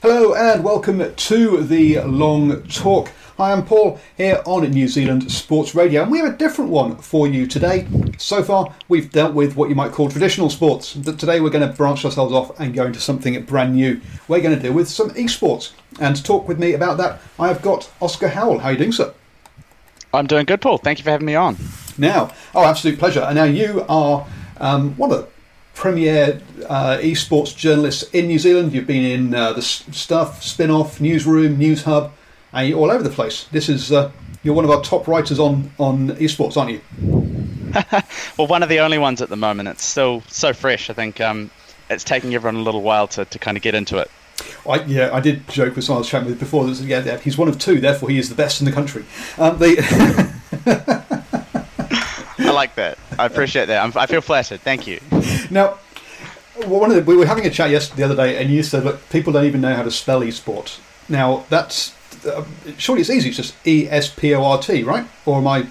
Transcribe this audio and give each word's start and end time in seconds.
Hello 0.00 0.32
and 0.32 0.62
welcome 0.62 1.12
to 1.12 1.62
the 1.64 1.98
Long 2.02 2.62
Talk. 2.68 3.10
Hi, 3.36 3.50
I'm 3.50 3.64
Paul 3.64 3.98
here 4.16 4.40
on 4.46 4.62
New 4.70 4.86
Zealand 4.86 5.28
Sports 5.32 5.74
Radio, 5.74 6.02
and 6.02 6.12
we 6.12 6.18
have 6.18 6.34
a 6.34 6.36
different 6.36 6.70
one 6.70 6.94
for 6.98 7.26
you 7.26 7.48
today. 7.48 7.84
So 8.16 8.44
far, 8.44 8.72
we've 8.86 9.10
dealt 9.10 9.34
with 9.34 9.56
what 9.56 9.68
you 9.68 9.74
might 9.74 9.90
call 9.90 10.08
traditional 10.08 10.50
sports, 10.50 10.94
but 10.94 11.18
today 11.18 11.40
we're 11.40 11.50
going 11.50 11.68
to 11.68 11.76
branch 11.76 12.04
ourselves 12.04 12.32
off 12.32 12.60
and 12.60 12.74
go 12.74 12.86
into 12.86 13.00
something 13.00 13.42
brand 13.42 13.74
new. 13.74 14.00
We're 14.28 14.40
going 14.40 14.54
to 14.54 14.62
deal 14.62 14.72
with 14.72 14.88
some 14.88 15.10
esports, 15.10 15.72
and 15.98 16.14
to 16.14 16.22
talk 16.22 16.46
with 16.46 16.60
me 16.60 16.74
about 16.74 16.96
that, 16.98 17.20
I 17.36 17.48
have 17.48 17.60
got 17.60 17.90
Oscar 18.00 18.28
Howell. 18.28 18.60
How 18.60 18.68
are 18.68 18.72
you 18.74 18.78
doing, 18.78 18.92
sir? 18.92 19.12
I'm 20.14 20.28
doing 20.28 20.46
good, 20.46 20.60
Paul. 20.60 20.78
Thank 20.78 20.98
you 20.98 21.04
for 21.04 21.10
having 21.10 21.26
me 21.26 21.34
on. 21.34 21.56
Now, 21.98 22.32
oh, 22.54 22.64
absolute 22.64 23.00
pleasure. 23.00 23.22
And 23.22 23.34
now 23.34 23.44
you 23.44 23.84
are 23.88 24.24
um, 24.58 24.96
one 24.96 25.10
of 25.10 25.18
the 25.18 25.28
premier 25.78 26.40
uh, 26.68 26.98
esports 27.00 27.56
journalists 27.56 28.02
in 28.10 28.26
New 28.26 28.38
Zealand. 28.38 28.72
You've 28.72 28.86
been 28.86 29.04
in 29.04 29.34
uh, 29.34 29.52
the 29.52 29.62
Stuff, 29.62 30.42
Spinoff, 30.42 31.00
Newsroom, 31.00 31.56
Newshub, 31.56 32.10
and 32.52 32.68
you're 32.68 32.78
all 32.78 32.90
over 32.90 33.02
the 33.02 33.10
place. 33.10 33.44
This 33.52 33.68
is 33.68 33.92
uh, 33.92 34.10
you're 34.42 34.54
one 34.54 34.64
of 34.64 34.72
our 34.72 34.82
top 34.82 35.06
writers 35.06 35.38
on 35.38 35.70
on 35.78 36.08
esports, 36.16 36.56
aren't 36.56 36.72
you? 36.72 36.80
well, 38.36 38.48
one 38.48 38.64
of 38.64 38.68
the 38.68 38.80
only 38.80 38.98
ones 38.98 39.22
at 39.22 39.28
the 39.28 39.36
moment. 39.36 39.68
It's 39.68 39.84
still 39.84 40.22
so 40.26 40.52
fresh. 40.52 40.90
I 40.90 40.94
think 40.94 41.20
um, 41.20 41.50
it's 41.88 42.02
taking 42.02 42.34
everyone 42.34 42.56
a 42.56 42.62
little 42.62 42.82
while 42.82 43.06
to, 43.08 43.24
to 43.24 43.38
kind 43.38 43.56
of 43.56 43.62
get 43.62 43.76
into 43.76 43.98
it. 43.98 44.10
I, 44.68 44.82
yeah, 44.84 45.10
I 45.12 45.20
did 45.20 45.48
joke 45.48 45.76
with 45.76 45.84
someone 45.84 45.98
I 45.98 46.00
was 46.00 46.08
chatting 46.08 46.28
with 46.28 46.40
before. 46.40 46.66
That, 46.66 46.82
yeah, 46.82 47.04
yeah, 47.04 47.18
he's 47.18 47.38
one 47.38 47.48
of 47.48 47.58
two, 47.58 47.80
therefore 47.80 48.10
he 48.10 48.18
is 48.18 48.28
the 48.28 48.34
best 48.34 48.60
in 48.60 48.64
the 48.64 48.72
country. 48.72 49.04
Um, 49.36 49.58
they 49.58 49.76
I 52.38 52.50
like 52.50 52.74
that. 52.76 52.98
I 53.18 53.26
appreciate 53.26 53.66
that. 53.66 53.84
I'm, 53.84 53.92
i 53.96 54.06
feel 54.06 54.20
flattered. 54.20 54.60
Thank 54.60 54.86
you. 54.86 55.00
Now, 55.50 55.78
one 56.66 56.90
of 56.90 56.96
the, 56.96 57.02
we 57.02 57.16
were 57.16 57.26
having 57.26 57.46
a 57.46 57.50
chat 57.50 57.70
yesterday, 57.70 58.02
the 58.02 58.04
other 58.04 58.16
day, 58.16 58.42
and 58.42 58.50
you 58.50 58.62
said, 58.62 58.84
"Look, 58.84 59.08
people 59.10 59.32
don't 59.32 59.44
even 59.44 59.60
know 59.60 59.74
how 59.74 59.82
to 59.82 59.90
spell 59.90 60.20
esports." 60.20 60.78
Now, 61.08 61.44
that's 61.48 61.94
uh, 62.26 62.44
surely 62.76 63.00
it's 63.00 63.10
easy. 63.10 63.28
It's 63.28 63.36
just 63.36 63.54
E 63.66 63.88
S 63.88 64.12
P 64.12 64.34
O 64.34 64.44
R 64.44 64.58
T, 64.58 64.82
right? 64.82 65.06
Or 65.26 65.38
am 65.38 65.46
I 65.46 65.66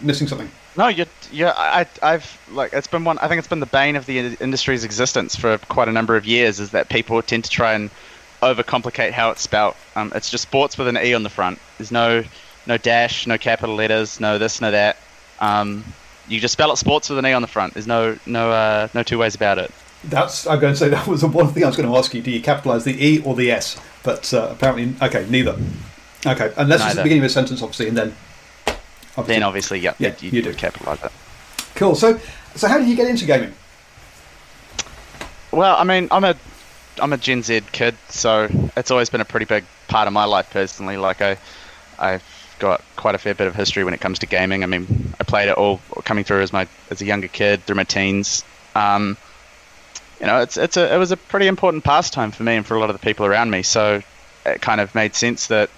missing 0.00 0.28
something? 0.28 0.50
No, 0.76 0.86
you're, 0.86 1.06
you're, 1.32 1.52
I, 1.56 1.86
I've 2.02 2.40
like 2.52 2.72
it's 2.72 2.86
been 2.86 3.04
one. 3.04 3.18
I 3.18 3.28
think 3.28 3.40
it's 3.40 3.48
been 3.48 3.60
the 3.60 3.66
bane 3.66 3.96
of 3.96 4.06
the 4.06 4.36
industry's 4.40 4.84
existence 4.84 5.34
for 5.34 5.58
quite 5.68 5.88
a 5.88 5.92
number 5.92 6.16
of 6.16 6.24
years. 6.24 6.60
Is 6.60 6.70
that 6.70 6.88
people 6.88 7.20
tend 7.22 7.44
to 7.44 7.50
try 7.50 7.74
and 7.74 7.90
overcomplicate 8.42 9.10
how 9.10 9.30
it's 9.30 9.42
spelt. 9.42 9.76
Um, 9.96 10.12
it's 10.14 10.30
just 10.30 10.42
sports 10.42 10.78
with 10.78 10.88
an 10.88 10.96
e 10.96 11.14
on 11.14 11.22
the 11.22 11.30
front. 11.30 11.58
There's 11.78 11.90
no 11.90 12.22
no 12.66 12.76
dash, 12.76 13.26
no 13.26 13.38
capital 13.38 13.74
letters, 13.74 14.20
no 14.20 14.38
this, 14.38 14.60
no 14.60 14.70
that. 14.70 14.98
Um, 15.40 15.84
you 16.28 16.40
just 16.40 16.52
spell 16.52 16.72
it 16.72 16.76
sports 16.76 17.08
with 17.08 17.18
an 17.18 17.26
e 17.26 17.32
on 17.32 17.42
the 17.42 17.48
front. 17.48 17.74
There's 17.74 17.86
no 17.86 18.18
no 18.26 18.50
uh, 18.50 18.88
no 18.94 19.02
two 19.02 19.18
ways 19.18 19.34
about 19.34 19.58
it. 19.58 19.70
That's 20.04 20.46
I'm 20.46 20.60
going 20.60 20.74
to 20.74 20.78
say 20.78 20.88
that 20.90 21.06
was 21.06 21.22
the 21.22 21.28
one 21.28 21.48
thing 21.48 21.64
I 21.64 21.66
was 21.66 21.76
going 21.76 21.88
to 21.88 21.96
ask 21.96 22.14
you. 22.14 22.22
Do 22.22 22.30
you 22.30 22.40
capitalise 22.40 22.84
the 22.84 23.04
e 23.04 23.22
or 23.24 23.34
the 23.34 23.50
s? 23.50 23.80
But 24.02 24.32
uh, 24.32 24.48
apparently, 24.50 24.94
okay, 25.06 25.26
neither. 25.28 25.58
Okay, 26.26 26.52
unless 26.56 26.84
it's 26.84 26.94
the 26.96 27.02
beginning 27.02 27.22
of 27.24 27.30
a 27.30 27.32
sentence, 27.32 27.62
obviously, 27.62 27.88
and 27.88 27.96
then. 27.96 28.14
Obviously, 29.16 29.34
then 29.34 29.42
obviously, 29.42 29.80
yeah, 29.80 29.94
yeah, 29.98 30.14
you, 30.20 30.30
you 30.30 30.42
do 30.42 30.54
capitalise 30.54 31.02
it. 31.02 31.10
Cool. 31.74 31.96
So, 31.96 32.20
so 32.54 32.68
how 32.68 32.78
did 32.78 32.88
you 32.88 32.94
get 32.94 33.08
into 33.08 33.24
gaming? 33.24 33.52
Well, 35.50 35.76
I 35.76 35.84
mean, 35.84 36.08
I'm 36.10 36.24
a 36.24 36.36
I'm 37.00 37.12
a 37.12 37.16
Gen 37.16 37.42
Z 37.42 37.62
kid, 37.72 37.96
so 38.08 38.48
it's 38.76 38.90
always 38.90 39.10
been 39.10 39.20
a 39.20 39.24
pretty 39.24 39.46
big 39.46 39.64
part 39.88 40.06
of 40.06 40.12
my 40.12 40.24
life 40.24 40.50
personally. 40.50 40.96
Like 40.96 41.20
I, 41.20 41.36
I've 41.98 42.22
got 42.58 42.82
quite 42.96 43.14
a 43.14 43.18
fair 43.18 43.34
bit 43.34 43.46
of 43.46 43.54
history 43.54 43.84
when 43.84 43.94
it 43.94 44.00
comes 44.00 44.18
to 44.20 44.26
gaming. 44.26 44.62
I 44.62 44.66
mean, 44.66 45.14
I 45.20 45.24
played 45.24 45.48
it 45.48 45.56
all 45.56 45.80
coming 46.04 46.24
through 46.24 46.42
as 46.42 46.52
my 46.52 46.66
as 46.90 47.00
a 47.00 47.04
younger 47.04 47.28
kid 47.28 47.64
through 47.64 47.76
my 47.76 47.84
teens. 47.84 48.44
Um, 48.74 49.16
you 50.20 50.26
know, 50.26 50.40
it's 50.40 50.56
it's 50.56 50.76
a 50.76 50.92
it 50.94 50.98
was 50.98 51.12
a 51.12 51.16
pretty 51.16 51.46
important 51.46 51.84
pastime 51.84 52.30
for 52.30 52.42
me 52.42 52.56
and 52.56 52.66
for 52.66 52.74
a 52.74 52.80
lot 52.80 52.90
of 52.90 52.98
the 52.98 53.04
people 53.04 53.26
around 53.26 53.50
me. 53.50 53.62
So 53.62 54.02
it 54.44 54.60
kind 54.60 54.80
of 54.80 54.94
made 54.94 55.14
sense 55.14 55.48
that 55.48 55.70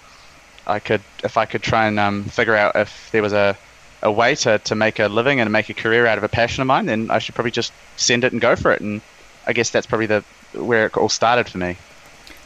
I 0.67 0.79
could, 0.79 1.01
if 1.23 1.37
I 1.37 1.45
could 1.45 1.63
try 1.63 1.87
and 1.87 1.99
um, 1.99 2.23
figure 2.25 2.55
out 2.55 2.75
if 2.75 3.09
there 3.11 3.21
was 3.21 3.33
a 3.33 3.57
a 4.03 4.11
way 4.11 4.33
to, 4.33 4.57
to 4.59 4.75
make 4.75 4.99
a 4.99 5.07
living 5.07 5.39
and 5.39 5.51
make 5.51 5.69
a 5.69 5.73
career 5.73 6.07
out 6.07 6.17
of 6.17 6.23
a 6.23 6.29
passion 6.29 6.61
of 6.61 6.67
mine, 6.67 6.87
then 6.87 7.11
I 7.11 7.19
should 7.19 7.35
probably 7.35 7.51
just 7.51 7.71
send 7.97 8.23
it 8.23 8.31
and 8.31 8.41
go 8.41 8.55
for 8.55 8.71
it. 8.71 8.81
And 8.81 9.01
I 9.45 9.53
guess 9.53 9.69
that's 9.69 9.85
probably 9.85 10.07
the 10.07 10.23
where 10.53 10.87
it 10.87 10.97
all 10.97 11.09
started 11.09 11.47
for 11.47 11.57
me. 11.59 11.77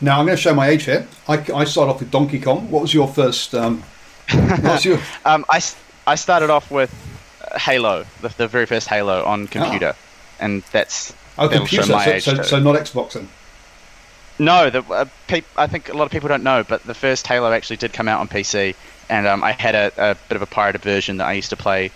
Now 0.02 0.20
I'm 0.20 0.26
going 0.26 0.36
to 0.36 0.42
show 0.42 0.54
my 0.54 0.68
age 0.68 0.84
here. 0.84 1.08
I, 1.28 1.36
I 1.54 1.64
started 1.64 1.94
off 1.94 2.00
with 2.02 2.12
Donkey 2.12 2.40
Kong. 2.40 2.70
What 2.70 2.82
was 2.82 2.94
your 2.94 3.08
first? 3.08 3.56
Um, 3.56 3.84
um, 5.26 5.46
I, 5.50 5.62
I 6.08 6.16
started 6.16 6.50
off 6.50 6.72
with 6.72 6.94
Halo, 7.56 8.06
the, 8.22 8.30
the 8.30 8.48
very 8.48 8.66
first 8.66 8.88
Halo 8.88 9.24
on 9.24 9.48
computer, 9.48 9.94
oh. 9.96 10.36
and 10.40 10.64
that's 10.72 11.14
oh 11.38 11.50
computer. 11.50 11.84
So, 11.84 12.20
so, 12.20 12.42
so, 12.42 12.60
not 12.60 12.76
Xbox 12.76 13.14
then. 13.14 13.30
No, 14.38 14.70
the, 14.70 14.84
uh, 14.84 15.06
pe- 15.28 15.44
I 15.56 15.68
think 15.68 15.90
a 15.90 15.94
lot 15.94 16.06
of 16.06 16.12
people 16.12 16.28
don't 16.28 16.44
know, 16.44 16.64
but 16.64 16.84
the 16.84 16.94
first 16.94 17.26
Halo 17.28 17.52
actually 17.52 17.78
did 17.78 17.94
come 17.94 18.08
out 18.08 18.20
on 18.20 18.28
PC, 18.28 18.76
and 19.10 19.28
um, 19.28 19.44
I 19.44 19.54
had 19.54 19.76
a, 19.76 20.12
a, 20.12 20.16
bit 20.28 20.36
of 20.36 20.42
a 20.42 20.46
pirated 20.46 20.82
version 20.82 21.18
that 21.18 21.28
I 21.28 21.34
used 21.34 21.52
to 21.52 21.58
play 21.58 21.92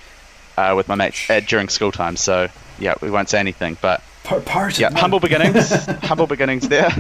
uh, 0.58 0.74
with 0.76 0.88
my 0.88 0.96
mates 0.96 1.30
uh, 1.30 1.42
during 1.46 1.68
school 1.68 1.92
time. 1.92 2.16
So 2.16 2.48
yeah, 2.80 2.94
we 3.02 3.12
won't 3.12 3.30
say 3.30 3.40
anything, 3.40 3.78
but 3.82 4.02
pirated. 4.24 4.80
Yeah, 4.80 4.98
humble 4.98 5.20
beginnings. 5.20 5.70
humble 6.04 6.28
beginnings 6.28 6.68
there. 6.70 6.92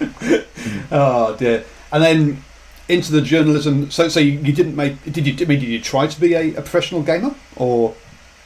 oh 0.90 1.36
dear. 1.38 1.64
And 1.92 2.02
then 2.02 2.44
into 2.88 3.12
the 3.12 3.22
journalism. 3.22 3.90
So, 3.90 4.08
so 4.08 4.20
you, 4.20 4.32
you 4.38 4.52
didn't 4.52 4.76
make? 4.76 5.02
Did 5.04 5.26
you? 5.26 5.34
I 5.44 5.48
mean, 5.48 5.60
did 5.60 5.68
you 5.68 5.80
try 5.80 6.06
to 6.06 6.20
be 6.20 6.34
a, 6.34 6.50
a 6.50 6.62
professional 6.62 7.02
gamer, 7.02 7.34
or, 7.56 7.94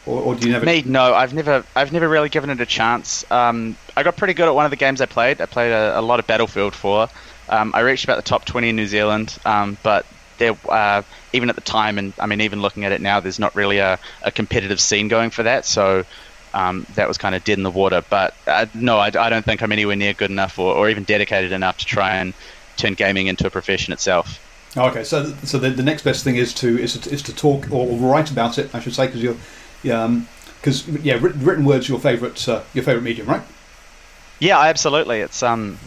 or, 0.06 0.22
or 0.22 0.34
do 0.34 0.46
you 0.46 0.52
never? 0.52 0.64
Me, 0.64 0.82
no. 0.86 1.14
I've 1.14 1.34
never, 1.34 1.64
I've 1.74 1.92
never 1.92 2.08
really 2.08 2.28
given 2.28 2.50
it 2.50 2.60
a 2.60 2.66
chance. 2.66 3.28
Um, 3.30 3.76
I 3.96 4.02
got 4.02 4.16
pretty 4.16 4.34
good 4.34 4.48
at 4.48 4.54
one 4.54 4.64
of 4.64 4.70
the 4.70 4.76
games 4.76 5.00
I 5.00 5.06
played. 5.06 5.40
I 5.40 5.46
played 5.46 5.72
a, 5.72 5.98
a 5.98 6.02
lot 6.02 6.20
of 6.20 6.26
Battlefield 6.26 6.74
4. 6.74 7.08
Um, 7.48 7.72
I 7.74 7.80
reached 7.80 8.04
about 8.04 8.16
the 8.16 8.22
top 8.22 8.44
20 8.44 8.68
in 8.68 8.76
New 8.76 8.86
Zealand, 8.86 9.38
um, 9.46 9.78
but 9.82 10.04
there, 10.36 10.54
uh, 10.68 11.02
even 11.32 11.48
at 11.48 11.54
the 11.54 11.62
time, 11.62 11.98
and 11.98 12.12
I 12.18 12.26
mean, 12.26 12.40
even 12.40 12.60
looking 12.60 12.84
at 12.84 12.92
it 12.92 13.00
now, 13.00 13.20
there's 13.20 13.38
not 13.38 13.54
really 13.54 13.78
a, 13.78 13.98
a 14.22 14.30
competitive 14.30 14.80
scene 14.80 15.08
going 15.08 15.30
for 15.30 15.42
that. 15.42 15.64
So 15.64 16.04
um, 16.54 16.86
that 16.94 17.08
was 17.08 17.18
kind 17.18 17.34
of 17.34 17.44
dead 17.44 17.58
in 17.58 17.64
the 17.64 17.70
water. 17.70 18.02
But 18.08 18.34
uh, 18.46 18.66
no, 18.74 18.98
I, 18.98 19.06
I, 19.06 19.28
don't 19.28 19.44
think 19.44 19.62
I'm 19.62 19.72
anywhere 19.72 19.96
near 19.96 20.14
good 20.14 20.30
enough 20.30 20.58
or, 20.58 20.74
or, 20.74 20.88
even 20.88 21.04
dedicated 21.04 21.52
enough 21.52 21.78
to 21.78 21.84
try 21.84 22.16
and 22.16 22.32
turn 22.78 22.94
gaming 22.94 23.26
into 23.26 23.46
a 23.46 23.50
profession 23.50 23.92
itself. 23.92 24.40
Okay, 24.76 25.04
so 25.04 25.34
so 25.44 25.58
the, 25.58 25.70
the 25.70 25.82
next 25.82 26.02
best 26.02 26.24
thing 26.24 26.36
is 26.36 26.52
to 26.54 26.78
is 26.78 26.98
to, 26.98 27.10
is 27.10 27.22
to 27.22 27.34
talk 27.34 27.70
or 27.72 27.86
write 27.96 28.30
about 28.30 28.58
it, 28.58 28.74
I 28.74 28.80
should 28.80 28.94
say, 28.94 29.06
because 29.06 29.22
you're, 29.22 29.36
because 29.82 30.88
um, 30.88 30.98
yeah, 31.02 31.14
written, 31.14 31.44
written 31.44 31.64
words 31.64 31.88
your 31.88 31.98
favorite 31.98 32.48
uh, 32.48 32.62
your 32.74 32.84
favorite 32.84 33.02
medium, 33.02 33.26
right? 33.26 33.42
Yeah, 34.40 34.60
absolutely. 34.60 35.20
It's 35.20 35.42
um, 35.42 35.78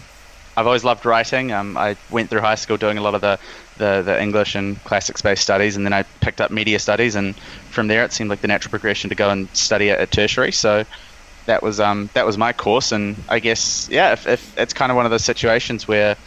I've 0.57 0.65
always 0.65 0.83
loved 0.83 1.05
writing. 1.05 1.51
Um, 1.51 1.77
I 1.77 1.95
went 2.09 2.29
through 2.29 2.41
high 2.41 2.55
school 2.55 2.77
doing 2.77 2.97
a 2.97 3.01
lot 3.01 3.15
of 3.15 3.21
the 3.21 3.39
the 3.77 4.01
the 4.01 4.21
English 4.21 4.55
and 4.55 4.83
classic 4.83 5.17
space 5.17 5.41
studies, 5.41 5.77
and 5.77 5.85
then 5.85 5.93
I 5.93 6.03
picked 6.19 6.41
up 6.41 6.51
media 6.51 6.79
studies, 6.79 7.15
and 7.15 7.35
from 7.69 7.87
there 7.87 8.03
it 8.03 8.11
seemed 8.11 8.29
like 8.29 8.41
the 8.41 8.47
natural 8.47 8.71
progression 8.71 9.09
to 9.09 9.15
go 9.15 9.29
and 9.29 9.47
study 9.55 9.89
at, 9.91 9.99
at 9.99 10.11
tertiary. 10.11 10.51
So 10.51 10.85
that 11.45 11.63
was 11.63 11.79
um 11.79 12.09
that 12.13 12.25
was 12.25 12.37
my 12.37 12.51
course, 12.51 12.91
and 12.91 13.15
I 13.29 13.39
guess 13.39 13.87
yeah, 13.89 14.11
if, 14.11 14.27
if 14.27 14.57
it's 14.57 14.73
kind 14.73 14.91
of 14.91 14.95
one 14.95 15.05
of 15.05 15.11
those 15.11 15.23
situations 15.23 15.87
where 15.87 16.17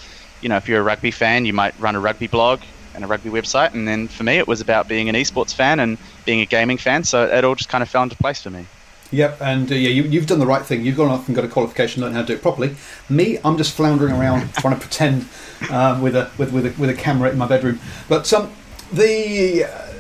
you 0.45 0.51
know 0.51 0.57
if 0.57 0.69
you're 0.69 0.81
a 0.81 0.85
rugby 0.85 1.11
fan, 1.11 1.47
you 1.47 1.55
might 1.55 1.75
run 1.81 1.97
a 1.97 2.01
rugby 2.01 2.29
blog 2.29 2.61
and 2.95 3.03
a 3.03 3.07
rugby 3.09 3.31
website, 3.31 3.73
and 3.73 3.89
then 3.89 4.07
for 4.07 4.23
me 4.23 4.39
it 4.39 4.47
was 4.47 4.61
about 4.61 4.87
being 4.87 5.09
an 5.09 5.17
esports 5.17 5.53
fan 5.53 5.81
and 5.81 5.99
being 6.25 6.41
a 6.41 6.47
gaming 6.47 6.77
fan. 6.77 7.03
So 7.03 7.27
it 7.27 7.45
all 7.45 7.57
just 7.57 7.71
kind 7.71 7.83
of 7.83 7.89
fell 7.89 8.05
into 8.05 8.17
place 8.17 8.43
for 8.43 8.51
me. 8.51 8.67
Yep, 9.11 9.41
and 9.41 9.71
uh, 9.71 9.75
yeah, 9.75 9.91
you, 9.91 10.03
you've 10.05 10.27
done 10.27 10.39
the 10.39 10.47
right 10.47 10.65
thing. 10.65 10.85
You've 10.85 10.97
gone 10.97 11.11
off 11.11 11.27
and 11.27 11.35
got 11.35 11.45
a 11.45 11.49
qualification, 11.49 12.03
learned 12.03 12.15
how 12.15 12.23
to 12.23 12.27
do 12.27 12.33
it 12.35 12.43
properly. 12.43 12.77
Me, 13.09 13.39
I'm 13.45 13.57
just 13.57 13.75
floundering 13.75 14.13
around 14.13 14.53
trying 14.59 14.75
to 14.75 14.81
pretend 14.81 15.27
um, 15.71 16.03
with 16.03 16.15
a 16.15 16.31
with 16.39 16.53
with 16.53 16.67
a, 16.67 16.81
with 16.81 16.91
a 16.91 16.95
camera 16.95 17.31
in 17.31 17.39
my 17.39 17.49
bedroom. 17.49 17.81
But 18.09 18.31
um, 18.33 18.53
the 18.93 19.65
uh, 19.65 19.95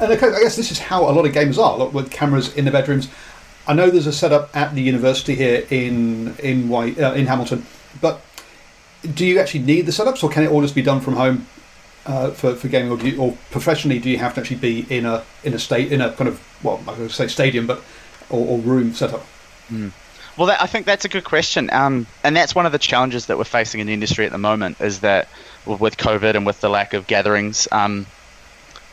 and 0.00 0.12
I 0.12 0.16
guess 0.16 0.56
this 0.56 0.70
is 0.70 0.78
how 0.78 1.08
a 1.08 1.12
lot 1.12 1.24
of 1.24 1.32
gamers 1.32 1.58
are, 1.58 1.88
with 1.88 2.10
cameras 2.10 2.54
in 2.54 2.66
the 2.66 2.70
bedrooms. 2.70 3.08
I 3.66 3.74
know 3.74 3.90
there's 3.90 4.08
a 4.08 4.12
setup 4.12 4.54
at 4.56 4.74
the 4.74 4.82
university 4.82 5.34
here 5.34 5.66
in 5.70 6.36
in 6.38 6.68
White, 6.68 6.98
uh, 6.98 7.12
in 7.12 7.26
Hamilton, 7.26 7.64
but 8.00 8.20
do 9.02 9.26
you 9.26 9.38
actually 9.40 9.60
need 9.60 9.82
the 9.82 9.92
setups, 9.92 10.22
or 10.22 10.30
can 10.30 10.42
it 10.42 10.50
all 10.50 10.62
just 10.62 10.74
be 10.74 10.82
done 10.82 11.00
from 11.00 11.14
home 11.14 11.46
uh, 12.06 12.30
for, 12.30 12.54
for 12.54 12.68
gaming, 12.68 12.90
or, 12.90 12.98
you, 13.00 13.20
or 13.20 13.36
professionally 13.50 13.98
do 13.98 14.10
you 14.10 14.18
have 14.18 14.34
to 14.34 14.40
actually 14.40 14.56
be 14.56 14.86
in 14.90 15.06
a 15.06 15.24
in 15.44 15.54
a 15.54 15.58
state 15.58 15.92
in 15.92 16.00
a 16.00 16.12
kind 16.12 16.28
of 16.28 16.40
well, 16.62 16.82
I 16.86 16.92
was 16.98 17.14
say 17.14 17.28
stadium, 17.28 17.66
but 17.66 17.82
or, 18.30 18.46
or 18.46 18.58
room 18.58 18.92
setup? 18.94 19.24
Mm. 19.70 19.92
Well, 20.36 20.46
that, 20.46 20.62
I 20.62 20.66
think 20.66 20.86
that's 20.86 21.04
a 21.04 21.10
good 21.10 21.24
question, 21.24 21.68
um, 21.72 22.06
and 22.24 22.34
that's 22.34 22.54
one 22.54 22.64
of 22.64 22.72
the 22.72 22.78
challenges 22.78 23.26
that 23.26 23.36
we're 23.36 23.44
facing 23.44 23.80
in 23.80 23.86
the 23.86 23.92
industry 23.92 24.24
at 24.24 24.32
the 24.32 24.38
moment. 24.38 24.80
Is 24.80 25.00
that 25.00 25.28
with 25.66 25.96
COVID 25.96 26.34
and 26.34 26.46
with 26.46 26.60
the 26.60 26.70
lack 26.70 26.94
of 26.94 27.06
gatherings, 27.06 27.68
um, 27.70 28.06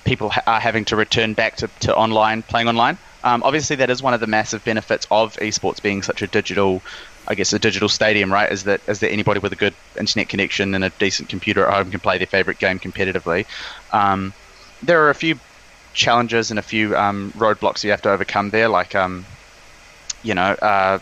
people 0.04 0.30
ha- 0.30 0.44
are 0.46 0.60
having 0.60 0.86
to 0.86 0.96
return 0.96 1.34
back 1.34 1.56
to, 1.58 1.70
to 1.82 1.96
online 1.96 2.42
playing 2.44 2.68
online. 2.68 2.98
Um, 3.24 3.44
obviously, 3.44 3.76
that 3.78 3.90
is 3.90 4.02
one 4.02 4.14
of 4.14 4.20
the 4.20 4.28
massive 4.28 4.64
benefits 4.64 5.08
of 5.12 5.36
esports 5.38 5.82
being 5.82 6.04
such 6.04 6.22
a 6.22 6.28
digital, 6.28 6.82
I 7.30 7.36
guess, 7.36 7.54
a 7.54 7.60
digital 7.60 7.90
stadium, 7.90 8.34
right? 8.34 8.52
Is 8.52 8.64
that 8.64 8.81
is 8.88 9.00
that 9.00 9.12
anybody 9.12 9.40
with 9.40 9.54
a 9.54 9.56
good 9.56 9.76
internet 10.00 10.30
connection 10.30 10.74
and 10.74 10.84
a 10.84 10.90
decent 11.00 11.30
computer 11.30 11.66
at 11.68 11.74
home 11.74 11.92
can 11.92 12.00
play 12.00 12.18
their 12.18 12.28
favorite 12.28 12.58
game 12.58 12.80
competitively. 12.80 13.46
Um, 13.92 14.34
there 14.81 15.06
are 15.06 15.10
a 15.12 15.16
few 15.16 15.40
challenges 15.94 16.50
and 16.50 16.60
a 16.60 16.64
few 16.64 16.96
um, 16.96 17.31
roadblocks 17.36 17.84
you 17.84 17.92
have 17.92 18.02
to 18.02 18.12
overcome 18.12 18.50
there, 18.50 18.68
like 18.68 18.96
um, 18.96 19.26
you 20.24 20.34
know, 20.34 20.54
uh, 20.62 21.00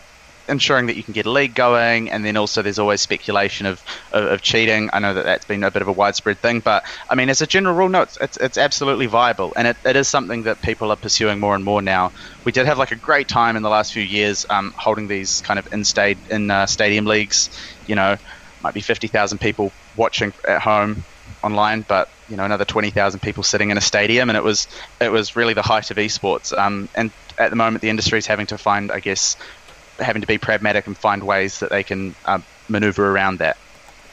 ensuring 0.48 0.86
that 0.86 0.96
you 0.96 1.02
can 1.02 1.12
get 1.12 1.26
a 1.26 1.30
league 1.30 1.54
going, 1.54 2.10
and 2.10 2.24
then 2.24 2.36
also 2.36 2.62
there's 2.62 2.78
always 2.78 3.00
speculation 3.00 3.66
of, 3.66 3.82
of, 4.12 4.24
of, 4.24 4.42
cheating. 4.42 4.90
I 4.92 4.98
know 4.98 5.14
that 5.14 5.24
that's 5.24 5.44
been 5.44 5.62
a 5.62 5.70
bit 5.70 5.82
of 5.82 5.88
a 5.88 5.92
widespread 5.92 6.38
thing, 6.38 6.60
but 6.60 6.84
I 7.08 7.14
mean, 7.14 7.28
as 7.28 7.40
a 7.40 7.46
general 7.46 7.74
rule, 7.74 7.88
no, 7.88 8.02
it's, 8.02 8.16
it's, 8.20 8.36
it's 8.38 8.58
absolutely 8.58 9.06
viable, 9.06 9.52
and 9.56 9.68
it, 9.68 9.76
it 9.84 9.96
is 9.96 10.08
something 10.08 10.44
that 10.44 10.60
people 10.62 10.90
are 10.90 10.96
pursuing 10.96 11.40
more 11.40 11.54
and 11.54 11.64
more 11.64 11.82
now. 11.82 12.12
We 12.44 12.52
did 12.52 12.66
have 12.66 12.78
like 12.78 12.92
a 12.92 12.96
great 12.96 13.28
time 13.28 13.56
in 13.56 13.62
the 13.62 13.70
last 13.70 13.92
few 13.92 14.02
years 14.02 14.46
um, 14.50 14.74
holding 14.76 15.08
these 15.08 15.40
kind 15.42 15.58
of 15.58 15.72
in 15.72 15.84
state 15.84 16.18
in 16.30 16.50
uh, 16.50 16.66
stadium 16.66 17.04
leagues. 17.04 17.50
You 17.86 17.94
know, 17.94 18.16
might 18.62 18.74
be 18.74 18.80
fifty 18.80 19.08
thousand 19.08 19.38
people 19.38 19.72
watching 19.96 20.32
at 20.46 20.60
home 20.60 21.04
online, 21.42 21.84
but 21.86 22.08
you 22.28 22.36
know 22.36 22.44
another 22.44 22.64
twenty 22.64 22.90
thousand 22.90 23.20
people 23.20 23.42
sitting 23.42 23.70
in 23.70 23.78
a 23.78 23.80
stadium, 23.80 24.30
and 24.30 24.36
it 24.36 24.44
was 24.44 24.68
it 25.00 25.12
was 25.12 25.36
really 25.36 25.54
the 25.54 25.62
height 25.62 25.90
of 25.90 25.96
esports. 25.96 26.56
Um, 26.56 26.88
and 26.94 27.10
at 27.38 27.50
the 27.50 27.56
moment, 27.56 27.82
the 27.82 27.88
industry 27.88 28.18
is 28.18 28.26
having 28.26 28.46
to 28.46 28.58
find, 28.58 28.90
I 28.90 29.00
guess, 29.00 29.36
having 29.98 30.22
to 30.22 30.28
be 30.28 30.38
pragmatic 30.38 30.86
and 30.86 30.96
find 30.96 31.24
ways 31.24 31.60
that 31.60 31.70
they 31.70 31.82
can 31.82 32.14
uh, 32.24 32.40
maneuver 32.68 33.10
around 33.10 33.38
that 33.38 33.56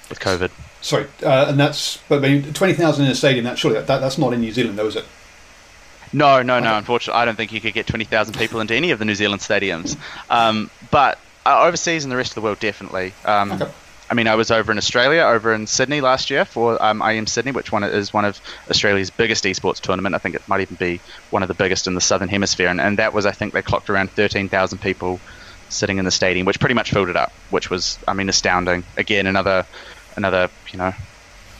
with 0.09 0.19
COVID. 0.19 0.51
Sorry, 0.81 1.07
uh, 1.23 1.47
and 1.49 1.59
that's 1.59 1.97
but 2.09 2.23
I 2.23 2.27
mean 2.27 2.53
twenty 2.53 2.73
thousand 2.73 3.05
in 3.05 3.11
a 3.11 3.15
stadium. 3.15 3.45
That 3.45 3.57
surely 3.57 3.79
that, 3.79 3.87
that's 3.87 4.17
not 4.17 4.33
in 4.33 4.41
New 4.41 4.51
Zealand, 4.51 4.77
though, 4.77 4.87
is 4.87 4.95
it? 4.95 5.05
No, 6.13 6.41
no, 6.43 6.59
no. 6.59 6.77
Unfortunately, 6.77 7.19
I 7.19 7.25
don't 7.25 7.35
think 7.35 7.51
you 7.51 7.59
could 7.59 7.73
get 7.73 7.87
twenty 7.87 8.05
thousand 8.05 8.37
people 8.37 8.59
into 8.61 8.75
any 8.75 8.91
of 8.91 8.99
the 8.99 9.05
New 9.05 9.15
Zealand 9.15 9.41
stadiums. 9.41 9.97
Um, 10.29 10.69
but 10.91 11.17
uh, 11.45 11.63
overseas 11.63 12.03
and 12.03 12.11
the 12.11 12.17
rest 12.17 12.31
of 12.31 12.35
the 12.35 12.41
world, 12.41 12.59
definitely. 12.59 13.13
Um, 13.25 13.51
okay. 13.53 13.69
I 14.09 14.13
mean, 14.13 14.27
I 14.27 14.35
was 14.35 14.51
over 14.51 14.71
in 14.71 14.77
Australia, 14.77 15.23
over 15.23 15.51
in 15.53 15.65
Sydney 15.65 15.99
last 15.99 16.29
year 16.29 16.45
for 16.45 16.81
um, 16.81 17.01
IEM 17.01 17.27
Sydney, 17.27 17.51
which 17.51 17.71
one 17.71 17.83
is 17.83 18.13
one 18.13 18.23
of 18.23 18.39
Australia's 18.69 19.09
biggest 19.09 19.43
esports 19.45 19.79
tournament. 19.79 20.13
I 20.13 20.19
think 20.19 20.35
it 20.35 20.47
might 20.47 20.61
even 20.61 20.75
be 20.75 21.01
one 21.31 21.41
of 21.41 21.47
the 21.47 21.55
biggest 21.55 21.87
in 21.87 21.95
the 21.95 22.01
southern 22.01 22.29
hemisphere, 22.29 22.67
and, 22.67 22.79
and 22.79 22.99
that 22.99 23.13
was, 23.13 23.25
I 23.25 23.31
think, 23.31 23.53
they 23.53 23.63
clocked 23.63 23.89
around 23.89 24.11
thirteen 24.11 24.47
thousand 24.47 24.77
people 24.79 25.19
sitting 25.69 25.97
in 25.97 26.05
the 26.05 26.11
stadium, 26.11 26.45
which 26.45 26.59
pretty 26.59 26.75
much 26.75 26.91
filled 26.91 27.09
it 27.09 27.15
up, 27.15 27.31
which 27.49 27.69
was, 27.69 27.97
I 28.07 28.13
mean, 28.13 28.29
astounding. 28.29 28.83
Again, 28.97 29.27
another, 29.27 29.65
another, 30.15 30.49
you 30.71 30.77
know, 30.77 30.93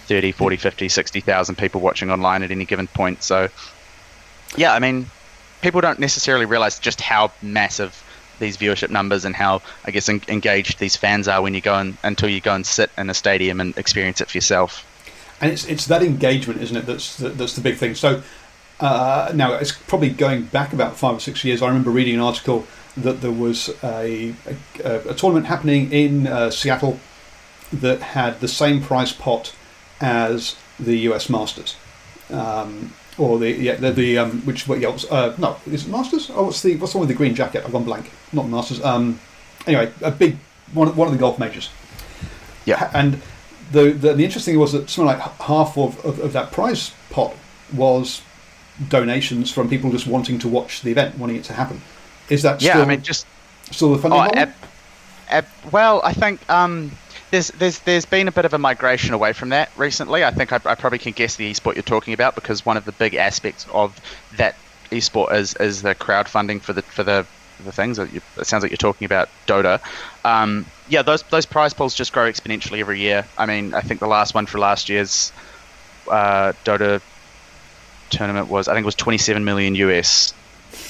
30, 0.05 0.31
40, 0.31 0.57
50, 0.57 0.89
60,000 0.89 1.55
people 1.55 1.81
watching 1.81 2.11
online 2.11 2.43
at 2.43 2.51
any 2.51 2.65
given 2.65 2.87
point. 2.87 3.23
So, 3.23 3.49
yeah, 4.55 4.73
I 4.73 4.79
mean, 4.79 5.07
people 5.61 5.81
don't 5.81 5.99
necessarily 5.99 6.45
realize 6.45 6.79
just 6.79 7.01
how 7.01 7.31
massive 7.41 8.01
these 8.39 8.57
viewership 8.57 8.89
numbers 8.89 9.25
and 9.25 9.35
how 9.35 9.61
I 9.85 9.91
guess 9.91 10.09
en- 10.09 10.21
engaged 10.27 10.79
these 10.79 10.95
fans 10.95 11.27
are 11.27 11.41
when 11.41 11.53
you 11.53 11.61
go 11.61 11.75
and 11.75 11.97
until 12.03 12.29
you 12.29 12.41
go 12.41 12.53
and 12.53 12.65
sit 12.65 12.91
in 12.97 13.09
a 13.09 13.13
stadium 13.13 13.61
and 13.61 13.77
experience 13.77 14.21
it 14.21 14.29
for 14.29 14.37
yourself. 14.37 14.85
And 15.41 15.51
it's 15.51 15.65
it's 15.65 15.87
that 15.87 16.03
engagement, 16.03 16.61
isn't 16.61 16.75
it? 16.75 16.85
That's 16.85 17.17
that's 17.17 17.55
the 17.55 17.61
big 17.61 17.77
thing. 17.77 17.95
So 17.95 18.23
uh, 18.79 19.31
now 19.33 19.53
it's 19.53 19.71
probably 19.71 20.09
going 20.09 20.43
back 20.43 20.73
about 20.73 20.97
five 20.97 21.17
or 21.17 21.19
six 21.19 21.43
years. 21.43 21.61
I 21.61 21.67
remember 21.67 21.89
reading 21.89 22.15
an 22.15 22.21
article 22.21 22.67
that 22.97 23.21
there 23.21 23.31
was 23.31 23.69
a 23.83 24.33
a, 24.83 25.09
a 25.09 25.13
tournament 25.13 25.47
happening 25.47 25.91
in 25.91 26.27
uh, 26.27 26.49
Seattle 26.49 26.99
that 27.71 28.01
had 28.01 28.39
the 28.39 28.47
same 28.47 28.81
prize 28.81 29.11
pot 29.11 29.55
as 29.99 30.55
the 30.79 30.97
US 31.09 31.29
Masters. 31.29 31.75
Um, 32.29 32.93
or 33.17 33.39
the 33.39 33.51
yeah 33.51 33.75
the, 33.75 33.91
the 33.91 34.17
um, 34.17 34.41
which 34.41 34.67
what 34.67 34.79
yeah, 34.79 34.89
uh, 35.09 35.35
no 35.37 35.57
is 35.67 35.85
it 35.85 35.89
Masters? 35.89 36.29
Oh, 36.33 36.45
what's 36.45 36.61
the 36.61 36.75
what's 36.77 36.93
the 36.93 36.99
one 36.99 37.07
with 37.07 37.15
the 37.15 37.17
green 37.17 37.35
jacket? 37.35 37.63
I've 37.65 37.71
gone 37.71 37.85
blank. 37.85 38.11
Not 38.33 38.47
Masters. 38.49 38.83
Um, 38.83 39.19
anyway, 39.65 39.91
a 40.01 40.11
big 40.11 40.37
one 40.73 40.95
one 40.95 41.07
of 41.07 41.13
the 41.13 41.19
golf 41.19 41.39
majors. 41.39 41.69
Yeah, 42.65 42.89
and 42.93 43.21
the 43.71 43.91
the, 43.91 44.13
the 44.13 44.25
interesting 44.25 44.53
thing 44.53 44.59
was 44.59 44.73
that 44.73 44.89
something 44.89 45.17
like 45.17 45.21
half 45.41 45.77
of, 45.77 46.03
of, 46.05 46.19
of, 46.19 46.33
that 46.33 46.51
prize 46.51 46.91
pot 47.09 47.35
was 47.73 48.21
donations 48.89 49.51
from 49.51 49.69
people 49.69 49.91
just 49.91 50.07
wanting 50.07 50.37
to 50.39 50.47
watch 50.47 50.81
the 50.81 50.91
event, 50.91 51.17
wanting 51.17 51.37
it 51.37 51.43
to 51.45 51.53
happen. 51.53 51.81
Is 52.29 52.43
that 52.43 52.61
yeah? 52.61 52.71
Still, 52.73 52.81
I 52.83 52.85
mean, 52.85 53.01
just 53.01 53.27
still 53.71 53.93
the 53.93 53.99
funding 53.99 54.19
oh, 54.19 54.23
model? 54.23 54.39
Ab, 54.39 54.53
ab, 55.29 55.45
well, 55.71 56.01
I 56.03 56.13
think 56.13 56.47
um, 56.49 56.91
there's 57.31 57.49
there's 57.49 57.79
there's 57.79 58.05
been 58.05 58.27
a 58.27 58.31
bit 58.31 58.45
of 58.45 58.53
a 58.53 58.57
migration 58.57 59.13
away 59.13 59.33
from 59.33 59.49
that 59.49 59.69
recently. 59.77 60.23
I 60.23 60.31
think 60.31 60.53
I, 60.53 60.57
I, 60.65 60.75
probably 60.75 60.99
can 60.99 61.13
guess 61.13 61.35
the 61.35 61.51
esport 61.51 61.75
you're 61.75 61.83
talking 61.83 62.13
about 62.13 62.35
because 62.35 62.65
one 62.65 62.77
of 62.77 62.85
the 62.85 62.91
big 62.91 63.15
aspects 63.15 63.67
of 63.73 63.99
that 64.37 64.55
esport 64.91 65.33
is 65.33 65.55
is 65.55 65.81
the 65.81 65.95
crowdfunding 65.95 66.61
for 66.61 66.73
the 66.73 66.81
for 66.81 67.03
the 67.03 67.25
the 67.63 67.71
things. 67.71 67.99
It 67.99 68.21
sounds 68.43 68.63
like 68.63 68.71
you're 68.71 68.77
talking 68.77 69.05
about 69.05 69.29
Dota. 69.47 69.79
Um, 70.23 70.65
yeah, 70.89 71.01
those 71.01 71.23
those 71.23 71.45
prize 71.45 71.73
pools 71.73 71.93
just 71.93 72.13
grow 72.13 72.29
exponentially 72.29 72.79
every 72.79 72.99
year. 72.99 73.25
I 73.37 73.45
mean, 73.45 73.73
I 73.73 73.81
think 73.81 73.99
the 73.99 74.07
last 74.07 74.33
one 74.33 74.45
for 74.45 74.59
last 74.59 74.89
year's 74.89 75.31
uh, 76.09 76.53
Dota 76.63 77.01
tournament 78.09 78.47
was 78.47 78.67
I 78.67 78.73
think 78.73 78.83
it 78.83 78.85
was 78.85 78.95
27 78.95 79.43
million 79.43 79.75
US 79.75 80.33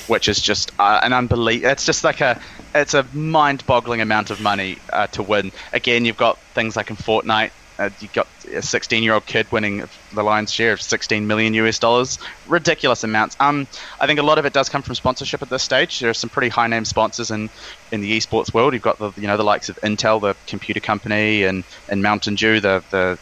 which 0.07 0.27
is 0.27 0.39
just 0.39 0.71
uh, 0.79 0.99
an 1.03 1.13
unbelievable. 1.13 1.71
It's 1.71 1.85
just 1.85 2.03
like 2.03 2.21
a, 2.21 2.39
it's 2.73 2.93
a 2.93 3.03
mind-boggling 3.13 4.01
amount 4.01 4.29
of 4.29 4.41
money 4.41 4.77
uh, 4.93 5.07
to 5.07 5.23
win. 5.23 5.51
Again, 5.73 6.05
you've 6.05 6.17
got 6.17 6.37
things 6.53 6.75
like 6.75 6.89
in 6.89 6.95
Fortnite. 6.95 7.51
Uh, 7.77 7.89
you've 7.99 8.13
got 8.13 8.27
a 8.45 8.59
16-year-old 8.59 9.25
kid 9.25 9.51
winning 9.51 9.83
the 10.13 10.23
lion's 10.23 10.51
share 10.51 10.71
of 10.71 10.81
16 10.81 11.27
million 11.27 11.53
US 11.55 11.77
dollars. 11.77 12.17
Ridiculous 12.47 13.03
amounts. 13.03 13.35
Um, 13.39 13.67
I 13.99 14.07
think 14.07 14.19
a 14.19 14.23
lot 14.23 14.37
of 14.37 14.45
it 14.45 14.53
does 14.53 14.69
come 14.69 14.81
from 14.81 14.95
sponsorship 14.95 15.41
at 15.41 15.49
this 15.49 15.63
stage. 15.63 15.99
There 15.99 16.09
are 16.09 16.13
some 16.13 16.29
pretty 16.29 16.49
high-name 16.49 16.85
sponsors 16.85 17.31
in, 17.31 17.49
in 17.91 17.99
the 17.99 18.17
esports 18.17 18.53
world. 18.53 18.73
You've 18.73 18.81
got 18.81 18.97
the 18.99 19.11
you 19.17 19.27
know 19.27 19.35
the 19.35 19.43
likes 19.43 19.67
of 19.67 19.75
Intel, 19.81 20.21
the 20.21 20.35
computer 20.47 20.79
company, 20.79 21.43
and, 21.43 21.65
and 21.89 22.01
Mountain 22.01 22.35
Dew, 22.35 22.61
the 22.61 22.81
the 22.91 23.19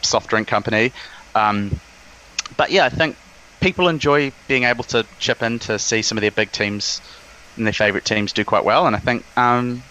soft 0.00 0.30
drink 0.30 0.48
company. 0.48 0.92
Um, 1.34 1.78
but 2.56 2.70
yeah, 2.70 2.84
I 2.84 2.88
think 2.88 3.16
people 3.64 3.88
enjoy 3.88 4.30
being 4.46 4.64
able 4.64 4.84
to 4.84 5.06
chip 5.18 5.42
in 5.42 5.58
to 5.58 5.78
see 5.78 6.02
some 6.02 6.18
of 6.18 6.22
their 6.22 6.30
big 6.30 6.52
teams 6.52 7.00
and 7.56 7.66
their 7.66 7.72
favourite 7.72 8.04
teams 8.04 8.30
do 8.30 8.44
quite 8.44 8.62
well. 8.62 8.86
And 8.86 8.94
I 8.94 8.98
think, 8.98 9.24
um, 9.38 9.82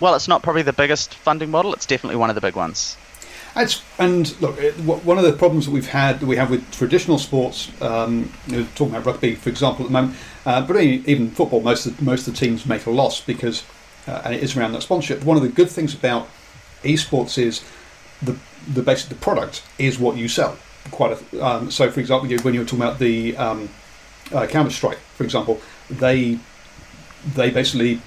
well, 0.00 0.14
it's 0.14 0.28
not 0.28 0.42
probably 0.42 0.60
the 0.60 0.74
biggest 0.74 1.14
funding 1.14 1.50
model. 1.50 1.72
It's 1.72 1.86
definitely 1.86 2.16
one 2.16 2.28
of 2.28 2.34
the 2.34 2.42
big 2.42 2.56
ones. 2.56 2.98
It's, 3.56 3.82
and 3.98 4.38
look, 4.42 4.58
one 4.84 5.16
of 5.16 5.24
the 5.24 5.32
problems 5.32 5.64
that 5.64 5.72
we've 5.72 5.88
had, 5.88 6.20
that 6.20 6.26
we 6.26 6.36
have 6.36 6.50
with 6.50 6.70
traditional 6.72 7.16
sports, 7.16 7.70
um, 7.80 8.30
you 8.48 8.58
know, 8.58 8.66
talking 8.74 8.94
about 8.94 9.06
rugby, 9.06 9.34
for 9.34 9.48
example, 9.48 9.86
at 9.86 9.88
the 9.88 9.92
moment, 9.94 10.18
uh, 10.44 10.60
but 10.66 10.76
even 10.76 11.30
football, 11.30 11.62
most 11.62 11.86
of, 11.86 12.02
most 12.02 12.28
of 12.28 12.34
the 12.34 12.38
teams 12.38 12.66
make 12.66 12.84
a 12.84 12.90
loss 12.90 13.22
because, 13.22 13.64
uh, 14.06 14.20
and 14.26 14.34
it 14.34 14.42
is 14.42 14.54
around 14.58 14.72
that 14.72 14.82
sponsorship. 14.82 15.24
One 15.24 15.38
of 15.38 15.42
the 15.42 15.48
good 15.48 15.70
things 15.70 15.94
about 15.94 16.28
esports 16.82 17.38
is 17.38 17.64
the 18.20 18.36
the 18.68 18.82
basic 18.82 19.08
the 19.08 19.14
product 19.14 19.62
is 19.78 19.98
what 19.98 20.16
you 20.16 20.28
sell 20.28 20.58
quite 20.90 21.18
a. 21.32 21.44
Um, 21.44 21.70
so, 21.70 21.90
for 21.90 22.00
example, 22.00 22.28
when 22.38 22.54
you 22.54 22.60
were 22.60 22.66
talking 22.66 22.82
about 22.82 22.98
the 22.98 23.36
um, 23.36 23.68
uh, 24.32 24.46
Counter 24.46 24.70
Strike, 24.70 24.98
for 24.98 25.24
example, 25.24 25.60
they 25.90 26.38
they 27.34 27.50
basically 27.50 28.00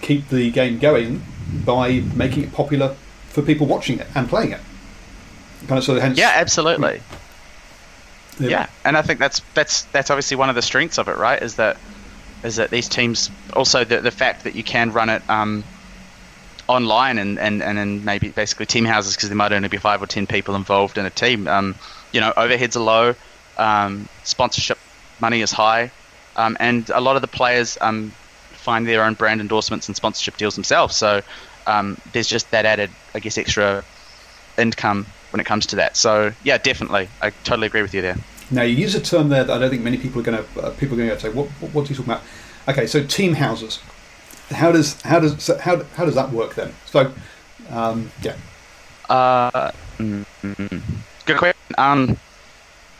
keep 0.00 0.28
the 0.28 0.50
game 0.50 0.78
going 0.78 1.22
by 1.64 2.00
making 2.14 2.44
it 2.44 2.52
popular 2.52 2.96
for 3.28 3.42
people 3.42 3.66
watching 3.66 3.98
it 3.98 4.06
and 4.14 4.28
playing 4.28 4.52
it. 4.52 4.60
kind 5.66 5.82
of 5.82 5.88
of 5.88 6.02
hence. 6.02 6.18
Yeah, 6.18 6.32
absolutely. 6.34 7.00
Yeah. 8.38 8.48
yeah. 8.48 8.66
and 8.84 8.96
I 8.96 9.02
think 9.02 9.20
that's 9.20 9.40
that's 9.54 9.82
that's 9.86 10.10
obviously 10.10 10.36
one 10.36 10.48
of 10.48 10.54
the 10.54 10.62
strengths 10.62 10.98
of 10.98 11.08
it, 11.08 11.16
right? 11.16 11.40
Is 11.42 11.56
that 11.56 11.76
is 12.42 12.56
that 12.56 12.70
these 12.70 12.88
teams 12.88 13.30
also 13.52 13.84
the 13.84 14.00
the 14.00 14.10
fact 14.10 14.44
that 14.44 14.54
you 14.54 14.62
can 14.62 14.92
run 14.92 15.08
it 15.08 15.22
um, 15.28 15.64
online 16.68 17.18
and 17.18 17.38
and 17.38 17.62
and 17.62 17.78
in 17.78 18.04
maybe 18.04 18.28
basically 18.28 18.66
team 18.66 18.84
houses 18.84 19.16
because 19.16 19.28
there 19.28 19.36
might 19.36 19.52
only 19.52 19.68
be 19.68 19.76
five 19.76 20.02
or 20.02 20.06
ten 20.06 20.26
people 20.26 20.54
involved 20.54 20.98
in 20.98 21.06
a 21.06 21.10
team. 21.10 21.48
Um, 21.48 21.74
you 22.14 22.20
know, 22.20 22.32
overheads 22.36 22.76
are 22.76 22.80
low, 22.80 23.14
um, 23.58 24.08
sponsorship 24.22 24.78
money 25.20 25.40
is 25.40 25.50
high, 25.50 25.90
um, 26.36 26.56
and 26.60 26.88
a 26.90 27.00
lot 27.00 27.16
of 27.16 27.22
the 27.22 27.28
players 27.28 27.76
um, 27.80 28.10
find 28.52 28.86
their 28.86 29.04
own 29.04 29.14
brand 29.14 29.40
endorsements 29.40 29.88
and 29.88 29.96
sponsorship 29.96 30.36
deals 30.36 30.54
themselves. 30.54 30.94
So 30.94 31.22
um, 31.66 31.98
there's 32.12 32.28
just 32.28 32.52
that 32.52 32.66
added, 32.66 32.90
I 33.14 33.18
guess, 33.18 33.36
extra 33.36 33.84
income 34.56 35.06
when 35.30 35.40
it 35.40 35.44
comes 35.44 35.66
to 35.66 35.76
that. 35.76 35.96
So 35.96 36.32
yeah, 36.44 36.56
definitely, 36.56 37.08
I 37.20 37.30
totally 37.42 37.66
agree 37.66 37.82
with 37.82 37.92
you 37.92 38.00
there. 38.00 38.16
Now 38.52 38.62
you 38.62 38.76
use 38.76 38.94
a 38.94 39.00
term 39.00 39.28
there 39.28 39.42
that 39.42 39.52
I 39.52 39.58
don't 39.58 39.70
think 39.70 39.82
many 39.82 39.96
people 39.96 40.20
are 40.20 40.24
going 40.24 40.44
to 40.44 40.60
uh, 40.62 40.70
people 40.70 40.94
are 40.94 41.04
going 41.04 41.10
to 41.10 41.20
say. 41.20 41.30
What, 41.30 41.48
what, 41.48 41.86
are 41.86 41.92
you 41.92 41.96
talking 41.96 42.12
about? 42.12 42.22
Okay, 42.68 42.86
so 42.86 43.04
team 43.04 43.34
houses. 43.34 43.80
How 44.50 44.70
does 44.70 45.00
how 45.02 45.18
does 45.18 45.42
so 45.42 45.58
how 45.58 45.82
how 45.96 46.04
does 46.04 46.14
that 46.14 46.30
work 46.30 46.54
then? 46.54 46.72
So 46.86 47.12
um, 47.70 48.12
yeah. 48.22 48.36
Uh, 49.08 49.72
mm, 49.98 50.24
good 51.24 51.38
question. 51.38 51.74
Um, 51.78 52.16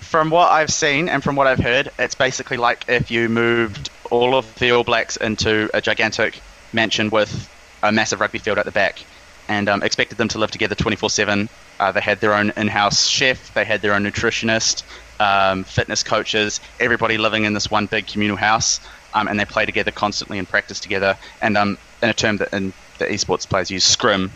from 0.00 0.31
what 0.31 0.52
I've 0.52 0.71
seen 0.71 1.09
and 1.09 1.23
from 1.23 1.37
what 1.37 1.47
I've 1.47 1.59
heard, 1.59 1.90
it's 1.99 2.14
basically 2.14 2.57
like 2.57 2.85
if 2.88 3.11
you 3.11 3.28
moved 3.28 3.90
all 4.11 4.35
of 4.35 4.54
the 4.57 4.71
All 4.71 4.85
Blacks 4.85 5.16
into 5.16 5.71
a 5.75 5.81
gigantic 5.81 6.40
mansion 6.73 7.11
with 7.11 7.50
a 7.83 7.90
massive 7.93 8.21
rugby 8.21 8.38
field 8.38 8.59
at 8.59 8.64
the 8.64 8.73
back 8.73 9.04
and 9.49 9.69
um, 9.69 9.83
expected 9.83 10.19
them 10.19 10.28
to 10.28 10.38
live 10.38 10.50
together 10.50 10.75
24 10.75 11.07
uh, 11.07 11.09
7. 11.09 11.49
They 11.93 12.00
had 12.00 12.21
their 12.21 12.35
own 12.35 12.52
in 12.57 12.69
house 12.69 13.07
chef, 13.07 13.52
they 13.54 13.64
had 13.64 13.83
their 13.83 13.95
own 13.95 14.04
nutritionist, 14.04 14.85
um, 15.21 15.64
fitness 15.64 16.02
coaches, 16.02 16.61
everybody 16.81 17.19
living 17.19 17.45
in 17.45 17.52
this 17.52 17.71
one 17.71 17.87
big 17.87 18.07
communal 18.07 18.37
house, 18.37 18.81
um, 19.12 19.28
and 19.28 19.38
they 19.38 19.45
play 19.45 19.66
together 19.66 19.90
constantly 19.90 20.38
and 20.38 20.49
practice 20.49 20.81
together. 20.81 21.16
And 21.43 21.57
um, 21.57 21.78
in 22.02 22.09
a 22.09 22.14
term 22.14 22.38
that 22.38 22.52
in 22.54 22.73
the 22.99 23.07
esports 23.07 23.49
players 23.49 23.71
use, 23.71 23.85
scrim 23.85 24.31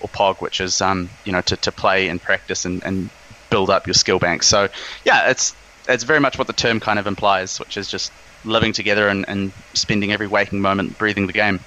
or 0.00 0.08
pog, 0.08 0.40
which 0.40 0.60
is 0.60 0.80
um, 0.80 1.10
you 1.24 1.32
know 1.32 1.42
to, 1.42 1.56
to 1.58 1.72
play 1.72 2.08
and 2.08 2.20
practice 2.20 2.64
and, 2.64 2.82
and 2.84 3.10
build 3.50 3.70
up 3.70 3.86
your 3.86 3.94
skill 3.94 4.18
bank. 4.18 4.42
So 4.42 4.68
yeah, 5.04 5.30
it's 5.30 5.54
it's 5.88 6.04
very 6.04 6.20
much 6.20 6.38
what 6.38 6.46
the 6.46 6.52
term 6.52 6.80
kind 6.80 6.98
of 6.98 7.06
implies, 7.06 7.58
which 7.58 7.76
is 7.76 7.88
just 7.90 8.12
living 8.44 8.72
together 8.72 9.08
and, 9.08 9.28
and 9.28 9.52
spending 9.74 10.12
every 10.12 10.26
waking 10.26 10.60
moment 10.60 10.96
breathing 10.98 11.26
the 11.26 11.32
game. 11.32 11.60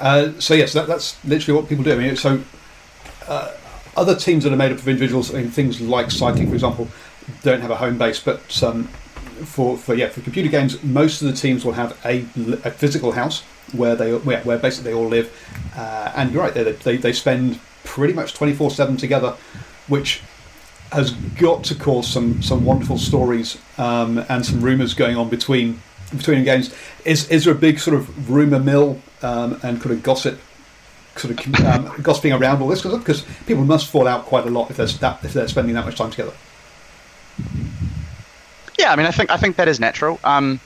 Uh, 0.00 0.32
so 0.38 0.54
yes, 0.54 0.72
that, 0.72 0.86
that's 0.86 1.24
literally 1.24 1.58
what 1.58 1.68
people 1.68 1.84
do. 1.84 1.92
I 1.92 1.96
mean, 1.96 2.16
so 2.16 2.42
uh, 3.28 3.52
other 3.96 4.16
teams 4.16 4.44
that 4.44 4.52
are 4.52 4.56
made 4.56 4.72
up 4.72 4.78
of 4.78 4.88
individuals, 4.88 5.32
I 5.32 5.38
mean, 5.38 5.50
things 5.50 5.80
like 5.80 6.10
cycling, 6.10 6.48
for 6.48 6.54
example, 6.54 6.88
don't 7.42 7.60
have 7.60 7.70
a 7.70 7.76
home 7.76 7.96
base, 7.96 8.20
but 8.20 8.62
um, 8.62 8.84
for, 9.44 9.76
for 9.76 9.94
yeah 9.94 10.08
for 10.08 10.20
computer 10.20 10.50
games, 10.50 10.82
most 10.82 11.22
of 11.22 11.28
the 11.28 11.34
teams 11.34 11.64
will 11.64 11.72
have 11.72 11.98
a, 12.04 12.26
a 12.64 12.70
physical 12.70 13.12
house 13.12 13.42
where 13.72 13.96
they 13.96 14.12
where, 14.12 14.42
where 14.42 14.58
basically 14.58 14.90
they 14.90 14.96
all 14.96 15.08
live, 15.08 15.32
uh, 15.74 16.12
and 16.16 16.32
you're 16.32 16.42
right, 16.42 16.54
they, 16.54 16.72
they 16.72 16.96
they 16.96 17.12
spend 17.12 17.58
pretty 17.84 18.12
much 18.12 18.34
twenty 18.34 18.52
four 18.52 18.70
seven 18.70 18.96
together, 18.96 19.36
which 19.88 20.20
has 20.94 21.10
got 21.10 21.64
to 21.64 21.74
cause 21.74 22.08
some 22.08 22.40
some 22.40 22.64
wonderful 22.64 22.98
stories 22.98 23.58
um, 23.78 24.24
and 24.28 24.46
some 24.46 24.60
rumours 24.60 24.94
going 24.94 25.16
on 25.16 25.28
between 25.28 25.82
between 26.16 26.44
games. 26.44 26.74
Is 27.04 27.28
is 27.30 27.44
there 27.44 27.52
a 27.52 27.58
big 27.58 27.78
sort 27.80 27.96
of 27.96 28.30
rumour 28.30 28.60
mill 28.60 29.00
um, 29.22 29.58
and 29.62 29.80
kind 29.80 29.90
of 29.90 30.02
gossip? 30.02 30.40
Sort 31.16 31.46
of 31.46 31.64
um, 31.64 31.92
gossiping 32.02 32.32
around 32.32 32.62
all 32.62 32.68
this 32.68 32.82
because 32.82 33.24
people 33.46 33.64
must 33.64 33.88
fall 33.88 34.08
out 34.08 34.24
quite 34.24 34.46
a 34.46 34.50
lot 34.50 34.70
if 34.70 34.76
they're 34.76 34.86
that, 34.86 35.24
if 35.24 35.32
they're 35.32 35.48
spending 35.48 35.74
that 35.74 35.84
much 35.84 35.96
time 35.96 36.10
together. 36.10 36.32
Yeah, 38.78 38.92
I 38.92 38.96
mean, 38.96 39.06
I 39.06 39.10
think 39.10 39.30
I 39.30 39.36
think 39.36 39.56
that 39.56 39.68
is 39.68 39.78
natural. 39.78 40.18
Um, 40.24 40.60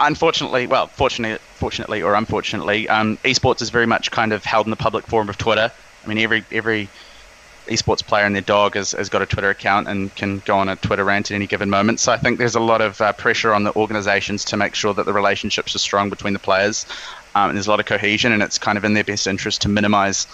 unfortunately, 0.00 0.66
well, 0.66 0.88
fortunately, 0.88 1.38
fortunately 1.54 2.02
or 2.02 2.14
unfortunately, 2.14 2.88
um, 2.88 3.16
esports 3.18 3.62
is 3.62 3.70
very 3.70 3.86
much 3.86 4.10
kind 4.10 4.32
of 4.32 4.44
held 4.44 4.66
in 4.66 4.70
the 4.70 4.76
public 4.76 5.06
forum 5.06 5.28
of 5.28 5.38
Twitter. 5.38 5.70
I 6.04 6.08
mean, 6.08 6.18
every 6.18 6.44
every 6.50 6.88
esports 7.68 8.04
player 8.04 8.24
and 8.24 8.34
their 8.34 8.42
dog 8.42 8.74
has, 8.74 8.92
has 8.92 9.08
got 9.08 9.22
a 9.22 9.26
Twitter 9.26 9.50
account 9.50 9.88
and 9.88 10.14
can 10.16 10.40
go 10.40 10.58
on 10.58 10.68
a 10.68 10.76
Twitter 10.76 11.04
rant 11.04 11.30
at 11.30 11.34
any 11.34 11.46
given 11.46 11.70
moment. 11.70 12.00
So 12.00 12.12
I 12.12 12.16
think 12.16 12.38
there's 12.38 12.54
a 12.54 12.60
lot 12.60 12.80
of 12.80 13.00
uh, 13.00 13.12
pressure 13.12 13.54
on 13.54 13.64
the 13.64 13.74
organizations 13.76 14.44
to 14.46 14.56
make 14.56 14.74
sure 14.74 14.94
that 14.94 15.06
the 15.06 15.12
relationships 15.12 15.74
are 15.74 15.78
strong 15.78 16.10
between 16.10 16.32
the 16.32 16.38
players. 16.38 16.86
Um, 17.34 17.50
and 17.50 17.56
there's 17.56 17.66
a 17.66 17.70
lot 17.70 17.80
of 17.80 17.86
cohesion, 17.86 18.32
and 18.32 18.42
it's 18.42 18.58
kind 18.58 18.76
of 18.76 18.84
in 18.84 18.94
their 18.94 19.04
best 19.04 19.26
interest 19.26 19.62
to 19.62 19.68
minimize 19.68 20.26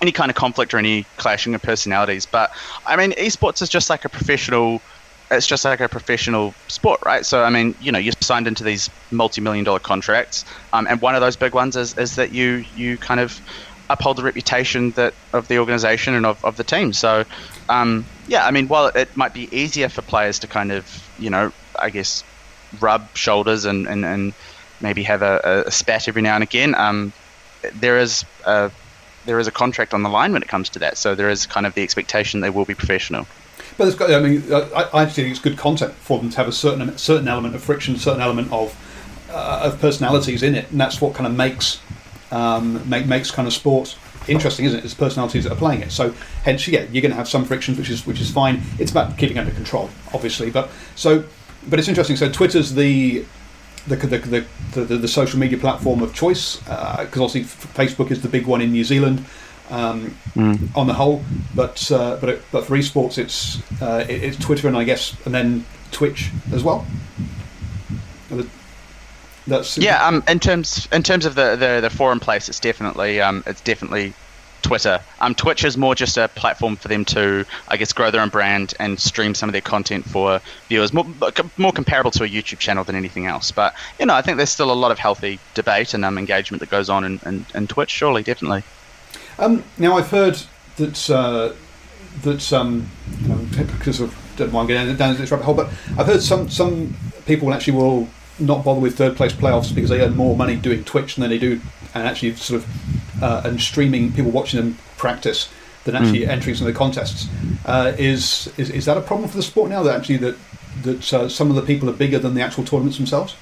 any 0.00 0.12
kind 0.12 0.30
of 0.30 0.36
conflict 0.36 0.74
or 0.74 0.78
any 0.78 1.04
clashing 1.16 1.54
of 1.54 1.62
personalities. 1.62 2.26
But 2.26 2.50
I 2.86 2.96
mean, 2.96 3.12
esports 3.12 3.62
is 3.62 3.68
just 3.68 3.90
like 3.90 4.04
a 4.04 4.08
professional. 4.08 4.80
It's 5.30 5.46
just 5.46 5.64
like 5.64 5.80
a 5.80 5.88
professional 5.88 6.54
sport, 6.68 7.00
right? 7.04 7.24
So 7.24 7.44
I 7.44 7.50
mean, 7.50 7.74
you 7.80 7.92
know, 7.92 7.98
you're 7.98 8.14
signed 8.20 8.46
into 8.46 8.64
these 8.64 8.90
multi-million 9.10 9.64
dollar 9.64 9.80
contracts, 9.80 10.44
um, 10.72 10.86
and 10.88 11.00
one 11.00 11.14
of 11.14 11.20
those 11.20 11.36
big 11.36 11.54
ones 11.54 11.76
is, 11.76 11.96
is 11.98 12.16
that 12.16 12.32
you 12.32 12.64
you 12.76 12.96
kind 12.98 13.20
of 13.20 13.40
uphold 13.90 14.16
the 14.16 14.22
reputation 14.22 14.90
that 14.92 15.14
of 15.32 15.48
the 15.48 15.58
organization 15.58 16.14
and 16.14 16.26
of, 16.26 16.44
of 16.44 16.56
the 16.56 16.64
team. 16.64 16.92
So, 16.92 17.24
um, 17.68 18.04
yeah, 18.26 18.46
I 18.46 18.50
mean, 18.50 18.68
while 18.68 18.86
it 18.86 19.16
might 19.16 19.34
be 19.34 19.48
easier 19.56 19.88
for 19.88 20.02
players 20.02 20.38
to 20.40 20.46
kind 20.46 20.72
of, 20.72 20.84
you 21.18 21.30
know, 21.30 21.52
I 21.78 21.90
guess, 21.90 22.24
rub 22.80 23.08
shoulders 23.16 23.64
and, 23.64 23.86
and, 23.86 24.04
and 24.04 24.32
maybe 24.80 25.02
have 25.04 25.22
a, 25.22 25.64
a 25.66 25.70
spat 25.70 26.08
every 26.08 26.22
now 26.22 26.34
and 26.34 26.42
again, 26.42 26.74
um, 26.74 27.12
there 27.74 27.98
is 27.98 28.24
a 28.44 28.70
there 29.24 29.38
is 29.38 29.46
a 29.46 29.50
contract 29.50 29.92
on 29.92 30.02
the 30.02 30.08
line 30.08 30.32
when 30.32 30.42
it 30.42 30.48
comes 30.48 30.70
to 30.70 30.78
that. 30.78 30.96
So 30.96 31.14
there 31.14 31.28
is 31.28 31.44
kind 31.44 31.66
of 31.66 31.74
the 31.74 31.82
expectation 31.82 32.40
they 32.40 32.48
will 32.50 32.64
be 32.64 32.74
professional. 32.74 33.26
But 33.76 33.88
it's 33.88 33.96
got, 33.96 34.10
I 34.10 34.20
mean, 34.20 34.42
I, 34.52 34.88
I 34.94 35.06
think 35.06 35.30
it's 35.30 35.38
good 35.38 35.58
content 35.58 35.92
for 35.94 36.18
them 36.18 36.30
to 36.30 36.36
have 36.38 36.48
a 36.48 36.52
certain 36.52 36.96
certain 36.96 37.28
element 37.28 37.54
of 37.54 37.62
friction, 37.62 37.96
certain 37.96 38.22
element 38.22 38.50
of 38.52 38.74
uh, 39.30 39.62
of 39.64 39.80
personalities 39.80 40.42
in 40.42 40.54
it, 40.54 40.70
and 40.70 40.80
that's 40.80 41.00
what 41.00 41.14
kind 41.14 41.26
of 41.26 41.34
makes 41.34 41.80
um, 42.30 42.88
make, 42.88 43.06
makes 43.06 43.30
kind 43.30 43.46
of 43.46 43.54
sport 43.54 43.96
interesting, 44.28 44.66
isn't 44.66 44.80
it? 44.80 44.84
It's 44.84 44.94
personalities 44.94 45.44
that 45.44 45.52
are 45.52 45.56
playing 45.56 45.82
it. 45.82 45.92
So 45.92 46.14
hence, 46.44 46.66
yeah, 46.68 46.82
you're 46.92 47.02
going 47.02 47.10
to 47.10 47.16
have 47.16 47.28
some 47.28 47.44
frictions, 47.44 47.78
which 47.78 47.90
is 47.90 48.06
which 48.06 48.20
is 48.20 48.30
fine. 48.30 48.62
It's 48.78 48.90
about 48.90 49.18
keeping 49.18 49.38
under 49.38 49.52
control, 49.52 49.90
obviously. 50.12 50.50
But 50.50 50.70
so, 50.94 51.24
but 51.68 51.78
it's 51.78 51.88
interesting. 51.88 52.16
So 52.16 52.30
Twitter's 52.30 52.74
the 52.74 53.24
the 53.86 53.96
the, 53.96 54.18
the, 54.72 54.80
the, 54.80 54.96
the 54.98 55.08
social 55.08 55.38
media 55.38 55.58
platform 55.58 56.02
of 56.02 56.14
choice 56.14 56.56
because 56.56 57.20
uh, 57.20 57.24
obviously 57.24 57.42
Facebook 57.44 58.10
is 58.10 58.22
the 58.22 58.28
big 58.28 58.46
one 58.46 58.60
in 58.60 58.72
New 58.72 58.84
Zealand. 58.84 59.24
Um, 59.70 60.16
mm. 60.34 60.74
On 60.78 60.86
the 60.86 60.94
whole, 60.94 61.22
but 61.54 61.92
uh, 61.92 62.16
but 62.18 62.30
it, 62.30 62.42
but 62.50 62.64
for 62.64 62.74
esports, 62.74 63.18
it's 63.18 63.60
uh, 63.82 64.02
it, 64.08 64.24
it's 64.24 64.38
Twitter 64.38 64.66
and 64.66 64.74
I 64.74 64.84
guess 64.84 65.14
and 65.26 65.34
then 65.34 65.66
Twitch 65.90 66.30
as 66.52 66.64
well. 66.64 66.86
That's 69.48 69.78
yeah. 69.78 70.06
Um, 70.06 70.22
in 70.28 70.40
terms 70.40 70.86
in 70.92 71.02
terms 71.02 71.24
of 71.24 71.34
the, 71.34 71.56
the, 71.56 71.80
the 71.80 71.90
forum 71.90 72.20
place, 72.20 72.48
it's 72.48 72.60
definitely 72.60 73.20
um, 73.20 73.42
it's 73.46 73.62
definitely 73.62 74.12
Twitter. 74.62 75.00
Um, 75.20 75.34
Twitch 75.34 75.64
is 75.64 75.76
more 75.76 75.94
just 75.94 76.16
a 76.16 76.28
platform 76.28 76.76
for 76.76 76.88
them 76.88 77.04
to, 77.06 77.46
I 77.68 77.76
guess, 77.76 77.92
grow 77.92 78.10
their 78.10 78.20
own 78.20 78.28
brand 78.28 78.74
and 78.78 79.00
stream 79.00 79.34
some 79.34 79.48
of 79.48 79.52
their 79.52 79.62
content 79.62 80.04
for 80.04 80.40
viewers, 80.68 80.92
more, 80.92 81.06
more 81.56 81.72
comparable 81.72 82.10
to 82.12 82.24
a 82.24 82.28
YouTube 82.28 82.58
channel 82.58 82.84
than 82.84 82.94
anything 82.94 83.26
else. 83.26 83.50
But 83.50 83.74
you 83.98 84.06
know, 84.06 84.14
I 84.14 84.22
think 84.22 84.36
there's 84.36 84.50
still 84.50 84.70
a 84.70 84.74
lot 84.74 84.90
of 84.90 84.98
healthy 84.98 85.38
debate 85.54 85.94
and 85.94 86.04
um, 86.04 86.18
engagement 86.18 86.60
that 86.60 86.70
goes 86.70 86.90
on 86.90 87.04
in, 87.04 87.20
in, 87.24 87.46
in 87.54 87.66
Twitch. 87.66 87.90
Surely, 87.90 88.22
definitely. 88.22 88.62
Um, 89.38 89.64
now 89.78 89.96
I've 89.96 90.10
heard 90.10 90.38
that 90.76 91.10
uh, 91.10 91.54
that 92.22 92.52
um, 92.52 92.90
you 93.22 93.28
know, 93.28 93.36
because 93.52 94.00
of 94.00 94.14
don't 94.36 94.52
mind 94.52 94.68
getting 94.68 94.94
down 94.96 95.16
this 95.16 95.30
rabbit 95.30 95.44
hole, 95.44 95.54
but 95.54 95.68
I've 95.96 96.06
heard 96.06 96.22
some 96.22 96.50
some 96.50 96.94
people 97.26 97.54
actually 97.54 97.74
will 97.74 98.08
not 98.38 98.64
bother 98.64 98.80
with 98.80 98.96
third 98.96 99.16
place 99.16 99.32
playoffs 99.32 99.74
because 99.74 99.90
they 99.90 100.00
earn 100.00 100.16
more 100.16 100.36
money 100.36 100.56
doing 100.56 100.84
Twitch 100.84 101.16
than 101.16 101.28
they 101.28 101.38
do 101.38 101.60
and 101.94 102.06
actually 102.06 102.34
sort 102.36 102.62
of 102.62 103.22
uh, 103.22 103.42
and 103.44 103.60
streaming 103.60 104.12
people 104.12 104.30
watching 104.30 104.60
them 104.60 104.78
practice 104.96 105.48
than 105.84 105.96
actually 105.96 106.20
mm. 106.20 106.28
entering 106.28 106.54
some 106.54 106.66
of 106.66 106.72
the 106.72 106.78
contests. 106.78 107.28
Uh, 107.64 107.92
is, 107.98 108.52
is 108.56 108.70
is 108.70 108.84
that 108.84 108.96
a 108.96 109.00
problem 109.00 109.28
for 109.28 109.36
the 109.36 109.42
sport 109.42 109.70
now 109.70 109.82
that 109.82 109.96
actually 109.96 110.18
that 110.18 110.36
that 110.82 111.12
uh, 111.12 111.28
some 111.28 111.50
of 111.50 111.56
the 111.56 111.62
people 111.62 111.88
are 111.88 111.94
bigger 111.94 112.18
than 112.18 112.34
the 112.34 112.40
actual 112.40 112.64
tournaments 112.64 112.96
themselves? 112.96 113.34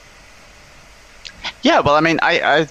Yeah, 1.63 1.81
well, 1.81 1.95
I 1.95 2.01
mean, 2.01 2.19
I, 2.23 2.41
I 2.41 2.69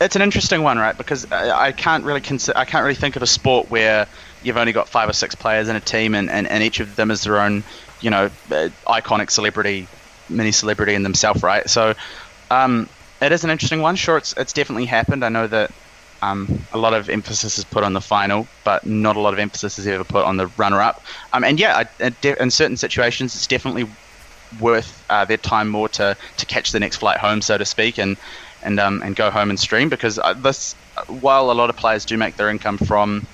it's 0.00 0.16
an 0.16 0.22
interesting 0.22 0.62
one, 0.62 0.78
right? 0.78 0.96
Because 0.96 1.30
I, 1.32 1.66
I 1.66 1.72
can't 1.72 2.04
really 2.04 2.20
consider, 2.20 2.56
I 2.56 2.64
can't 2.64 2.82
really 2.82 2.94
think 2.94 3.16
of 3.16 3.22
a 3.22 3.26
sport 3.26 3.70
where 3.70 4.06
you've 4.42 4.56
only 4.56 4.72
got 4.72 4.88
five 4.88 5.08
or 5.08 5.12
six 5.12 5.34
players 5.34 5.68
in 5.68 5.76
a 5.76 5.80
team, 5.80 6.14
and, 6.14 6.30
and, 6.30 6.46
and 6.46 6.62
each 6.62 6.80
of 6.80 6.96
them 6.96 7.10
is 7.10 7.22
their 7.24 7.40
own, 7.40 7.64
you 8.00 8.10
know, 8.10 8.26
uh, 8.50 8.68
iconic 8.86 9.30
celebrity 9.30 9.88
mini 10.30 10.52
celebrity 10.52 10.94
in 10.94 11.02
themselves, 11.02 11.42
right? 11.42 11.68
So 11.68 11.94
um, 12.50 12.88
it 13.20 13.32
is 13.32 13.44
an 13.44 13.50
interesting 13.50 13.82
one. 13.82 13.96
Sure, 13.96 14.16
it's 14.16 14.32
it's 14.36 14.52
definitely 14.52 14.86
happened. 14.86 15.24
I 15.24 15.28
know 15.28 15.46
that 15.46 15.70
um, 16.22 16.64
a 16.72 16.78
lot 16.78 16.94
of 16.94 17.08
emphasis 17.08 17.58
is 17.58 17.64
put 17.64 17.84
on 17.84 17.92
the 17.92 18.00
final, 18.00 18.46
but 18.64 18.86
not 18.86 19.16
a 19.16 19.20
lot 19.20 19.32
of 19.32 19.38
emphasis 19.38 19.78
is 19.78 19.86
ever 19.86 20.04
put 20.04 20.24
on 20.24 20.36
the 20.36 20.46
runner-up. 20.58 21.02
Um, 21.32 21.44
and 21.44 21.58
yeah, 21.58 21.84
in 22.22 22.50
certain 22.50 22.76
situations, 22.76 23.34
it's 23.34 23.46
definitely 23.46 23.86
worth 24.60 25.04
uh, 25.10 25.24
their 25.24 25.36
time 25.36 25.68
more 25.68 25.88
to, 25.88 26.16
to 26.36 26.46
catch 26.46 26.72
the 26.72 26.80
next 26.80 26.96
flight 26.96 27.18
home, 27.18 27.40
so 27.40 27.56
to 27.56 27.64
speak, 27.64 27.98
and 27.98 28.16
and 28.62 28.78
um, 28.78 29.02
and 29.02 29.16
go 29.16 29.30
home 29.30 29.48
and 29.48 29.58
stream 29.58 29.88
because 29.88 30.18
uh, 30.18 30.34
this, 30.34 30.74
while 31.20 31.50
a 31.50 31.54
lot 31.54 31.70
of 31.70 31.76
players 31.76 32.04
do 32.04 32.18
make 32.18 32.36
their 32.36 32.50
income 32.50 32.76
from 32.76 33.26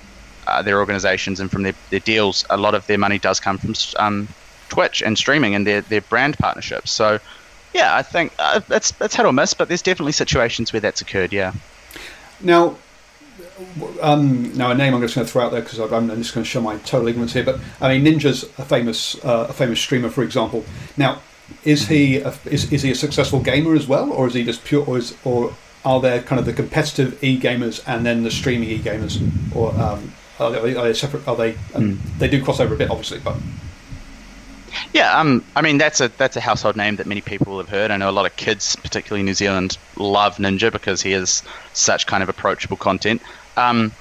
uh, 0.47 0.61
their 0.61 0.79
organizations 0.79 1.39
and 1.39 1.51
from 1.51 1.63
their, 1.63 1.73
their 1.89 1.99
deals, 1.99 2.45
a 2.49 2.57
lot 2.57 2.73
of 2.73 2.85
their 2.87 2.97
money 2.97 3.19
does 3.19 3.39
come 3.39 3.57
from 3.57 3.73
um, 3.99 4.27
Twitch 4.69 5.01
and 5.01 5.17
streaming 5.17 5.55
and 5.55 5.65
their, 5.65 5.81
their 5.81 6.01
brand 6.01 6.37
partnerships. 6.37 6.91
So, 6.91 7.19
yeah, 7.73 7.95
I 7.95 8.01
think 8.01 8.33
uh, 8.39 8.61
it's, 8.69 8.93
it's 9.01 9.15
hit 9.15 9.25
or 9.25 9.33
miss, 9.33 9.53
but 9.53 9.67
there's 9.67 9.81
definitely 9.81 10.13
situations 10.13 10.73
where 10.73 10.79
that's 10.79 11.01
occurred, 11.01 11.33
yeah. 11.33 11.53
Now, 12.41 12.77
um, 14.01 14.55
now 14.55 14.71
a 14.71 14.75
name 14.75 14.93
I'm 14.93 15.01
just 15.01 15.15
going 15.15 15.25
to 15.25 15.31
throw 15.31 15.45
out 15.45 15.51
there 15.51 15.61
because 15.61 15.79
I'm, 15.79 16.07
just 16.21 16.33
going 16.33 16.43
to 16.43 16.49
show 16.49 16.61
my 16.61 16.77
total 16.79 17.07
ignorance 17.07 17.33
here. 17.33 17.43
But 17.43 17.59
I 17.81 17.97
mean, 17.97 18.19
Ninja's 18.19 18.43
a 18.57 18.65
famous 18.65 19.23
uh, 19.23 19.47
a 19.49 19.53
famous 19.53 19.79
streamer, 19.79 20.09
for 20.09 20.23
example. 20.23 20.65
Now, 20.95 21.21
is 21.63 21.87
he 21.87 22.17
a, 22.17 22.33
is, 22.45 22.71
is 22.71 22.81
he 22.83 22.91
a 22.91 22.95
successful 22.95 23.39
gamer 23.39 23.75
as 23.75 23.87
well, 23.87 24.11
or 24.11 24.27
is 24.27 24.33
he 24.33 24.43
just 24.43 24.63
pure, 24.63 24.85
or 24.85 24.97
is, 24.97 25.15
or 25.23 25.55
are 25.85 25.99
there 26.01 26.21
kind 26.21 26.39
of 26.39 26.45
the 26.45 26.53
competitive 26.53 27.23
e 27.23 27.39
gamers 27.39 27.81
and 27.87 28.05
then 28.05 28.23
the 28.23 28.31
streaming 28.31 28.69
e 28.69 28.79
gamers, 28.79 29.19
or 29.55 29.73
um, 29.79 30.13
are, 30.39 30.51
they, 30.51 30.75
are 30.75 30.83
they 30.85 30.93
separate? 30.93 31.27
Are 31.27 31.35
they 31.35 31.53
mm. 31.73 31.97
they 32.19 32.27
do 32.27 32.43
cross 32.43 32.59
over 32.59 32.75
a 32.75 32.77
bit, 32.77 32.89
obviously, 32.89 33.19
but. 33.19 33.37
Yeah, 34.93 35.19
um, 35.19 35.43
I 35.55 35.61
mean 35.61 35.77
that's 35.77 36.01
a 36.01 36.09
that's 36.09 36.35
a 36.35 36.41
household 36.41 36.75
name 36.75 36.97
that 36.97 37.07
many 37.07 37.21
people 37.21 37.57
have 37.57 37.69
heard. 37.69 37.91
I 37.91 37.97
know 37.97 38.09
a 38.09 38.11
lot 38.11 38.25
of 38.25 38.35
kids, 38.35 38.75
particularly 38.75 39.21
in 39.21 39.25
New 39.25 39.33
Zealand, 39.33 39.77
love 39.95 40.37
Ninja 40.37 40.71
because 40.71 41.01
he 41.01 41.11
has 41.11 41.43
such 41.73 42.07
kind 42.07 42.23
of 42.23 42.29
approachable 42.29 42.77
content. 42.77 43.21
Um, 43.55 43.91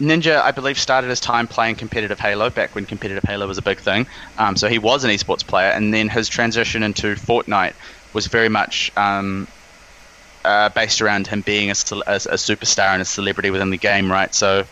Ninja, 0.00 0.40
I 0.40 0.50
believe, 0.50 0.78
started 0.78 1.10
his 1.10 1.20
time 1.20 1.46
playing 1.46 1.76
competitive 1.76 2.18
Halo 2.18 2.48
back 2.48 2.74
when 2.74 2.86
competitive 2.86 3.22
Halo 3.22 3.46
was 3.46 3.58
a 3.58 3.62
big 3.62 3.78
thing. 3.78 4.06
Um, 4.38 4.56
so 4.56 4.68
he 4.68 4.78
was 4.78 5.04
an 5.04 5.10
esports 5.10 5.46
player, 5.46 5.70
and 5.70 5.92
then 5.92 6.08
his 6.08 6.28
transition 6.28 6.82
into 6.82 7.14
Fortnite 7.16 7.74
was 8.14 8.26
very 8.26 8.48
much 8.48 8.90
um, 8.96 9.46
uh, 10.44 10.70
based 10.70 11.02
around 11.02 11.26
him 11.26 11.42
being 11.42 11.68
a, 11.68 11.72
a, 11.72 12.14
a, 12.14 12.38
superstar 12.38 12.92
and 12.92 13.02
a 13.02 13.04
celebrity 13.04 13.50
within 13.50 13.70
the 13.70 13.76
game, 13.76 14.10
right? 14.10 14.34
So 14.34 14.64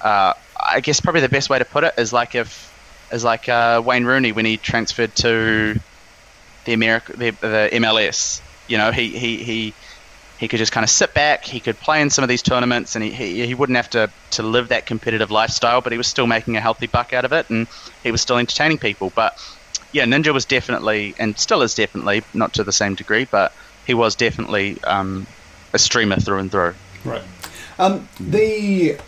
uh, 0.00 0.34
I 0.60 0.80
guess 0.80 1.00
probably 1.00 1.20
the 1.20 1.28
best 1.28 1.48
way 1.48 1.58
to 1.58 1.64
put 1.64 1.84
it 1.84 1.94
is 1.96 2.12
like 2.12 2.34
if 2.34 2.71
is 3.12 3.24
like 3.24 3.48
uh, 3.48 3.82
Wayne 3.84 4.04
Rooney 4.04 4.32
when 4.32 4.44
he 4.44 4.56
transferred 4.56 5.14
to 5.16 5.78
the 6.64 6.72
America 6.72 7.16
the, 7.16 7.30
the 7.30 7.68
MLS. 7.74 8.40
You 8.68 8.78
know, 8.78 8.90
he 8.90 9.08
he 9.08 9.42
he 9.42 9.74
he 10.38 10.48
could 10.48 10.58
just 10.58 10.72
kind 10.72 10.82
of 10.82 10.90
sit 10.90 11.14
back. 11.14 11.44
He 11.44 11.60
could 11.60 11.78
play 11.78 12.00
in 12.02 12.10
some 12.10 12.24
of 12.24 12.28
these 12.28 12.42
tournaments, 12.42 12.96
and 12.96 13.04
he, 13.04 13.10
he, 13.10 13.46
he 13.46 13.54
wouldn't 13.54 13.76
have 13.76 13.90
to, 13.90 14.10
to 14.32 14.42
live 14.42 14.70
that 14.70 14.86
competitive 14.86 15.30
lifestyle. 15.30 15.80
But 15.80 15.92
he 15.92 15.98
was 15.98 16.08
still 16.08 16.26
making 16.26 16.56
a 16.56 16.60
healthy 16.60 16.88
buck 16.88 17.12
out 17.12 17.24
of 17.24 17.32
it, 17.32 17.48
and 17.48 17.68
he 18.02 18.10
was 18.10 18.20
still 18.20 18.38
entertaining 18.38 18.78
people. 18.78 19.12
But 19.14 19.38
yeah, 19.92 20.04
Ninja 20.04 20.34
was 20.34 20.44
definitely, 20.44 21.14
and 21.16 21.38
still 21.38 21.62
is 21.62 21.76
definitely, 21.76 22.24
not 22.34 22.54
to 22.54 22.64
the 22.64 22.72
same 22.72 22.96
degree, 22.96 23.24
but 23.24 23.52
he 23.86 23.94
was 23.94 24.16
definitely 24.16 24.82
um, 24.82 25.28
a 25.72 25.78
streamer 25.78 26.16
through 26.16 26.38
and 26.38 26.50
through. 26.50 26.74
Right. 27.04 27.22
Um, 27.78 28.08
the 28.18 28.98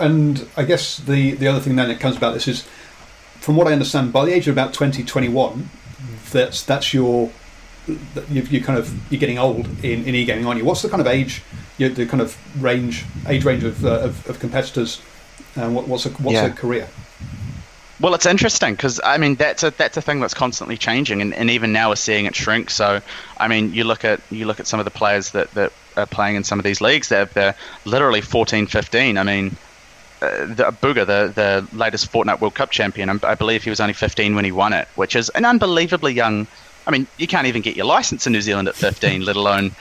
and 0.00 0.48
I 0.56 0.64
guess 0.64 0.96
the 0.96 1.32
the 1.32 1.46
other 1.46 1.60
thing 1.60 1.76
then 1.76 1.88
that 1.88 2.00
comes 2.00 2.16
about 2.16 2.34
this 2.34 2.48
is, 2.48 2.66
from 3.40 3.56
what 3.56 3.66
I 3.66 3.72
understand, 3.72 4.12
by 4.12 4.24
the 4.24 4.32
age 4.32 4.48
of 4.48 4.54
about 4.54 4.72
20, 4.72 5.02
21, 5.04 5.70
that's 6.30 6.62
that's 6.62 6.94
your 6.94 7.30
you, 7.86 8.42
you 8.42 8.62
kind 8.62 8.78
of 8.78 8.94
you're 9.10 9.18
getting 9.18 9.38
old 9.38 9.66
in, 9.84 10.04
in 10.04 10.14
e-gaming, 10.14 10.46
aren't 10.46 10.58
you? 10.58 10.64
What's 10.64 10.82
the 10.82 10.88
kind 10.88 11.00
of 11.00 11.06
age, 11.06 11.42
the 11.78 12.06
kind 12.06 12.20
of 12.20 12.36
range, 12.62 13.04
age 13.26 13.44
range 13.44 13.64
of, 13.64 13.84
uh, 13.84 14.00
of, 14.00 14.28
of, 14.28 14.38
competitors, 14.38 15.02
and 15.56 15.74
what, 15.74 15.88
what's 15.88 16.06
a, 16.06 16.10
what's 16.10 16.34
yeah. 16.34 16.50
career? 16.50 16.88
Well, 17.98 18.14
it's 18.14 18.26
interesting 18.26 18.74
because 18.74 19.00
I 19.04 19.18
mean 19.18 19.34
that's 19.34 19.62
a 19.62 19.70
that's 19.70 19.96
a 19.96 20.02
thing 20.02 20.20
that's 20.20 20.34
constantly 20.34 20.76
changing, 20.76 21.20
and, 21.20 21.34
and 21.34 21.50
even 21.50 21.72
now 21.72 21.90
we're 21.90 21.96
seeing 21.96 22.26
it 22.26 22.34
shrink. 22.34 22.70
So, 22.70 23.00
I 23.38 23.48
mean, 23.48 23.74
you 23.74 23.84
look 23.84 24.04
at 24.04 24.20
you 24.30 24.46
look 24.46 24.60
at 24.60 24.66
some 24.66 24.80
of 24.80 24.84
the 24.84 24.90
players 24.90 25.32
that, 25.32 25.50
that 25.52 25.72
are 25.96 26.06
playing 26.06 26.36
in 26.36 26.44
some 26.44 26.58
of 26.58 26.64
these 26.64 26.80
leagues; 26.80 27.08
they're, 27.08 27.26
they're 27.26 27.54
literally 27.84 28.20
14, 28.20 28.66
15. 28.66 29.18
I 29.18 29.22
mean, 29.22 29.56
uh, 30.22 30.46
the 30.46 30.64
Bugha, 30.82 31.06
the 31.06 31.32
the 31.34 31.66
latest 31.76 32.12
Fortnite 32.12 32.40
World 32.40 32.54
Cup 32.54 32.70
champion, 32.70 33.08
I 33.22 33.34
believe 33.34 33.64
he 33.64 33.70
was 33.70 33.80
only 33.80 33.94
15 33.94 34.34
when 34.34 34.44
he 34.44 34.52
won 34.52 34.72
it, 34.72 34.88
which 34.94 35.16
is 35.16 35.28
an 35.30 35.44
unbelievably 35.44 36.12
young 36.12 36.46
I 36.86 36.90
mean, 36.90 37.06
you 37.18 37.26
can't 37.26 37.46
even 37.46 37.62
get 37.62 37.76
your 37.76 37.86
license 37.86 38.26
in 38.26 38.32
New 38.32 38.40
Zealand 38.40 38.68
at 38.68 38.74
15, 38.74 39.24
let 39.24 39.36
alone, 39.36 39.72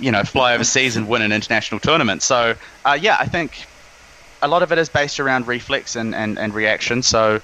you 0.00 0.10
know, 0.10 0.22
fly 0.22 0.54
overseas 0.54 0.96
and 0.96 1.08
win 1.08 1.22
an 1.22 1.32
international 1.32 1.80
tournament. 1.80 2.22
So, 2.22 2.54
uh, 2.84 2.98
yeah, 3.00 3.16
I 3.18 3.26
think 3.26 3.66
a 4.42 4.48
lot 4.48 4.62
of 4.62 4.72
it 4.72 4.78
is 4.78 4.88
based 4.88 5.20
around 5.20 5.46
reflex 5.46 5.96
and, 5.96 6.14
and, 6.14 6.38
and 6.38 6.52
reaction. 6.52 7.02
So, 7.02 7.40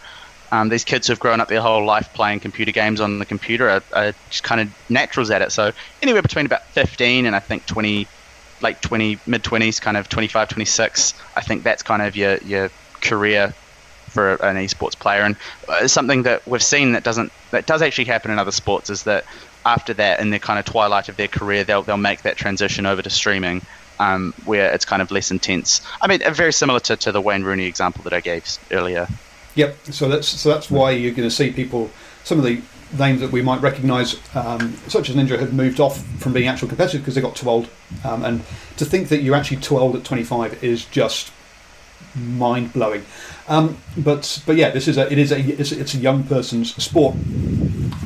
um, 0.50 0.68
these 0.68 0.84
kids 0.84 1.06
who've 1.06 1.18
grown 1.18 1.40
up 1.40 1.48
their 1.48 1.62
whole 1.62 1.86
life 1.86 2.12
playing 2.12 2.40
computer 2.40 2.72
games 2.72 3.00
on 3.00 3.18
the 3.18 3.24
computer 3.24 3.70
are, 3.70 3.82
are 3.94 4.12
just 4.28 4.42
kind 4.42 4.60
of 4.60 4.90
naturals 4.90 5.30
at 5.30 5.40
it. 5.40 5.52
So, 5.52 5.72
anywhere 6.02 6.22
between 6.22 6.44
about 6.44 6.66
15 6.66 7.24
and 7.24 7.34
I 7.34 7.40
think 7.40 7.64
20, 7.66 8.06
late 8.62 8.80
20, 8.82 9.18
mid 9.26 9.42
20s, 9.42 9.80
kind 9.80 9.96
of 9.96 10.08
25, 10.08 10.48
26, 10.48 11.14
I 11.36 11.40
think 11.40 11.62
that's 11.62 11.82
kind 11.82 12.02
of 12.02 12.16
your, 12.16 12.36
your 12.38 12.70
career 13.00 13.54
for 14.12 14.34
an 14.44 14.56
esports 14.56 14.98
player. 14.98 15.22
And 15.22 15.36
uh, 15.68 15.88
something 15.88 16.22
that 16.24 16.46
we've 16.46 16.62
seen 16.62 16.92
that 16.92 17.02
doesn't 17.02 17.32
that 17.50 17.66
does 17.66 17.82
actually 17.82 18.04
happen 18.04 18.30
in 18.30 18.38
other 18.38 18.52
sports 18.52 18.90
is 18.90 19.04
that 19.04 19.24
after 19.64 19.94
that, 19.94 20.20
in 20.20 20.30
the 20.30 20.38
kind 20.38 20.58
of 20.58 20.64
twilight 20.64 21.08
of 21.08 21.16
their 21.16 21.28
career, 21.28 21.64
they'll 21.64 21.82
they'll 21.82 21.96
make 21.96 22.22
that 22.22 22.36
transition 22.36 22.86
over 22.86 23.02
to 23.02 23.10
streaming. 23.10 23.62
Um, 23.98 24.34
where 24.46 24.72
it's 24.72 24.84
kind 24.84 25.00
of 25.00 25.12
less 25.12 25.30
intense. 25.30 25.80
I 26.00 26.08
mean, 26.08 26.20
very 26.32 26.52
similar 26.52 26.80
to, 26.80 26.96
to 26.96 27.12
the 27.12 27.20
Wayne 27.20 27.44
Rooney 27.44 27.66
example 27.66 28.02
that 28.02 28.12
I 28.12 28.20
gave 28.20 28.44
earlier. 28.72 29.06
Yep. 29.54 29.76
So 29.90 30.08
that's 30.08 30.26
so 30.26 30.48
that's 30.48 30.70
why 30.70 30.90
you're 30.92 31.12
going 31.12 31.28
to 31.28 31.34
see 31.34 31.52
people. 31.52 31.90
Some 32.24 32.38
of 32.38 32.44
the 32.44 32.60
names 32.98 33.20
that 33.20 33.32
we 33.32 33.42
might 33.42 33.60
recognise, 33.60 34.20
um, 34.34 34.76
such 34.88 35.08
as 35.08 35.16
Ninja, 35.16 35.38
have 35.38 35.52
moved 35.52 35.80
off 35.80 36.02
from 36.18 36.32
being 36.32 36.48
actual 36.48 36.68
competitors 36.68 37.00
because 37.00 37.14
they 37.14 37.20
got 37.20 37.36
too 37.36 37.48
old. 37.48 37.68
Um, 38.04 38.24
and 38.24 38.42
to 38.76 38.84
think 38.84 39.08
that 39.08 39.22
you're 39.22 39.34
actually 39.34 39.58
too 39.58 39.78
old 39.78 39.96
at 39.96 40.04
25 40.04 40.62
is 40.62 40.84
just 40.86 41.32
mind 42.14 42.72
blowing. 42.72 43.04
Um, 43.48 43.78
but 43.96 44.42
but 44.46 44.56
yeah, 44.56 44.70
this 44.70 44.88
is 44.88 44.98
a 44.98 45.10
it 45.10 45.18
is 45.18 45.32
a 45.32 45.40
it's, 45.40 45.72
it's 45.72 45.94
a 45.94 45.98
young 45.98 46.24
person's 46.24 46.74
sport. 46.82 47.14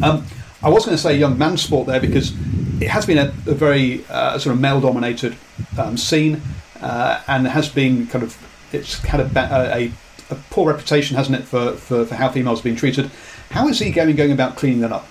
Um, 0.02 0.26
I 0.62 0.68
was 0.68 0.84
going 0.84 0.96
to 0.96 1.02
say 1.02 1.16
young 1.16 1.38
man's 1.38 1.62
sport 1.62 1.86
there 1.86 2.00
because 2.00 2.32
it 2.80 2.88
has 2.88 3.06
been 3.06 3.18
a, 3.18 3.26
a 3.46 3.54
very 3.54 4.04
uh, 4.08 4.38
sort 4.38 4.54
of 4.54 4.60
male 4.60 4.80
dominated 4.80 5.36
um, 5.78 5.96
scene 5.96 6.40
uh, 6.80 7.22
and 7.26 7.46
has 7.46 7.68
been 7.68 8.06
kind 8.06 8.24
of 8.24 8.36
it's 8.72 8.98
had 9.04 9.20
a, 9.20 9.76
a, 9.76 9.92
a, 10.30 10.34
poor 10.50 10.70
reputation, 10.70 11.16
hasn't 11.16 11.38
it, 11.38 11.44
for, 11.44 11.72
for, 11.72 12.04
for 12.04 12.14
how 12.14 12.28
females 12.28 12.58
have 12.58 12.64
been 12.64 12.76
treated. 12.76 13.10
How 13.50 13.68
is 13.68 13.78
he 13.78 13.90
going 13.90 14.14
going 14.16 14.32
about 14.32 14.56
cleaning 14.56 14.80
that 14.80 14.92
up? 14.92 15.06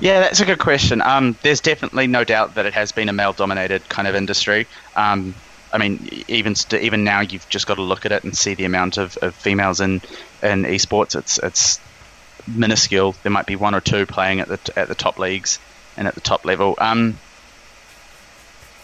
Yeah, 0.00 0.20
that's 0.20 0.40
a 0.40 0.46
good 0.46 0.58
question. 0.58 1.02
Um, 1.02 1.36
there's 1.42 1.60
definitely 1.60 2.06
no 2.06 2.24
doubt 2.24 2.54
that 2.54 2.64
it 2.64 2.72
has 2.72 2.90
been 2.90 3.08
a 3.08 3.12
male 3.12 3.34
dominated 3.34 3.86
kind 3.90 4.08
of 4.08 4.14
industry. 4.14 4.66
Um, 4.96 5.34
I 5.72 5.78
mean, 5.78 6.24
even 6.26 6.54
st- 6.54 6.82
even 6.82 7.04
now, 7.04 7.20
you've 7.20 7.48
just 7.48 7.66
got 7.66 7.74
to 7.74 7.82
look 7.82 8.06
at 8.06 8.12
it 8.12 8.24
and 8.24 8.36
see 8.36 8.54
the 8.54 8.64
amount 8.64 8.96
of, 8.96 9.16
of 9.18 9.34
females 9.34 9.80
in 9.80 10.00
in 10.42 10.64
esports. 10.64 11.16
It's 11.16 11.38
it's 11.38 11.78
minuscule. 12.46 13.14
There 13.22 13.30
might 13.30 13.46
be 13.46 13.56
one 13.56 13.74
or 13.74 13.80
two 13.80 14.06
playing 14.06 14.40
at 14.40 14.48
the 14.48 14.56
t- 14.56 14.72
at 14.76 14.88
the 14.88 14.94
top 14.94 15.18
leagues 15.18 15.58
and 15.96 16.08
at 16.08 16.14
the 16.14 16.20
top 16.20 16.44
level. 16.44 16.74
Um, 16.78 17.18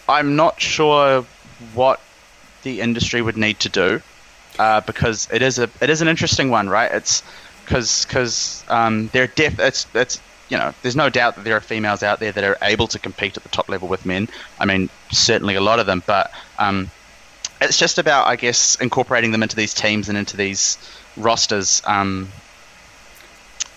I'm 0.07 0.35
not 0.35 0.61
sure 0.61 1.25
what 1.73 1.99
the 2.63 2.79
industry 2.81 3.21
would 3.21 3.37
need 3.37 3.59
to 3.61 3.69
do 3.69 4.01
uh, 4.59 4.81
because 4.81 5.27
it 5.31 5.41
is 5.41 5.59
a 5.59 5.69
it 5.81 5.89
is 5.89 6.01
an 6.01 6.07
interesting 6.07 6.49
one, 6.49 6.69
right? 6.69 6.91
It's 6.91 7.23
because 7.67 8.05
because 8.05 8.63
um, 8.69 9.09
they're 9.11 9.27
def- 9.27 9.59
you 10.49 10.57
know, 10.57 10.73
there's 10.81 10.95
no 10.95 11.09
doubt 11.09 11.35
that 11.35 11.43
there 11.43 11.57
are 11.57 11.61
females 11.61 12.03
out 12.03 12.21
there 12.21 12.31
that 12.31 12.43
are 12.43 12.57
able 12.61 12.87
to 12.87 12.99
compete 12.99 13.35
at 13.35 13.43
the 13.43 13.49
top 13.49 13.67
level 13.67 13.89
with 13.89 14.05
men. 14.05 14.29
I 14.59 14.65
mean, 14.65 14.89
certainly 15.11 15.55
a 15.55 15.61
lot 15.61 15.79
of 15.79 15.85
them, 15.85 16.01
but 16.05 16.31
um, 16.57 16.89
it's 17.59 17.77
just 17.77 17.97
about, 17.97 18.27
I 18.27 18.37
guess, 18.37 18.75
incorporating 18.79 19.31
them 19.31 19.43
into 19.43 19.57
these 19.57 19.73
teams 19.73 20.07
and 20.07 20.17
into 20.17 20.37
these 20.37 20.77
rosters 21.17 21.81
um, 21.85 22.29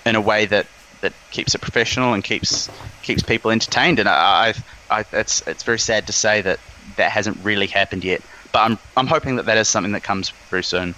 in 0.06 0.14
a 0.14 0.20
way 0.20 0.46
that, 0.46 0.66
that 1.00 1.12
keeps 1.32 1.56
it 1.56 1.60
professional 1.60 2.14
and 2.14 2.22
keeps 2.22 2.70
keeps 3.02 3.24
people 3.24 3.50
entertained. 3.50 3.98
And 3.98 4.08
I, 4.08 4.54
I, 4.90 4.98
I, 4.98 5.04
it's 5.12 5.44
it's 5.48 5.64
very 5.64 5.78
sad 5.80 6.06
to 6.06 6.12
say 6.12 6.40
that 6.42 6.60
that 6.96 7.10
hasn't 7.10 7.38
really 7.42 7.66
happened 7.66 8.04
yet. 8.04 8.22
But 8.52 8.60
I'm 8.60 8.78
I'm 8.96 9.08
hoping 9.08 9.36
that 9.36 9.46
that 9.46 9.56
is 9.56 9.66
something 9.66 9.92
that 9.92 10.04
comes 10.04 10.30
very 10.50 10.62
soon. 10.62 10.94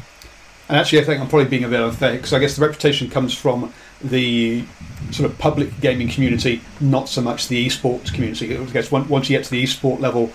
And 0.72 0.80
actually, 0.80 1.00
I 1.00 1.04
think 1.04 1.20
I'm 1.20 1.28
probably 1.28 1.50
being 1.50 1.64
a 1.64 1.68
bit 1.68 1.82
unfair 1.82 2.12
because 2.14 2.32
I 2.32 2.38
guess 2.38 2.56
the 2.56 2.62
reputation 2.62 3.10
comes 3.10 3.34
from 3.34 3.74
the 4.02 4.64
sort 5.10 5.30
of 5.30 5.36
public 5.38 5.78
gaming 5.82 6.08
community, 6.08 6.62
not 6.80 7.10
so 7.10 7.20
much 7.20 7.48
the 7.48 7.66
esports 7.66 8.10
community. 8.10 8.56
I 8.56 8.64
guess 8.64 8.90
once 8.90 9.28
you 9.28 9.36
get 9.36 9.44
to 9.44 9.50
the 9.50 9.62
esport 9.62 10.00
level 10.00 10.32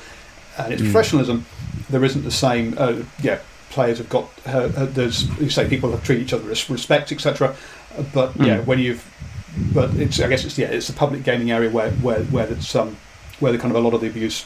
and 0.60 0.72
its 0.72 0.84
mm. 0.84 0.92
professionalism, 0.92 1.48
there 1.90 2.06
isn't 2.06 2.24
the 2.24 2.30
same. 2.30 2.76
Uh, 2.78 3.02
yeah, 3.20 3.40
players 3.72 3.98
have 3.98 4.10
got. 4.10 4.30
Uh, 4.46 4.70
uh, 4.78 4.86
there's 4.86 5.28
you 5.40 5.50
say 5.50 5.68
people 5.68 5.90
have 5.90 6.04
treated 6.04 6.28
each 6.28 6.34
other 6.34 6.48
with 6.48 6.70
respect, 6.70 7.12
etc. 7.12 7.56
But 8.14 8.34
mm. 8.34 8.46
yeah, 8.46 8.60
when 8.60 8.78
you've, 8.78 9.04
but 9.74 9.92
it's 9.96 10.20
I 10.20 10.28
guess 10.28 10.46
it's 10.46 10.56
yeah 10.56 10.68
it's 10.68 10.86
the 10.86 10.94
public 10.94 11.24
gaming 11.24 11.50
area 11.50 11.72
where 11.72 11.90
where 11.94 12.22
where 12.26 12.46
it's 12.46 12.76
um 12.76 12.96
where 13.40 13.52
the 13.52 13.58
kind 13.58 13.72
of 13.72 13.78
a 13.78 13.84
lot 13.84 13.96
of 13.96 14.02
the 14.02 14.08
abuse 14.08 14.46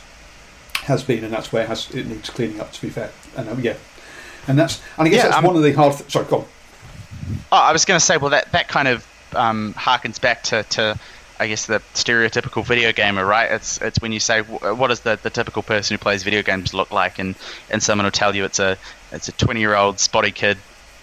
has 0.83 1.03
been, 1.03 1.25
and 1.25 1.33
that's 1.33 1.51
where 1.51 1.63
it 1.63 1.67
has 1.67 1.93
it 1.93 2.07
needs 2.07 2.29
cleaning 2.29 2.61
up. 2.61 2.71
To 2.71 2.81
be 2.81 2.89
fair, 2.89 3.11
and 3.35 3.49
um, 3.49 3.59
yeah, 3.59 3.75
and 4.47 4.57
that's 4.57 4.81
and 4.97 5.07
I 5.07 5.09
guess 5.09 5.17
yeah, 5.17 5.23
that's 5.29 5.37
um, 5.37 5.45
one 5.45 5.55
of 5.55 5.63
the 5.63 5.71
hard. 5.73 5.97
Th- 5.97 6.09
sorry, 6.09 6.25
go 6.25 6.39
on. 6.39 6.45
Oh, 7.51 7.57
I 7.57 7.71
was 7.71 7.85
going 7.85 7.99
to 7.99 8.05
say, 8.05 8.17
well, 8.17 8.31
that 8.31 8.51
that 8.51 8.67
kind 8.67 8.87
of 8.87 9.07
um, 9.35 9.73
harkens 9.77 10.19
back 10.19 10.43
to, 10.43 10.63
to 10.63 10.99
I 11.39 11.47
guess 11.47 11.65
the 11.65 11.79
stereotypical 11.93 12.65
video 12.65 12.91
gamer, 12.91 13.25
right? 13.25 13.51
It's 13.51 13.81
it's 13.81 13.99
when 14.01 14.11
you 14.11 14.19
say 14.19 14.41
what 14.41 14.87
does 14.87 15.01
the, 15.01 15.19
the 15.21 15.29
typical 15.29 15.63
person 15.63 15.95
who 15.95 15.97
plays 15.97 16.23
video 16.23 16.43
games 16.43 16.73
look 16.73 16.91
like, 16.91 17.19
and, 17.19 17.35
and 17.69 17.81
someone 17.81 18.05
will 18.05 18.11
tell 18.11 18.35
you 18.35 18.45
it's 18.45 18.59
a 18.59 18.77
it's 19.11 19.27
a 19.27 19.31
20 19.33 19.59
year 19.59 19.75
old 19.75 19.99
spotty 19.99 20.31
kid 20.31 20.57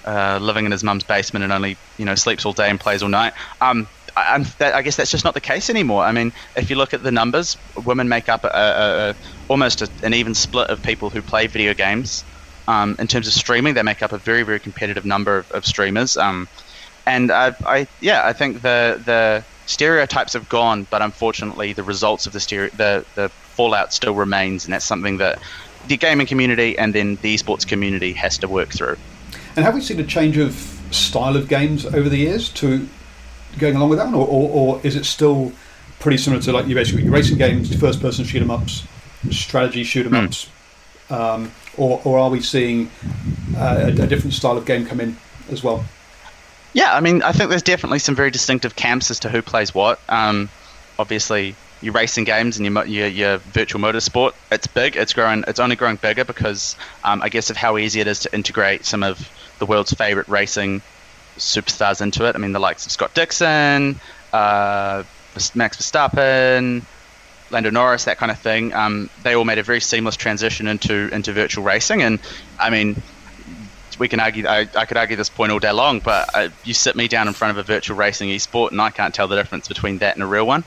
uh, 0.05 0.39
living 0.41 0.65
in 0.65 0.73
his 0.73 0.85
mum's 0.85 1.05
basement 1.05 1.43
and 1.43 1.53
only 1.53 1.77
you 1.99 2.05
know 2.05 2.15
sleeps 2.15 2.47
all 2.47 2.53
day 2.53 2.71
and 2.71 2.79
plays 2.81 3.03
all 3.03 3.09
night. 3.09 3.33
Um, 3.61 3.89
I, 4.17 4.39
that, 4.59 4.75
I 4.75 4.83
guess 4.83 4.97
that's 4.97 5.11
just 5.11 5.25
not 5.25 5.35
the 5.35 5.41
case 5.41 5.71
anymore. 5.71 6.03
I 6.03 6.13
mean, 6.13 6.33
if 6.57 6.71
you 6.71 6.77
look 6.77 6.95
at 6.95 7.03
the 7.03 7.13
numbers, 7.13 7.57
women 7.85 8.09
make 8.09 8.29
up 8.29 8.45
a, 8.45 8.49
a, 8.49 9.11
a, 9.11 9.17
almost 9.49 9.83
an 10.03 10.15
even 10.15 10.35
split 10.35 10.71
of 10.71 10.83
people 10.83 11.11
who 11.11 11.23
play 11.23 11.47
video 11.47 11.75
games. 11.75 12.25
Um, 12.69 12.97
in 12.99 13.07
terms 13.07 13.27
of 13.27 13.33
streaming, 13.33 13.75
they 13.75 13.83
make 13.83 14.03
up 14.03 14.13
a 14.13 14.19
very 14.19 14.45
very 14.45 14.61
competitive 14.61 15.05
number 15.05 15.39
of, 15.39 15.51
of 15.53 15.65
streamers. 15.65 16.17
Um, 16.17 16.47
and 17.07 17.31
I, 17.31 17.55
I, 17.65 17.87
yeah, 18.01 18.21
I 18.31 18.35
think 18.35 18.61
the 18.61 19.01
the 19.05 19.43
stereotypes 19.67 20.35
have 20.35 20.49
gone, 20.49 20.87
but 20.91 21.01
unfortunately, 21.01 21.73
the 21.73 21.83
results 21.83 22.27
of 22.27 22.33
the 22.33 22.41
stereo, 22.41 22.71
the 22.77 23.05
the 23.15 23.29
fallout 23.57 23.95
still 23.95 24.15
remains, 24.15 24.65
and 24.65 24.73
that's 24.75 24.85
something 24.85 25.17
that 25.19 25.39
the 25.89 25.97
gaming 25.97 26.27
community 26.27 26.79
and 26.79 26.95
then 26.95 27.17
the 27.23 27.35
esports 27.35 27.67
community 27.67 28.13
has 28.13 28.37
to 28.39 28.49
work 28.49 28.69
through. 28.69 28.97
And 29.57 29.65
have 29.65 29.75
we 29.75 29.81
seen 29.81 29.99
a 30.01 30.05
change 30.05 30.37
of 30.37 30.53
style 30.91 31.37
of 31.37 31.49
games 31.49 31.87
over 31.87 32.09
the 32.09 32.19
years 32.19 32.51
to 32.51 32.87
going 33.59 33.77
along 33.77 33.89
with 33.89 33.99
that, 33.99 34.13
or, 34.15 34.27
or, 34.27 34.51
or 34.51 34.81
is 34.85 34.95
it 34.95 35.05
still 35.05 35.53
pretty 36.01 36.19
similar 36.19 36.43
to 36.43 36.53
like 36.53 36.67
you 36.67 36.75
basically 36.75 37.03
your 37.05 37.13
racing 37.13 37.39
games, 37.39 37.75
first 37.81 38.01
person 38.01 38.25
shoot 38.25 38.43
'em 38.43 38.51
ups, 38.51 38.87
strategy 39.31 39.85
shoot 39.85 40.07
'em 40.07 40.15
ups, 40.15 40.51
mm. 41.09 41.17
um, 41.19 41.51
or, 41.79 42.01
or 42.05 42.19
are 42.19 42.31
we 42.31 42.41
seeing 42.41 42.91
uh, 43.57 43.77
a, 43.85 44.03
a 44.03 44.07
different 44.07 44.35
style 44.35 44.57
of 44.57 44.67
game 44.67 44.85
come 44.85 45.01
in 45.01 45.17
as 45.51 45.63
well? 45.63 45.85
Yeah, 46.75 46.95
I 46.95 47.01
mean, 47.01 47.23
I 47.23 47.33
think 47.33 47.49
there's 47.49 47.63
definitely 47.63 47.99
some 47.99 48.15
very 48.15 48.31
distinctive 48.31 48.77
camps 48.77 49.11
as 49.11 49.21
to 49.21 49.29
who 49.29 49.41
plays 49.41 49.75
what. 49.75 49.99
Um, 50.09 50.51
obviously, 50.99 51.55
your 51.81 51.93
racing 51.95 52.25
games 52.25 52.59
and 52.59 52.67
your, 52.67 52.85
your, 52.87 53.07
your 53.07 53.39
virtual 53.39 53.81
motorsport, 53.81 54.35
it's 54.53 54.67
big. 54.67 54.97
It's 54.97 55.13
growing. 55.13 55.45
It's 55.47 55.61
only 55.61 55.77
growing 55.77 55.97
bigger 55.97 56.25
because 56.25 56.77
um, 57.05 57.23
I 57.23 57.29
guess 57.29 57.51
of 57.51 57.57
how 57.57 57.79
easy 57.79 58.01
it 58.01 58.07
is 58.07 58.21
to 58.21 58.35
integrate 58.35 58.85
some 58.85 59.03
of 59.03 59.31
the 59.59 59.67
world's 59.67 59.93
favorite 59.93 60.29
racing 60.29 60.83
superstars 61.37 62.01
into 62.01 62.29
it. 62.29 62.35
I 62.35 62.39
mean, 62.39 62.53
the 62.53 62.61
likes 62.61 62.85
of 62.85 62.93
Scott 62.93 63.15
Dixon, 63.15 63.99
uh, 64.33 65.05
Max 65.55 65.77
Verstappen, 65.77 66.83
Lando 67.51 67.71
Norris, 67.71 68.05
that 68.05 68.19
kind 68.19 68.31
of 68.31 68.39
thing. 68.39 68.73
Um, 68.73 69.11
they 69.23 69.35
all 69.35 69.45
made 69.45 69.59
a 69.59 69.63
very 69.63 69.81
seamless 69.81 70.17
transition 70.17 70.69
into 70.69 71.09
into 71.13 71.33
virtual 71.33 71.65
racing, 71.65 72.03
and 72.03 72.19
I 72.59 72.71
mean, 72.71 73.01
we 73.99 74.09
can 74.09 74.21
argue. 74.21 74.47
I, 74.47 74.69
I 74.75 74.85
could 74.85 74.97
argue 74.97 75.17
this 75.17 75.29
point 75.29 75.53
all 75.53 75.59
day 75.59 75.73
long, 75.73 76.01
but 76.01 76.31
uh, 76.35 76.49
you 76.65 76.75
sit 76.75 76.97
me 76.97 77.09
down 77.09 77.29
in 77.29 77.35
front 77.35 77.57
of 77.57 77.59
a 77.59 77.63
virtual 77.63 77.97
racing 77.97 78.31
esport, 78.31 78.71
and 78.71 78.81
I 78.81 78.91
can't 78.91 79.15
tell 79.15 79.29
the 79.29 79.37
difference 79.37 79.69
between 79.69 79.99
that 79.99 80.15
and 80.15 80.23
a 80.23 80.27
real 80.27 80.47
one. 80.47 80.65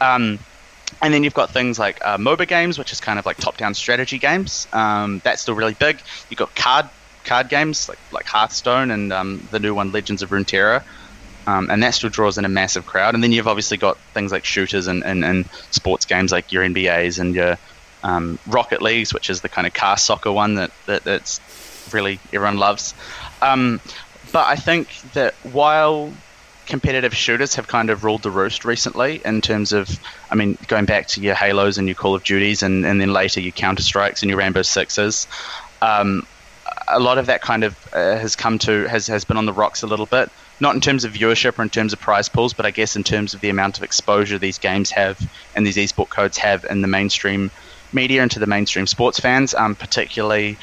Um, 0.00 0.38
and 1.00 1.14
then 1.14 1.24
you've 1.24 1.34
got 1.34 1.50
things 1.50 1.78
like 1.78 2.04
uh, 2.04 2.18
MOBA 2.18 2.46
games, 2.46 2.78
which 2.78 2.92
is 2.92 3.00
kind 3.00 3.18
of 3.18 3.26
like 3.26 3.38
top-down 3.38 3.74
strategy 3.74 4.18
games. 4.18 4.68
Um, 4.72 5.20
that's 5.24 5.42
still 5.42 5.54
really 5.54 5.74
big. 5.74 6.00
You've 6.28 6.38
got 6.38 6.54
card 6.54 6.88
card 7.24 7.48
games 7.48 7.88
like 7.88 7.98
like 8.10 8.26
Hearthstone 8.26 8.90
and 8.90 9.12
um, 9.12 9.48
the 9.50 9.60
new 9.60 9.74
one 9.74 9.92
Legends 9.92 10.22
of 10.22 10.30
Runeterra. 10.30 10.82
Um, 11.46 11.70
and 11.70 11.82
that 11.82 11.94
still 11.94 12.10
draws 12.10 12.38
in 12.38 12.44
a 12.44 12.48
massive 12.48 12.86
crowd. 12.86 13.14
And 13.14 13.22
then 13.22 13.32
you've 13.32 13.48
obviously 13.48 13.76
got 13.76 13.98
things 14.14 14.32
like 14.32 14.44
shooters 14.44 14.86
and, 14.86 15.04
and, 15.04 15.24
and 15.24 15.48
sports 15.70 16.04
games 16.04 16.32
like 16.32 16.52
your 16.52 16.64
NBAs 16.64 17.18
and 17.18 17.34
your 17.34 17.58
um, 18.02 18.38
Rocket 18.46 18.82
Leagues, 18.82 19.12
which 19.12 19.30
is 19.30 19.40
the 19.40 19.48
kind 19.48 19.66
of 19.66 19.74
car 19.74 19.96
soccer 19.96 20.32
one 20.32 20.54
that, 20.56 20.70
that 20.86 21.04
that's 21.04 21.40
really 21.92 22.20
everyone 22.32 22.58
loves. 22.58 22.94
Um, 23.40 23.80
but 24.32 24.46
I 24.46 24.56
think 24.56 24.88
that 25.12 25.34
while 25.42 26.12
competitive 26.66 27.14
shooters 27.14 27.56
have 27.56 27.66
kind 27.66 27.90
of 27.90 28.04
ruled 28.04 28.22
the 28.22 28.30
roost 28.30 28.64
recently 28.64 29.20
in 29.24 29.40
terms 29.40 29.72
of, 29.72 29.98
I 30.30 30.36
mean, 30.36 30.56
going 30.68 30.84
back 30.84 31.08
to 31.08 31.20
your 31.20 31.34
Halos 31.34 31.76
and 31.76 31.88
your 31.88 31.96
Call 31.96 32.14
of 32.14 32.22
Duties 32.22 32.62
and, 32.62 32.86
and 32.86 33.00
then 33.00 33.12
later 33.12 33.40
your 33.40 33.52
Counter 33.52 33.82
Strikes 33.82 34.22
and 34.22 34.30
your 34.30 34.38
Rainbow 34.38 34.62
Sixes. 34.62 35.26
Um, 35.80 36.26
a 36.88 37.00
lot 37.00 37.18
of 37.18 37.26
that 37.26 37.42
kind 37.42 37.64
of 37.64 37.76
uh, 37.92 38.16
has 38.16 38.36
come 38.36 38.58
to 38.60 38.86
has, 38.86 39.06
has 39.08 39.24
been 39.24 39.36
on 39.36 39.46
the 39.46 39.52
rocks 39.52 39.82
a 39.82 39.86
little 39.86 40.06
bit 40.06 40.30
not 40.62 40.76
in 40.76 40.80
terms 40.80 41.04
of 41.04 41.12
viewership 41.12 41.58
or 41.58 41.62
in 41.62 41.68
terms 41.68 41.92
of 41.92 42.00
prize 42.00 42.28
pools 42.28 42.54
but 42.54 42.64
i 42.64 42.70
guess 42.70 42.96
in 42.96 43.02
terms 43.04 43.34
of 43.34 43.40
the 43.40 43.50
amount 43.50 43.76
of 43.76 43.82
exposure 43.84 44.38
these 44.38 44.58
games 44.58 44.90
have 44.90 45.18
and 45.54 45.66
these 45.66 45.76
esport 45.76 46.08
codes 46.08 46.38
have 46.38 46.64
in 46.70 46.80
the 46.80 46.88
mainstream 46.88 47.50
media 47.92 48.22
and 48.22 48.30
to 48.30 48.38
the 48.38 48.46
mainstream 48.46 48.86
sports 48.86 49.18
fans 49.18 49.52
um, 49.54 49.76
particularly 49.76 50.58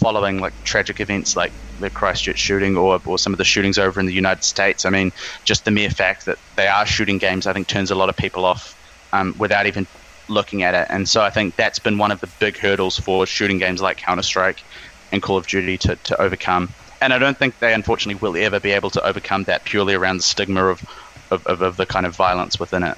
following 0.00 0.38
like 0.38 0.54
tragic 0.64 0.98
events 0.98 1.36
like 1.36 1.52
the 1.78 1.90
christchurch 1.90 2.38
shooting 2.38 2.76
or, 2.76 2.98
or 3.04 3.18
some 3.18 3.32
of 3.34 3.38
the 3.38 3.44
shootings 3.44 3.78
over 3.78 4.00
in 4.00 4.06
the 4.06 4.14
united 4.14 4.42
states 4.42 4.84
i 4.84 4.90
mean 4.90 5.12
just 5.44 5.64
the 5.64 5.70
mere 5.70 5.90
fact 5.90 6.24
that 6.24 6.38
they 6.54 6.66
are 6.66 6.86
shooting 6.86 7.18
games 7.18 7.46
i 7.46 7.52
think 7.52 7.68
turns 7.68 7.90
a 7.90 7.94
lot 7.94 8.08
of 8.08 8.16
people 8.16 8.44
off 8.44 8.74
um, 9.12 9.34
without 9.36 9.66
even 9.66 9.86
looking 10.28 10.62
at 10.62 10.74
it 10.74 10.86
and 10.88 11.06
so 11.08 11.20
i 11.20 11.28
think 11.30 11.54
that's 11.56 11.78
been 11.78 11.98
one 11.98 12.10
of 12.10 12.20
the 12.20 12.26
big 12.40 12.56
hurdles 12.58 12.96
for 12.96 13.26
shooting 13.26 13.58
games 13.58 13.82
like 13.82 13.98
counter-strike 13.98 14.64
and 15.12 15.22
Call 15.22 15.36
of 15.36 15.46
Duty 15.46 15.78
to, 15.78 15.96
to 16.04 16.20
overcome. 16.20 16.74
And 17.02 17.12
I 17.12 17.18
don't 17.18 17.36
think 17.36 17.58
they 17.58 17.74
unfortunately 17.74 18.20
will 18.22 18.36
ever 18.36 18.60
be 18.60 18.70
able 18.70 18.88
to 18.90 19.04
overcome 19.04 19.42
that 19.44 19.64
purely 19.64 19.94
around 19.94 20.18
the 20.18 20.22
stigma 20.22 20.66
of, 20.66 20.88
of, 21.32 21.44
of, 21.48 21.60
of 21.60 21.76
the 21.76 21.84
kind 21.84 22.06
of 22.06 22.14
violence 22.14 22.60
within 22.60 22.84
it. 22.84 22.96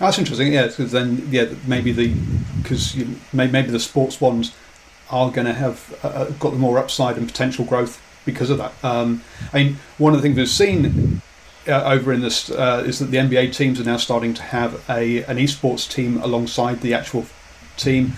That's 0.00 0.18
interesting, 0.18 0.52
yeah, 0.52 0.66
because 0.66 0.90
then, 0.90 1.26
yeah, 1.30 1.46
maybe 1.64 1.92
the 1.92 2.12
because 2.60 2.96
maybe 3.32 3.70
the 3.70 3.78
sports 3.78 4.20
ones 4.20 4.52
are 5.10 5.30
going 5.30 5.46
to 5.46 5.52
have 5.52 5.96
uh, 6.02 6.08
uh, 6.08 6.30
got 6.32 6.50
the 6.50 6.58
more 6.58 6.78
upside 6.78 7.16
and 7.16 7.28
potential 7.28 7.64
growth 7.64 8.02
because 8.24 8.50
of 8.50 8.58
that. 8.58 8.72
Um, 8.82 9.22
I 9.52 9.62
mean, 9.62 9.76
one 9.98 10.12
of 10.12 10.18
the 10.18 10.22
things 10.22 10.36
we've 10.36 10.48
seen 10.48 11.22
uh, 11.68 11.84
over 11.84 12.12
in 12.12 12.20
this 12.20 12.50
uh, 12.50 12.82
is 12.84 12.98
that 12.98 13.06
the 13.06 13.18
NBA 13.18 13.54
teams 13.54 13.80
are 13.80 13.84
now 13.84 13.96
starting 13.96 14.34
to 14.34 14.42
have 14.42 14.82
a 14.90 15.22
an 15.24 15.36
esports 15.36 15.88
team 15.88 16.20
alongside 16.20 16.80
the 16.80 16.94
actual 16.94 17.26
team. 17.76 18.14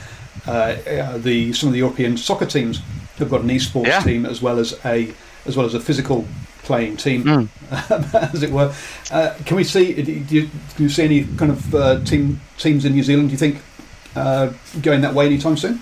Uh, 0.46 0.50
uh, 0.50 1.18
the 1.18 1.52
some 1.52 1.68
of 1.68 1.72
the 1.74 1.80
European 1.80 2.16
soccer 2.16 2.46
teams 2.46 2.80
have 3.18 3.30
got 3.30 3.42
an 3.42 3.48
esports 3.48 3.86
yeah. 3.86 4.00
team 4.00 4.26
as 4.26 4.42
well 4.42 4.58
as 4.58 4.78
a 4.84 5.12
as 5.46 5.56
well 5.56 5.66
as 5.66 5.74
a 5.74 5.80
physical 5.80 6.26
playing 6.62 6.96
team, 6.96 7.22
mm. 7.24 7.48
as 8.32 8.42
it 8.42 8.50
were. 8.50 8.74
Uh, 9.10 9.34
can 9.44 9.56
we 9.56 9.64
see? 9.64 9.94
Do 10.02 10.12
you, 10.12 10.50
can 10.74 10.82
you 10.82 10.88
see 10.88 11.04
any 11.04 11.24
kind 11.36 11.52
of 11.52 11.74
uh, 11.74 12.04
team 12.04 12.40
teams 12.58 12.84
in 12.84 12.92
New 12.92 13.02
Zealand? 13.02 13.28
Do 13.28 13.32
you 13.32 13.38
think 13.38 13.62
uh, 14.16 14.52
going 14.82 15.00
that 15.02 15.14
way 15.14 15.26
anytime 15.26 15.56
soon? 15.56 15.80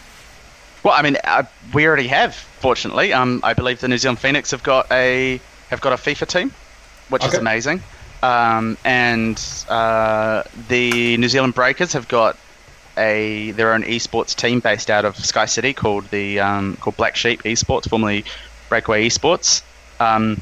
Well, 0.82 0.94
I 0.94 1.02
mean, 1.02 1.16
uh, 1.24 1.44
we 1.72 1.86
already 1.86 2.08
have. 2.08 2.34
Fortunately, 2.34 3.12
um, 3.12 3.40
I 3.42 3.54
believe 3.54 3.80
the 3.80 3.88
New 3.88 3.98
Zealand 3.98 4.18
Phoenix 4.18 4.50
have 4.50 4.62
got 4.62 4.90
a 4.92 5.40
have 5.70 5.80
got 5.80 5.92
a 5.92 5.96
FIFA 5.96 6.28
team, 6.28 6.54
which 7.08 7.22
okay. 7.22 7.32
is 7.32 7.38
amazing. 7.38 7.82
Um, 8.22 8.78
and 8.84 9.42
uh, 9.68 10.44
the 10.68 11.16
New 11.16 11.28
Zealand 11.28 11.54
Breakers 11.54 11.92
have 11.92 12.08
got 12.08 12.38
a 12.96 13.50
their 13.52 13.72
own 13.72 13.82
esports 13.82 14.34
team 14.34 14.60
based 14.60 14.90
out 14.90 15.04
of 15.04 15.16
Sky 15.16 15.46
City 15.46 15.72
called 15.72 16.08
the 16.10 16.40
um, 16.40 16.76
called 16.76 16.96
Black 16.96 17.16
Sheep 17.16 17.42
Esports, 17.42 17.88
formerly 17.88 18.24
Breakaway 18.68 19.08
Esports. 19.08 19.62
Um, 20.00 20.40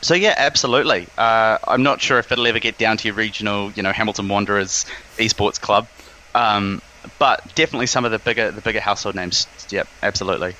so 0.00 0.14
yeah, 0.14 0.34
absolutely. 0.36 1.06
Uh, 1.16 1.58
I'm 1.66 1.82
not 1.82 2.00
sure 2.00 2.18
if 2.18 2.30
it'll 2.30 2.46
ever 2.46 2.60
get 2.60 2.78
down 2.78 2.96
to 2.98 3.08
your 3.08 3.14
regional, 3.14 3.72
you 3.72 3.82
know, 3.82 3.92
Hamilton 3.92 4.28
Wanderers 4.28 4.86
esports 5.16 5.60
club, 5.60 5.88
um, 6.34 6.80
but 7.18 7.42
definitely 7.54 7.86
some 7.86 8.04
of 8.04 8.10
the 8.10 8.18
bigger 8.18 8.50
the 8.50 8.60
bigger 8.60 8.80
household 8.80 9.14
names. 9.14 9.46
Yep, 9.70 9.88
absolutely. 10.02 10.54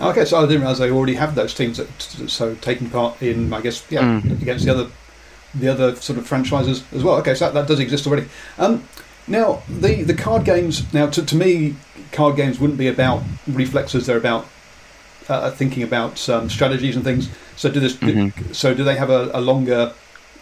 Okay, 0.00 0.24
so 0.24 0.38
I 0.38 0.42
didn't 0.42 0.60
realize 0.60 0.78
they 0.78 0.90
already 0.90 1.14
have 1.14 1.34
those 1.34 1.52
teams. 1.52 1.76
That, 1.76 1.88
so 2.00 2.54
taking 2.56 2.88
part 2.88 3.20
in, 3.20 3.52
I 3.52 3.60
guess, 3.60 3.84
yeah, 3.90 4.20
mm. 4.20 4.40
against 4.40 4.64
the 4.64 4.72
other 4.72 4.90
the 5.54 5.68
other 5.68 5.94
sort 5.96 6.18
of 6.18 6.26
franchises 6.26 6.82
as 6.92 7.04
well. 7.04 7.16
Okay, 7.16 7.34
so 7.34 7.46
that, 7.46 7.54
that 7.54 7.68
does 7.68 7.78
exist 7.78 8.06
already. 8.06 8.26
Um, 8.58 8.88
now, 9.26 9.62
the, 9.68 10.02
the 10.02 10.14
card 10.14 10.44
games, 10.44 10.92
now 10.92 11.08
to, 11.08 11.24
to 11.24 11.36
me, 11.36 11.76
card 12.10 12.36
games 12.36 12.58
wouldn't 12.58 12.78
be 12.78 12.88
about 12.88 13.22
reflexes, 13.46 14.06
they're 14.06 14.16
about 14.16 14.46
uh, 15.28 15.50
thinking 15.50 15.82
about 15.82 16.28
um, 16.28 16.48
strategies 16.50 16.96
and 16.96 17.04
things. 17.04 17.28
So 17.56 17.70
do 17.70 17.80
this. 17.80 17.96
Mm-hmm. 17.96 18.42
Do, 18.42 18.54
so 18.54 18.74
do 18.74 18.84
they 18.84 18.96
have 18.96 19.10
a, 19.10 19.30
a 19.32 19.40
longer 19.40 19.92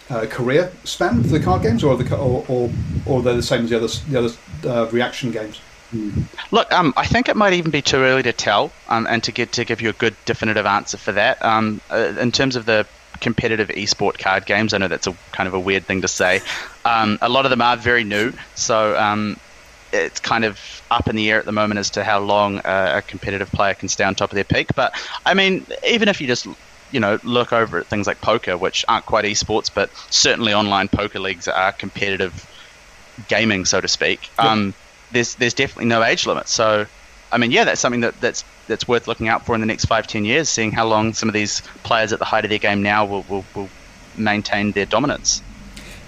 uh, 0.09 0.25
career 0.25 0.71
span 0.83 1.23
for 1.23 1.29
the 1.29 1.39
card 1.39 1.61
games, 1.61 1.83
or 1.83 1.95
the 1.95 2.15
or 2.15 2.45
or, 2.47 2.71
or 3.05 3.21
they're 3.21 3.35
the 3.35 3.43
same 3.43 3.63
as 3.63 3.69
the 3.69 3.77
other 3.77 3.87
the 3.87 4.19
other 4.19 4.33
uh, 4.67 4.89
reaction 4.91 5.31
games? 5.31 5.59
Hmm. 5.91 6.21
Look, 6.51 6.71
um, 6.71 6.93
I 6.97 7.05
think 7.05 7.29
it 7.29 7.35
might 7.35 7.53
even 7.53 7.71
be 7.71 7.81
too 7.81 7.97
early 7.97 8.23
to 8.23 8.33
tell, 8.33 8.71
um, 8.87 9.05
and 9.07 9.23
to 9.23 9.31
get 9.31 9.51
to 9.53 9.65
give 9.65 9.81
you 9.81 9.89
a 9.89 9.93
good 9.93 10.15
definitive 10.25 10.65
answer 10.65 10.97
for 10.97 11.11
that. 11.11 11.43
Um, 11.43 11.81
uh, 11.91 12.13
in 12.19 12.31
terms 12.31 12.55
of 12.55 12.65
the 12.65 12.87
competitive 13.21 13.69
esport 13.69 14.17
card 14.17 14.45
games. 14.45 14.73
I 14.73 14.79
know 14.79 14.87
that's 14.87 15.07
a 15.07 15.15
kind 15.31 15.47
of 15.47 15.53
a 15.53 15.59
weird 15.59 15.85
thing 15.85 16.01
to 16.01 16.07
say. 16.07 16.41
Um, 16.83 17.17
a 17.21 17.29
lot 17.29 17.45
of 17.45 17.51
them 17.51 17.61
are 17.61 17.77
very 17.77 18.03
new, 18.03 18.33
so 18.55 18.97
um, 18.97 19.37
it's 19.93 20.19
kind 20.19 20.43
of 20.43 20.59
up 20.89 21.07
in 21.07 21.15
the 21.15 21.29
air 21.31 21.39
at 21.39 21.45
the 21.45 21.51
moment 21.51 21.79
as 21.79 21.91
to 21.91 22.03
how 22.03 22.19
long 22.19 22.59
a, 22.65 22.97
a 22.97 23.01
competitive 23.01 23.51
player 23.51 23.73
can 23.73 23.87
stay 23.87 24.03
on 24.03 24.15
top 24.15 24.31
of 24.31 24.35
their 24.35 24.43
peak. 24.43 24.75
But 24.75 24.93
I 25.25 25.33
mean, 25.33 25.65
even 25.87 26.09
if 26.09 26.19
you 26.19 26.27
just 26.27 26.47
you 26.91 26.99
know 26.99 27.19
look 27.23 27.53
over 27.53 27.79
at 27.79 27.87
things 27.87 28.07
like 28.07 28.19
poker, 28.21 28.57
which 28.57 28.83
aren't 28.89 29.05
quite 29.05 29.25
esports, 29.25 29.71
but 29.73 29.89
certainly 30.09 30.53
online 30.53 30.87
poker 30.87 31.19
leagues 31.19 31.47
are 31.47 31.71
competitive 31.71 32.47
gaming, 33.27 33.65
so 33.65 33.79
to 33.79 33.87
speak. 33.87 34.29
Um, 34.37 34.73
there's 35.11 35.35
there's 35.35 35.53
definitely 35.53 35.85
no 35.85 36.03
age 36.03 36.25
limit. 36.25 36.47
So 36.47 36.85
I 37.31 37.37
mean, 37.37 37.51
yeah, 37.51 37.63
that's 37.63 37.81
something 37.81 38.01
that, 38.01 38.19
that's 38.21 38.43
that's 38.67 38.87
worth 38.87 39.07
looking 39.07 39.27
out 39.27 39.45
for 39.45 39.55
in 39.55 39.61
the 39.61 39.67
next 39.67 39.85
five, 39.85 40.07
ten 40.07 40.25
years, 40.25 40.49
seeing 40.49 40.71
how 40.71 40.87
long 40.87 41.13
some 41.13 41.29
of 41.29 41.33
these 41.33 41.61
players 41.83 42.13
at 42.13 42.19
the 42.19 42.25
height 42.25 42.45
of 42.45 42.49
their 42.49 42.59
game 42.59 42.81
now 42.81 43.05
will, 43.05 43.25
will, 43.29 43.45
will 43.55 43.69
maintain 44.17 44.71
their 44.71 44.85
dominance. 44.85 45.41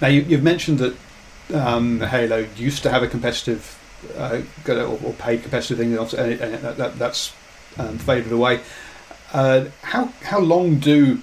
Now, 0.00 0.08
you, 0.08 0.22
have 0.24 0.42
mentioned 0.42 0.78
that 0.78 0.96
um, 1.54 2.00
Halo 2.00 2.46
used 2.56 2.82
to 2.82 2.90
have 2.90 3.02
a 3.02 3.08
competitive 3.08 3.78
uh, 4.16 4.42
or, 4.68 4.98
or 5.02 5.12
paid 5.14 5.42
competitive 5.42 5.78
thing, 5.78 5.96
and, 5.96 6.40
and 6.40 6.64
that, 6.64 6.76
that, 6.76 6.98
that's 6.98 7.32
um, 7.78 7.98
faded 7.98 8.32
away. 8.32 8.60
Uh, 9.32 9.66
how 9.82 10.06
how 10.22 10.38
long 10.38 10.78
do 10.78 11.20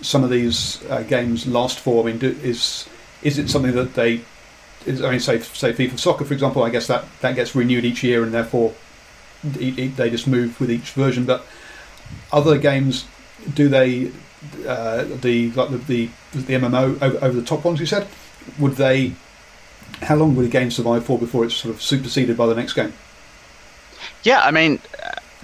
some 0.00 0.24
of 0.24 0.30
these 0.30 0.84
uh, 0.86 1.02
games 1.02 1.46
last 1.46 1.78
for? 1.78 2.02
I 2.02 2.06
mean, 2.06 2.18
do, 2.18 2.28
is 2.42 2.88
is 3.22 3.38
it 3.38 3.50
something 3.50 3.72
that 3.72 3.94
they? 3.94 4.22
Is, 4.86 5.02
I 5.02 5.10
mean, 5.10 5.20
say 5.20 5.38
say 5.40 5.72
FIFA 5.72 5.98
Soccer, 5.98 6.24
for 6.24 6.34
example. 6.34 6.62
I 6.62 6.70
guess 6.70 6.86
that 6.86 7.04
that 7.20 7.34
gets 7.34 7.54
renewed 7.54 7.84
each 7.84 8.02
year, 8.02 8.22
and 8.22 8.32
therefore 8.32 8.74
they 9.42 10.10
just 10.10 10.26
move 10.26 10.60
with 10.60 10.70
each 10.70 10.92
version. 10.92 11.24
But 11.24 11.46
other 12.32 12.58
games, 12.58 13.06
do 13.54 13.68
they 13.68 14.10
uh, 14.66 15.04
the 15.04 15.50
like 15.52 15.70
the, 15.70 15.78
the 15.78 16.10
the 16.32 16.54
MMO 16.54 17.00
over, 17.02 17.24
over 17.24 17.32
the 17.32 17.46
top 17.46 17.64
ones? 17.64 17.80
You 17.80 17.86
said 17.86 18.06
would 18.58 18.72
they? 18.72 19.12
How 20.02 20.16
long 20.16 20.34
would 20.36 20.46
a 20.46 20.48
game 20.48 20.70
survive 20.70 21.04
for 21.04 21.18
before 21.18 21.44
it's 21.44 21.54
sort 21.54 21.74
of 21.74 21.82
superseded 21.82 22.36
by 22.36 22.46
the 22.46 22.54
next 22.54 22.72
game? 22.72 22.92
Yeah, 24.24 24.40
I 24.40 24.50
mean, 24.50 24.80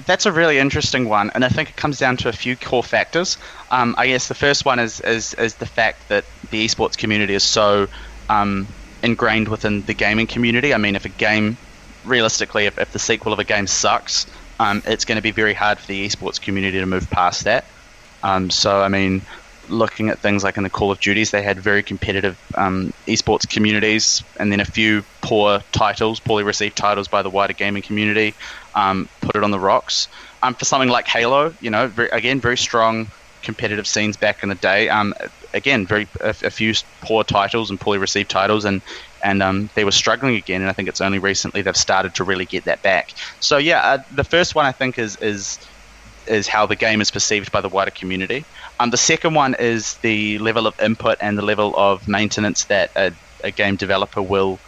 that's 0.06 0.26
a 0.26 0.32
really 0.32 0.58
interesting 0.58 1.08
one, 1.08 1.30
and 1.34 1.44
I 1.44 1.48
think 1.48 1.70
it 1.70 1.76
comes 1.76 1.98
down 1.98 2.16
to 2.18 2.28
a 2.28 2.32
few 2.32 2.56
core 2.56 2.82
factors. 2.82 3.36
Um, 3.70 3.94
I 3.98 4.06
guess 4.06 4.28
the 4.28 4.34
first 4.34 4.64
one 4.64 4.78
is, 4.78 5.00
is 5.00 5.34
is 5.34 5.54
the 5.56 5.66
fact 5.66 6.08
that 6.08 6.24
the 6.50 6.64
esports 6.64 6.96
community 6.96 7.34
is 7.34 7.44
so 7.44 7.88
um, 8.28 8.66
ingrained 9.02 9.48
within 9.48 9.82
the 9.82 9.94
gaming 9.94 10.26
community. 10.26 10.74
I 10.74 10.78
mean, 10.78 10.96
if 10.96 11.04
a 11.04 11.10
game, 11.10 11.56
realistically, 12.04 12.66
if, 12.66 12.78
if 12.78 12.92
the 12.92 12.98
sequel 12.98 13.32
of 13.32 13.38
a 13.38 13.44
game 13.44 13.66
sucks, 13.66 14.26
um, 14.60 14.82
it's 14.86 15.04
going 15.04 15.16
to 15.16 15.22
be 15.22 15.30
very 15.30 15.54
hard 15.54 15.78
for 15.78 15.86
the 15.86 16.06
esports 16.06 16.40
community 16.40 16.78
to 16.78 16.86
move 16.86 17.08
past 17.10 17.44
that. 17.44 17.64
Um, 18.22 18.50
so, 18.50 18.80
I 18.80 18.88
mean, 18.88 19.22
looking 19.68 20.08
at 20.08 20.18
things 20.18 20.42
like 20.42 20.56
in 20.56 20.62
the 20.62 20.70
Call 20.70 20.90
of 20.90 21.00
Duties, 21.00 21.30
they 21.30 21.42
had 21.42 21.58
very 21.58 21.82
competitive 21.82 22.38
um, 22.56 22.92
esports 23.06 23.48
communities, 23.48 24.22
and 24.38 24.50
then 24.50 24.60
a 24.60 24.64
few 24.64 25.04
poor 25.20 25.60
titles, 25.72 26.20
poorly 26.20 26.42
received 26.42 26.76
titles 26.76 27.08
by 27.08 27.22
the 27.22 27.30
wider 27.30 27.52
gaming 27.52 27.82
community, 27.82 28.34
um, 28.74 29.08
put 29.20 29.36
it 29.36 29.44
on 29.44 29.50
the 29.50 29.60
rocks. 29.60 30.08
Um, 30.42 30.54
for 30.54 30.64
something 30.64 30.88
like 30.88 31.06
Halo, 31.06 31.54
you 31.60 31.70
know, 31.70 31.88
very, 31.88 32.08
again, 32.10 32.40
very 32.40 32.56
strong 32.56 33.08
competitive 33.42 33.86
scenes 33.86 34.16
back 34.16 34.42
in 34.42 34.48
the 34.48 34.54
day. 34.54 34.88
Um, 34.88 35.14
again, 35.54 35.86
very 35.86 36.08
a, 36.20 36.30
a, 36.30 36.50
few 36.50 36.74
poor 37.00 37.24
titles 37.24 37.70
and 37.70 37.80
poorly 37.80 37.98
received 37.98 38.30
titles, 38.30 38.64
and 38.64 38.82
and 39.22 39.42
um, 39.42 39.70
they 39.74 39.84
were 39.84 39.92
struggling 39.92 40.36
again. 40.36 40.60
And 40.60 40.70
I 40.70 40.72
think 40.72 40.88
it's 40.88 41.00
only 41.00 41.18
recently 41.18 41.62
they've 41.62 41.76
started 41.76 42.14
to 42.16 42.24
really 42.24 42.46
get 42.46 42.64
that 42.64 42.82
back. 42.82 43.12
So 43.40 43.58
yeah, 43.58 43.80
uh, 43.80 43.98
the 44.14 44.24
first 44.24 44.54
one 44.54 44.66
I 44.66 44.72
think 44.72 44.98
is 44.98 45.16
is 45.16 45.58
is 46.26 46.46
how 46.46 46.66
the 46.66 46.76
game 46.76 47.00
is 47.00 47.10
perceived 47.10 47.50
by 47.50 47.60
the 47.60 47.68
wider 47.68 47.90
community. 47.90 48.44
Um, 48.78 48.90
the 48.90 48.98
second 48.98 49.34
one 49.34 49.54
is 49.54 49.94
the 49.98 50.38
level 50.38 50.66
of 50.66 50.78
input 50.80 51.18
and 51.20 51.38
the 51.38 51.42
level 51.42 51.74
of 51.76 52.06
maintenance 52.06 52.64
that 52.64 52.90
a, 52.96 53.12
a 53.42 53.50
game 53.50 53.76
developer 53.76 54.20
will 54.20 54.58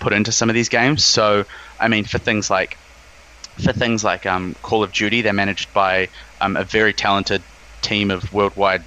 put 0.00 0.12
into 0.12 0.32
some 0.32 0.48
of 0.48 0.54
these 0.54 0.68
games. 0.68 1.04
So, 1.04 1.44
I 1.78 1.88
mean, 1.88 2.04
for 2.04 2.18
things 2.18 2.50
like 2.50 2.76
for 3.62 3.72
things 3.72 4.02
like 4.02 4.26
um, 4.26 4.54
Call 4.62 4.82
of 4.82 4.92
Duty, 4.92 5.22
they're 5.22 5.32
managed 5.32 5.72
by 5.72 6.08
um, 6.40 6.56
a 6.56 6.64
very 6.64 6.92
talented 6.92 7.42
team 7.82 8.10
of 8.10 8.32
worldwide 8.32 8.82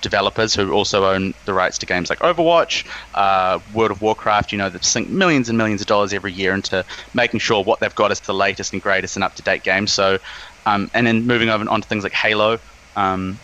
developers 0.00 0.54
who 0.54 0.72
also 0.72 1.04
own 1.06 1.34
the 1.44 1.54
rights 1.54 1.78
to 1.78 1.86
games 1.86 2.10
like 2.10 2.18
Overwatch, 2.20 2.86
uh, 3.14 3.58
World 3.74 3.90
of 3.90 4.00
Warcraft. 4.00 4.52
You 4.52 4.58
know, 4.58 4.70
they 4.70 4.78
sink 4.80 5.08
millions 5.08 5.48
and 5.48 5.58
millions 5.58 5.80
of 5.80 5.86
dollars 5.86 6.12
every 6.12 6.32
year 6.32 6.54
into 6.54 6.84
making 7.14 7.40
sure 7.40 7.62
what 7.62 7.80
they've 7.80 7.94
got 7.94 8.12
is 8.12 8.20
the 8.20 8.34
latest 8.34 8.72
and 8.72 8.82
greatest 8.82 9.16
and 9.16 9.24
up 9.24 9.34
to 9.36 9.42
date 9.42 9.62
game. 9.62 9.86
So, 9.86 10.18
um, 10.66 10.90
and 10.94 11.06
then 11.06 11.26
moving 11.26 11.48
over 11.48 11.68
on 11.68 11.80
to 11.80 11.88
things 11.88 12.04
like 12.04 12.12
Halo, 12.12 12.58
um, 12.96 13.38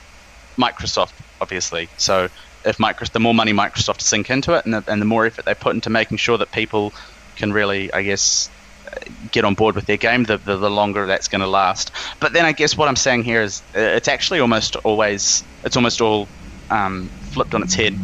Microsoft, 0.57 1.13
obviously. 1.41 1.89
So 1.97 2.29
if 2.65 2.79
Microsoft, 2.79 3.13
the 3.13 3.21
more 3.21 3.35
money 3.35 3.53
Microsoft 3.53 4.01
sink 4.01 4.31
into 4.31 4.55
it, 4.55 4.65
and 4.65 4.75
the, 4.75 4.85
and 4.87 5.01
the 5.01 5.07
more 5.07 5.27
effort 5.27 5.45
they 5.45 5.55
put 5.55 5.75
into 5.75 5.91
making 5.91 6.19
sure 6.19 6.39
that 6.39 6.53
people 6.53 6.93
can 7.37 7.53
really, 7.53 7.93
I 7.93 8.03
guess, 8.03 8.49
get 9.33 9.45
on 9.45 9.55
board 9.55 9.75
with 9.75 9.87
their 9.87 9.97
game, 9.97 10.25
the, 10.25 10.39
the, 10.39 10.57
the 10.57 10.71
longer 10.71 11.07
that's 11.07 11.29
going 11.29 11.41
to 11.41 11.47
last. 11.47 11.91
But 12.21 12.33
then 12.33 12.45
I 12.45 12.53
guess 12.53 12.77
what 12.77 12.89
I'm 12.89 12.97
saying 12.97 13.25
here 13.25 13.43
is 13.43 13.63
uh, 13.75 13.81
it's 13.81 14.09
actually 14.09 14.41
almost 14.41 14.77
always, 14.77 15.43
it's 15.65 15.77
almost 15.77 16.01
all 16.01 16.29
um, 16.71 17.11
flipped 17.33 17.55
on 17.55 17.63
its 17.63 17.75
head 17.75 17.95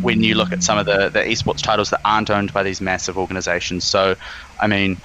when 0.00 0.22
you 0.22 0.34
look 0.34 0.52
at 0.52 0.62
some 0.62 0.78
of 0.78 0.86
the, 0.86 1.10
the 1.12 1.20
esports 1.20 1.62
titles 1.62 1.90
that 1.90 2.00
aren't 2.04 2.30
owned 2.30 2.52
by 2.52 2.62
these 2.62 2.80
massive 2.80 3.18
organizations. 3.18 3.84
So, 3.84 4.14
I 4.60 4.66
mean, 4.66 5.00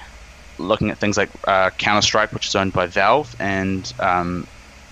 looking 0.58 0.90
at 0.90 0.98
things 0.98 1.16
like 1.16 1.30
uh, 1.46 1.70
Counter 1.78 2.02
Strike, 2.02 2.32
which 2.32 2.46
is 2.46 2.54
owned 2.54 2.72
by 2.72 2.86
Valve, 2.86 3.34
and 3.40 3.90
um, 3.98 4.46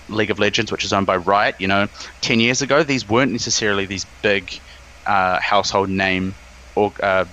League 0.08 0.30
of 0.30 0.38
Legends, 0.38 0.72
which 0.72 0.84
is 0.84 0.92
owned 0.92 1.06
by 1.06 1.16
Riot, 1.16 1.56
you 1.58 1.68
know, 1.68 1.86
10 2.22 2.40
years 2.40 2.62
ago, 2.62 2.82
these 2.82 3.06
weren't 3.06 3.32
necessarily 3.32 3.86
these 3.86 4.04
big 4.22 4.60
uh, 5.06 5.40
household 5.40 5.88
name 5.88 6.34
or 6.74 6.92
uh, 7.02 7.24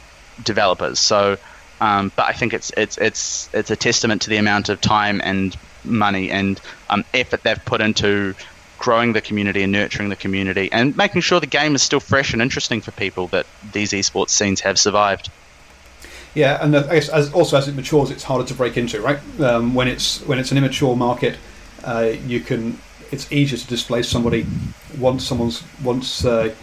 developers. 0.43 0.99
So, 0.99 1.37
um, 1.81 2.11
but 2.15 2.27
I 2.27 2.33
think 2.33 2.53
it's 2.53 2.71
it's 2.75 2.97
it's 2.97 3.49
it's 3.53 3.71
a 3.71 3.75
testament 3.75 4.21
to 4.23 4.29
the 4.29 4.37
amount 4.37 4.69
of 4.69 4.81
time 4.81 5.21
and 5.23 5.55
money 5.83 6.29
and 6.29 6.59
um, 6.89 7.05
effort 7.13 7.43
they've 7.43 7.63
put 7.65 7.81
into 7.81 8.35
growing 8.79 9.13
the 9.13 9.21
community 9.21 9.61
and 9.61 9.71
nurturing 9.71 10.09
the 10.09 10.15
community 10.15 10.71
and 10.71 10.95
making 10.97 11.21
sure 11.21 11.39
the 11.39 11.47
game 11.47 11.75
is 11.75 11.81
still 11.81 11.99
fresh 11.99 12.33
and 12.33 12.41
interesting 12.41 12.81
for 12.81 12.91
people 12.91 13.27
that 13.27 13.45
these 13.73 13.91
esports 13.91 14.29
scenes 14.29 14.61
have 14.61 14.79
survived. 14.79 15.29
Yeah, 16.33 16.63
and 16.63 16.75
I 16.75 16.95
guess 16.95 17.09
as, 17.09 17.33
also 17.33 17.57
as 17.57 17.67
it 17.67 17.75
matures, 17.75 18.11
it's 18.11 18.23
harder 18.23 18.45
to 18.45 18.53
break 18.53 18.77
into, 18.77 19.01
right? 19.01 19.19
Um, 19.39 19.73
when 19.73 19.87
it's 19.87 20.21
when 20.21 20.39
it's 20.39 20.51
an 20.51 20.57
immature 20.57 20.95
market, 20.95 21.37
uh, 21.83 22.13
you 22.25 22.39
can 22.39 22.79
it's 23.11 23.31
easier 23.31 23.57
to 23.57 23.67
displace 23.67 24.07
somebody 24.07 24.45
once 24.97 25.25
someone's 25.25 25.63
once 25.83 26.23
uh, 26.25 26.53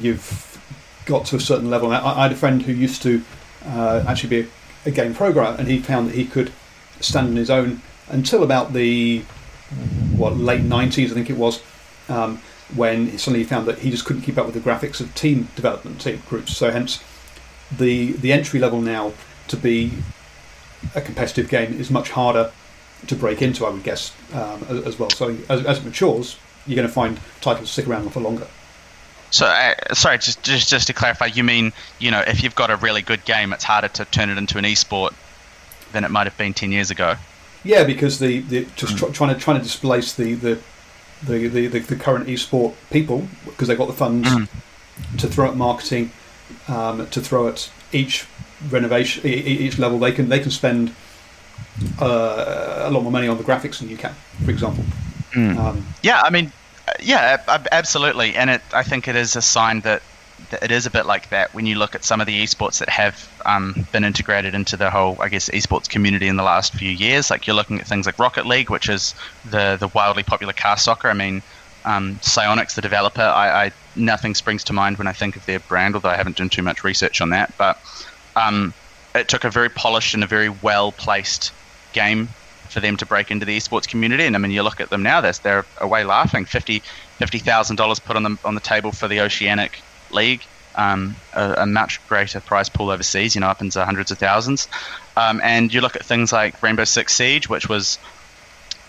you've 0.00 0.58
got 1.04 1.26
to 1.26 1.36
a 1.36 1.40
certain 1.40 1.70
level. 1.70 1.92
I, 1.92 1.98
I 1.98 2.22
had 2.22 2.32
a 2.32 2.36
friend 2.36 2.62
who 2.62 2.72
used 2.72 3.02
to 3.02 3.22
uh, 3.66 4.04
actually 4.08 4.42
be 4.42 4.48
a, 4.86 4.88
a, 4.88 4.90
game 4.90 5.14
programmer, 5.14 5.56
and 5.58 5.68
he 5.68 5.78
found 5.78 6.08
that 6.08 6.14
he 6.14 6.24
could 6.24 6.50
stand 7.00 7.28
on 7.28 7.36
his 7.36 7.50
own 7.50 7.82
until 8.08 8.42
about 8.42 8.72
the 8.72 9.22
what 10.20 10.36
late 10.36 10.62
nineties, 10.62 11.10
I 11.10 11.14
think 11.14 11.30
it 11.30 11.36
was, 11.36 11.62
um, 12.08 12.40
when 12.74 13.18
suddenly 13.18 13.40
he 13.40 13.44
found 13.44 13.66
that 13.66 13.78
he 13.78 13.90
just 13.90 14.04
couldn't 14.04 14.22
keep 14.22 14.38
up 14.38 14.46
with 14.46 14.54
the 14.54 14.60
graphics 14.60 15.00
of 15.00 15.14
team 15.14 15.48
development 15.56 16.00
team 16.00 16.22
groups. 16.28 16.56
So 16.56 16.70
hence, 16.70 17.02
the 17.76 18.12
the 18.12 18.32
entry 18.32 18.60
level 18.60 18.80
now 18.80 19.12
to 19.48 19.56
be 19.56 19.92
a 20.94 21.00
competitive 21.00 21.48
game 21.48 21.72
is 21.72 21.90
much 21.90 22.10
harder 22.10 22.52
to 23.06 23.16
break 23.16 23.42
into, 23.42 23.66
I 23.66 23.70
would 23.70 23.82
guess, 23.82 24.14
um, 24.32 24.64
as, 24.68 24.86
as, 24.86 24.98
well. 24.98 25.10
So 25.10 25.36
as, 25.48 25.64
as, 25.64 25.78
it 25.78 25.84
matures, 25.84 26.38
you're 26.66 26.76
going 26.76 26.88
to 26.88 26.92
find 26.92 27.18
titles 27.40 27.70
stick 27.70 27.86
around 27.86 28.10
for 28.10 28.20
longer. 28.20 28.46
So, 29.30 29.46
uh, 29.46 29.74
sorry, 29.94 30.18
just, 30.18 30.42
just 30.42 30.68
just 30.68 30.86
to 30.88 30.92
clarify, 30.92 31.26
you 31.26 31.44
mean 31.44 31.72
you 31.98 32.10
know 32.10 32.20
if 32.26 32.42
you've 32.42 32.54
got 32.54 32.70
a 32.70 32.76
really 32.76 33.02
good 33.02 33.24
game, 33.24 33.52
it's 33.52 33.64
harder 33.64 33.88
to 33.88 34.04
turn 34.06 34.28
it 34.28 34.38
into 34.38 34.58
an 34.58 34.66
e-sport 34.66 35.14
than 35.92 36.04
it 36.04 36.10
might 36.10 36.26
have 36.26 36.36
been 36.36 36.52
ten 36.52 36.72
years 36.72 36.90
ago. 36.90 37.16
Yeah, 37.64 37.84
because 37.84 38.18
the, 38.18 38.40
the 38.40 38.66
just 38.76 38.96
mm. 38.96 39.12
trying 39.12 39.34
to 39.34 39.40
trying 39.40 39.58
to 39.58 39.62
displace 39.62 40.14
the 40.14 40.34
the 40.34 40.58
the, 41.22 41.48
the, 41.48 41.66
the, 41.66 41.78
the 41.80 41.96
current 41.96 42.28
e-sport 42.28 42.74
people 42.90 43.28
because 43.44 43.68
they've 43.68 43.76
got 43.76 43.88
the 43.88 43.92
funds 43.92 44.28
mm. 44.28 44.48
to 45.18 45.28
throw 45.28 45.50
at 45.50 45.56
marketing, 45.56 46.10
um, 46.68 47.06
to 47.08 47.20
throw 47.20 47.48
at 47.48 47.70
each 47.92 48.26
renovation, 48.70 49.26
each 49.26 49.78
level. 49.78 49.98
They 49.98 50.12
can 50.12 50.28
they 50.28 50.40
can 50.40 50.50
spend 50.50 50.94
uh, 52.00 52.82
a 52.84 52.90
lot 52.90 53.02
more 53.02 53.12
money 53.12 53.28
on 53.28 53.36
the 53.36 53.44
graphics 53.44 53.78
than 53.78 53.90
you 53.90 53.96
can, 53.96 54.14
for 54.44 54.50
example. 54.50 54.84
Mm. 55.32 55.56
Um, 55.56 55.86
yeah, 56.02 56.22
I 56.22 56.30
mean, 56.30 56.52
yeah, 57.00 57.42
absolutely, 57.72 58.34
and 58.34 58.50
it, 58.50 58.62
I 58.72 58.82
think 58.82 59.08
it 59.08 59.16
is 59.16 59.36
a 59.36 59.42
sign 59.42 59.80
that, 59.80 60.02
that, 60.02 60.02
it 60.62 60.70
is 60.70 60.86
a 60.86 60.90
bit 60.90 61.06
like 61.06 61.30
that 61.30 61.52
when 61.54 61.66
you 61.66 61.76
look 61.76 61.94
at 61.94 62.04
some 62.04 62.20
of 62.20 62.26
the 62.26 62.42
esports 62.42 62.78
that 62.78 62.88
have 62.88 63.28
um, 63.46 63.86
been 63.92 64.04
integrated 64.04 64.54
into 64.54 64.76
the 64.76 64.90
whole, 64.90 65.16
I 65.20 65.28
guess, 65.28 65.48
esports 65.48 65.88
community 65.88 66.28
in 66.28 66.36
the 66.36 66.42
last 66.42 66.74
few 66.74 66.90
years. 66.90 67.30
Like 67.30 67.46
you're 67.46 67.56
looking 67.56 67.80
at 67.80 67.86
things 67.86 68.06
like 68.06 68.18
Rocket 68.18 68.46
League, 68.46 68.70
which 68.70 68.88
is 68.88 69.14
the 69.50 69.76
the 69.76 69.88
wildly 69.88 70.22
popular 70.22 70.52
car 70.52 70.76
soccer. 70.76 71.08
I 71.08 71.14
mean, 71.14 71.42
um, 71.84 72.16
Psyonix, 72.16 72.74
the 72.74 72.82
developer, 72.82 73.22
I, 73.22 73.66
I, 73.66 73.72
nothing 73.96 74.34
springs 74.34 74.64
to 74.64 74.72
mind 74.72 74.98
when 74.98 75.06
I 75.06 75.12
think 75.12 75.36
of 75.36 75.46
their 75.46 75.60
brand, 75.60 75.94
although 75.94 76.10
I 76.10 76.16
haven't 76.16 76.36
done 76.36 76.50
too 76.50 76.62
much 76.62 76.84
research 76.84 77.20
on 77.20 77.30
that. 77.30 77.52
But 77.56 77.78
um, 78.36 78.74
it 79.14 79.28
took 79.28 79.44
a 79.44 79.50
very 79.50 79.68
polished 79.68 80.14
and 80.14 80.22
a 80.22 80.26
very 80.26 80.48
well 80.48 80.92
placed 80.92 81.52
game 81.92 82.28
for 82.68 82.80
them 82.80 82.96
to 82.96 83.06
break 83.06 83.30
into 83.30 83.44
the 83.44 83.56
esports 83.56 83.88
community. 83.88 84.24
And 84.24 84.36
I 84.36 84.38
mean, 84.38 84.52
you 84.52 84.62
look 84.62 84.80
at 84.80 84.90
them 84.90 85.02
now; 85.02 85.20
they're, 85.20 85.32
they're 85.42 85.66
away 85.80 86.04
laughing. 86.04 86.44
Fifty 86.44 86.82
fifty 87.18 87.38
thousand 87.38 87.76
dollars 87.76 87.98
put 87.98 88.16
on 88.16 88.22
the 88.22 88.38
on 88.44 88.54
the 88.54 88.60
table 88.60 88.92
for 88.92 89.08
the 89.08 89.20
Oceanic 89.20 89.82
League, 90.12 90.42
um, 90.74 91.16
a, 91.34 91.54
a, 91.58 91.66
much 91.66 92.06
greater 92.08 92.40
prize 92.40 92.68
pool 92.68 92.90
overseas. 92.90 93.34
You 93.34 93.40
know, 93.40 93.48
up 93.48 93.60
into 93.60 93.84
hundreds 93.84 94.10
of 94.10 94.18
thousands. 94.18 94.68
Um, 95.16 95.40
and 95.42 95.72
you 95.72 95.80
look 95.80 95.96
at 95.96 96.04
things 96.04 96.32
like 96.32 96.62
Rainbow 96.62 96.84
Six 96.84 97.14
Siege, 97.14 97.48
which 97.48 97.68
was 97.68 97.98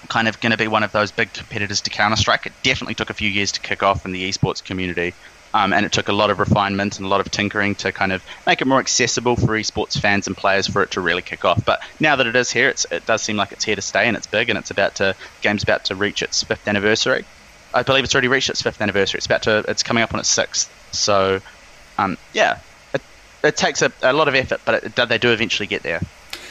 kind 0.08 0.28
of 0.28 0.40
going 0.40 0.52
to 0.52 0.58
be 0.58 0.68
one 0.68 0.84
of 0.84 0.92
those 0.92 1.12
big 1.12 1.32
competitors 1.34 1.82
to 1.82 1.90
Counter 1.90 2.16
Strike. 2.16 2.46
It 2.46 2.54
definitely 2.64 2.96
took 2.96 3.10
a 3.10 3.14
few 3.14 3.30
years 3.30 3.52
to 3.54 3.62
kick 3.62 3.84
off 3.84 4.06
in 4.06 4.12
the 4.12 4.30
esports 4.30 4.64
community. 4.64 5.14
Um, 5.54 5.74
and 5.74 5.86
it 5.86 5.92
took 5.92 6.08
a 6.08 6.14
lot 6.14 6.30
of 6.30 6.40
refinement 6.40 6.98
and 6.98 7.06
a 7.06 7.10
lot 7.10 7.20
of 7.20 7.30
tinkering 7.30 7.76
to 7.76 7.92
kind 7.92 8.14
of 8.14 8.24
make 8.48 8.62
it 8.62 8.68
more 8.68 8.80
accessible 8.80 9.36
for 9.36 9.48
esports 9.48 10.00
fans 10.00 10.28
and 10.28 10.38
players 10.38 10.66
for 10.66 10.82
it 10.82 10.92
to 10.92 11.02
really 11.02 11.22
kick 11.22 11.44
off. 11.44 11.66
But 11.66 11.82
now 12.00 12.16
that 12.16 12.26
it 12.26 12.36
is 12.38 12.50
here, 12.52 12.70
it 12.70 13.06
does 13.06 13.22
seem 13.22 13.36
like 13.36 13.52
it's 13.52 13.66
here 13.66 13.76
to 13.76 13.82
stay 13.82 14.08
and 14.08 14.16
it's 14.16 14.28
big 14.28 14.50
and 14.50 14.58
it's 14.58 14.72
about 14.72 14.96
to 14.96 15.16
game's 15.42 15.64
about 15.64 15.86
to 15.86 15.96
reach 15.96 16.22
its 16.22 16.42
fifth 16.44 16.68
anniversary. 16.68 17.26
I 17.74 17.84
believe 17.84 18.04
it's 18.04 18.14
already 18.14 18.28
reached 18.28 18.50
its 18.50 18.62
fifth 18.62 18.82
anniversary. 18.82 19.18
It's 19.18 19.26
about 19.26 19.44
to 19.44 19.64
it's 19.68 19.84
coming 19.84 20.04
up 20.04 20.14
on 20.14 20.20
its 20.20 20.30
sixth. 20.30 20.72
So, 20.92 21.40
um, 21.98 22.18
yeah, 22.34 22.60
it, 22.94 23.02
it 23.44 23.58
takes 23.58 23.82
a, 23.82 23.92
a 24.02 24.14
lot 24.14 24.28
of 24.28 24.36
effort, 24.36 24.62
but 24.66 24.84
it, 24.84 24.96
they 24.96 25.18
do 25.18 25.32
eventually 25.32 25.68
get 25.68 25.84
there. 25.84 26.02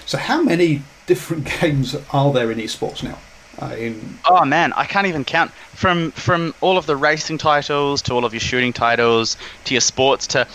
So, 0.06 0.18
how 0.18 0.42
many 0.42 0.83
different 1.06 1.44
games 1.61 1.96
are 2.12 2.33
there 2.33 2.50
in 2.50 2.59
esports 2.59 3.02
now? 3.02 3.18
Uh, 3.61 3.74
in... 3.76 4.18
Oh 4.24 4.44
man, 4.44 4.72
I 4.72 4.85
can't 4.87 5.06
even 5.06 5.24
count. 5.24 5.50
From 5.74 6.12
from 6.12 6.54
all 6.61 6.78
of 6.78 6.87
the 6.87 6.96
racing 6.96 7.38
titles 7.38 8.02
to 8.02 8.14
all 8.14 8.24
of 8.24 8.33
your 8.33 8.40
shooting 8.40 8.72
titles 8.72 9.37
to 9.64 9.74
your 9.74 9.80
sports 9.80 10.26
to, 10.28 10.46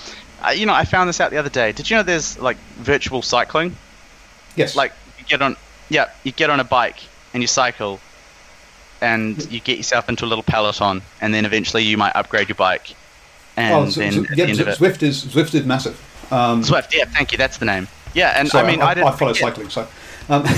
uh, 0.42 0.50
you 0.50 0.66
know, 0.66 0.74
I 0.74 0.86
found 0.86 1.08
this 1.08 1.22
out 1.22 1.32
the 1.32 1.38
other 1.38 1.50
day. 1.50 1.72
Did 1.72 1.90
you 1.90 1.98
know 1.98 2.04
there's 2.04 2.40
like 2.40 2.58
virtual 2.78 3.22
cycling? 3.22 3.76
Yes. 4.56 4.76
Like 4.76 4.94
you 5.20 5.26
get 5.26 5.42
on, 5.42 5.56
yeah, 5.90 6.10
you 6.24 6.32
get 6.32 6.50
on 6.50 6.60
a 6.60 6.64
bike 6.64 7.00
and 7.34 7.44
you 7.44 7.48
cycle, 7.48 8.00
and 9.02 9.52
you 9.52 9.60
get 9.60 9.78
yourself 9.78 10.10
into 10.10 10.26
a 10.26 10.28
little 10.28 10.44
peloton, 10.44 11.02
and 11.22 11.34
then 11.34 11.46
eventually 11.46 11.84
you 11.84 11.98
might 11.98 12.16
upgrade 12.16 12.50
your 12.50 12.56
bike. 12.56 12.96
And 13.58 13.88
oh, 13.88 13.90
so, 13.90 14.00
then 14.02 14.14
so, 14.14 14.34
yeah, 14.36 14.46
the 14.48 14.64
Zwift 14.72 15.04
is 15.04 15.26
Zwift 15.26 15.54
is 15.54 15.66
massive. 15.66 16.00
Um, 16.32 16.62
Zwift, 16.62 16.94
yeah, 16.94 17.06
thank 17.06 17.32
you. 17.32 17.38
That's 17.38 17.58
the 17.58 17.66
name. 17.66 17.88
Yeah, 18.14 18.40
and 18.40 18.48
so 18.50 18.60
I 18.60 18.68
mean, 18.70 18.82
I, 18.82 18.94
I, 18.94 19.08
I 19.08 19.12
follow 19.12 19.34
cycling, 19.34 19.70
so. 19.70 19.88
Um, 20.30 20.46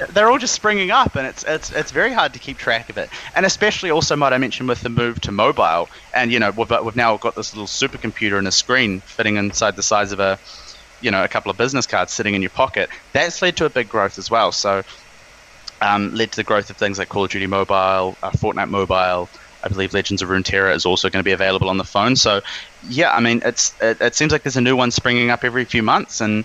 they're 0.10 0.30
all 0.30 0.38
just 0.38 0.54
springing 0.54 0.90
up, 0.90 1.16
and 1.16 1.26
it's 1.26 1.44
it's 1.44 1.70
it's 1.72 1.90
very 1.90 2.12
hard 2.12 2.32
to 2.32 2.38
keep 2.38 2.58
track 2.58 2.88
of 2.90 2.98
it. 2.98 3.08
And 3.34 3.46
especially 3.46 3.90
also, 3.90 4.16
might 4.16 4.32
I 4.32 4.38
mention, 4.38 4.66
with 4.66 4.80
the 4.80 4.88
move 4.88 5.20
to 5.22 5.32
mobile, 5.32 5.88
and 6.14 6.32
you 6.32 6.38
know, 6.38 6.50
we've, 6.50 6.70
we've 6.82 6.96
now 6.96 7.16
got 7.16 7.34
this 7.34 7.54
little 7.54 7.66
supercomputer 7.66 8.38
and 8.38 8.48
a 8.48 8.52
screen 8.52 9.00
fitting 9.00 9.36
inside 9.36 9.76
the 9.76 9.82
size 9.82 10.12
of 10.12 10.20
a, 10.20 10.38
you 11.00 11.10
know, 11.10 11.24
a 11.24 11.28
couple 11.28 11.50
of 11.50 11.56
business 11.56 11.86
cards 11.86 12.12
sitting 12.12 12.34
in 12.34 12.42
your 12.42 12.50
pocket. 12.50 12.88
That's 13.12 13.42
led 13.42 13.56
to 13.58 13.66
a 13.66 13.70
big 13.70 13.88
growth 13.88 14.18
as 14.18 14.30
well. 14.30 14.52
So, 14.52 14.82
um, 15.82 16.14
led 16.14 16.30
to 16.32 16.36
the 16.36 16.44
growth 16.44 16.70
of 16.70 16.76
things 16.76 16.98
like 16.98 17.08
Call 17.08 17.24
of 17.24 17.30
Duty 17.30 17.46
Mobile, 17.46 18.16
uh, 18.22 18.30
Fortnite 18.30 18.70
Mobile. 18.70 19.28
I 19.64 19.68
believe 19.68 19.92
Legends 19.92 20.22
of 20.22 20.28
Runeterra 20.28 20.74
is 20.74 20.86
also 20.86 21.08
going 21.10 21.20
to 21.20 21.24
be 21.24 21.32
available 21.32 21.68
on 21.68 21.76
the 21.76 21.84
phone. 21.84 22.16
So, 22.16 22.40
yeah, 22.88 23.12
I 23.12 23.20
mean, 23.20 23.42
it's 23.44 23.74
it, 23.80 24.00
it 24.00 24.14
seems 24.14 24.32
like 24.32 24.42
there's 24.42 24.56
a 24.56 24.60
new 24.60 24.76
one 24.76 24.90
springing 24.90 25.30
up 25.30 25.44
every 25.44 25.64
few 25.64 25.82
months, 25.82 26.20
and 26.20 26.44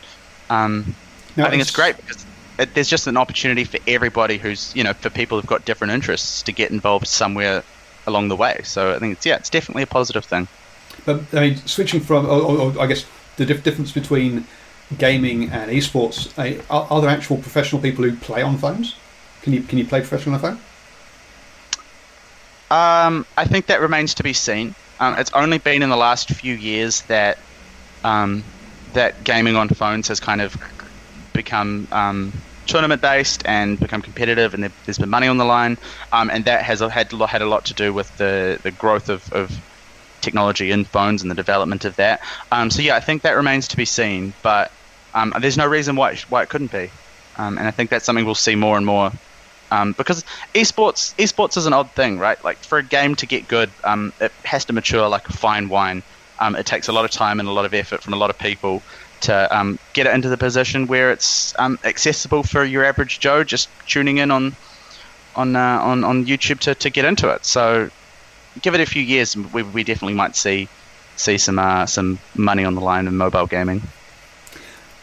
um, 0.49 0.95
I 1.37 1.49
think 1.49 1.61
it's, 1.61 1.69
it's 1.69 1.75
great 1.75 1.97
because 1.97 2.25
it, 2.59 2.73
there's 2.73 2.89
just 2.89 3.07
an 3.07 3.17
opportunity 3.17 3.63
for 3.63 3.79
everybody 3.87 4.37
who's 4.37 4.75
you 4.75 4.83
know 4.83 4.93
for 4.93 5.09
people 5.09 5.37
who've 5.37 5.49
got 5.49 5.65
different 5.65 5.93
interests 5.93 6.43
to 6.43 6.51
get 6.51 6.71
involved 6.71 7.07
somewhere 7.07 7.63
along 8.05 8.27
the 8.29 8.35
way. 8.35 8.61
So 8.63 8.93
I 8.93 8.99
think 8.99 9.17
it's 9.17 9.25
yeah, 9.25 9.37
it's 9.37 9.49
definitely 9.49 9.83
a 9.83 9.87
positive 9.87 10.25
thing. 10.25 10.47
But 11.05 11.21
I 11.33 11.39
mean, 11.41 11.55
switching 11.57 12.01
from, 12.01 12.25
or, 12.25 12.41
or, 12.41 12.59
or 12.59 12.81
I 12.81 12.87
guess 12.87 13.05
the 13.37 13.45
dif- 13.45 13.63
difference 13.63 13.91
between 13.91 14.45
gaming 14.97 15.49
and 15.49 15.71
esports, 15.71 16.31
uh, 16.37 16.63
are, 16.69 16.87
are, 16.89 17.01
there 17.01 17.09
actual 17.09 17.37
professional 17.37 17.81
people 17.81 18.03
who 18.03 18.15
play 18.15 18.41
on 18.41 18.57
phones? 18.57 18.95
Can 19.41 19.53
you 19.53 19.61
can 19.61 19.77
you 19.77 19.85
play 19.85 20.01
professional 20.01 20.35
on 20.35 20.41
phone? 20.41 20.59
Um, 22.69 23.25
I 23.37 23.45
think 23.45 23.67
that 23.67 23.79
remains 23.79 24.15
to 24.15 24.23
be 24.23 24.33
seen. 24.33 24.75
Um, 24.99 25.15
it's 25.17 25.31
only 25.33 25.57
been 25.57 25.83
in 25.83 25.89
the 25.89 25.95
last 25.97 26.29
few 26.29 26.53
years 26.53 27.01
that 27.03 27.37
um, 28.03 28.43
that 28.93 29.23
gaming 29.23 29.55
on 29.55 29.69
phones 29.69 30.07
has 30.09 30.19
kind 30.19 30.41
of 30.41 30.55
become 31.33 31.87
um, 31.91 32.33
tournament 32.65 33.01
based 33.01 33.45
and 33.45 33.79
become 33.79 34.01
competitive, 34.01 34.53
and 34.53 34.69
there's 34.85 34.97
been 34.97 35.09
money 35.09 35.27
on 35.27 35.37
the 35.37 35.45
line, 35.45 35.77
um, 36.11 36.29
and 36.29 36.45
that 36.45 36.63
has 36.63 36.81
had 36.81 37.11
had 37.11 37.41
a 37.41 37.47
lot 37.47 37.65
to 37.65 37.73
do 37.73 37.93
with 37.93 38.15
the 38.17 38.59
the 38.63 38.71
growth 38.71 39.07
of, 39.07 39.31
of 39.31 39.51
technology 40.19 40.71
in 40.71 40.83
phones 40.83 41.21
and 41.21 41.31
the 41.31 41.35
development 41.35 41.85
of 41.85 41.95
that. 41.95 42.21
Um, 42.51 42.69
so 42.69 42.81
yeah, 42.81 42.95
I 42.95 42.99
think 42.99 43.21
that 43.21 43.37
remains 43.37 43.69
to 43.69 43.77
be 43.77 43.85
seen, 43.85 44.33
but 44.41 44.71
there's 45.39 45.57
no 45.57 45.67
reason 45.67 45.95
why 45.95 46.15
why 46.27 46.43
it 46.43 46.49
couldn't 46.49 46.71
be, 46.71 46.89
and 47.37 47.59
I 47.59 47.71
think 47.71 47.91
that's 47.91 48.03
something 48.03 48.25
we'll 48.25 48.35
see 48.35 48.55
more 48.55 48.75
and 48.75 48.85
more. 48.85 49.11
Um, 49.71 49.93
because 49.93 50.23
esports, 50.55 51.13
esports 51.15 51.57
is 51.57 51.65
an 51.65 51.73
odd 51.73 51.91
thing, 51.91 52.19
right? 52.19 52.41
Like 52.43 52.57
for 52.57 52.77
a 52.77 52.83
game 52.83 53.15
to 53.15 53.25
get 53.25 53.47
good, 53.47 53.69
um, 53.83 54.13
it 54.21 54.31
has 54.43 54.65
to 54.65 54.73
mature 54.73 55.07
like 55.09 55.27
a 55.27 55.33
fine 55.33 55.69
wine. 55.69 56.03
it 56.41 56.65
takes 56.65 56.87
a 56.87 56.91
lot 56.91 57.05
of 57.05 57.11
time 57.11 57.39
and 57.39 57.49
a 57.49 57.51
lot 57.51 57.65
of 57.65 57.73
effort 57.73 58.01
from 58.01 58.13
a 58.13 58.17
lot 58.17 58.29
of 58.29 58.37
people, 58.37 58.81
to 59.21 59.57
um, 59.57 59.79
get 59.93 60.07
it 60.07 60.13
into 60.13 60.29
the 60.29 60.37
position 60.37 60.87
where 60.87 61.11
it's 61.11 61.57
um, 61.59 61.79
accessible 61.83 62.43
for 62.43 62.63
your 62.63 62.85
average 62.85 63.19
Joe 63.19 63.43
just 63.43 63.69
tuning 63.87 64.17
in 64.17 64.31
on 64.31 64.55
on 65.35 65.55
uh, 65.55 65.79
on, 65.81 66.03
on 66.03 66.25
YouTube 66.25 66.59
to, 66.59 66.75
to 66.75 66.89
get 66.89 67.05
into 67.05 67.29
it. 67.29 67.45
So 67.45 67.89
give 68.61 68.73
it 68.73 68.81
a 68.81 68.85
few 68.85 69.01
years, 69.01 69.35
we, 69.35 69.63
we 69.63 69.83
definitely 69.83 70.15
might 70.15 70.35
see 70.35 70.67
see 71.15 71.37
some 71.37 71.59
uh, 71.59 71.85
some 71.85 72.19
money 72.35 72.63
on 72.63 72.75
the 72.75 72.81
line 72.81 73.07
in 73.07 73.17
mobile 73.17 73.47
gaming. 73.47 73.81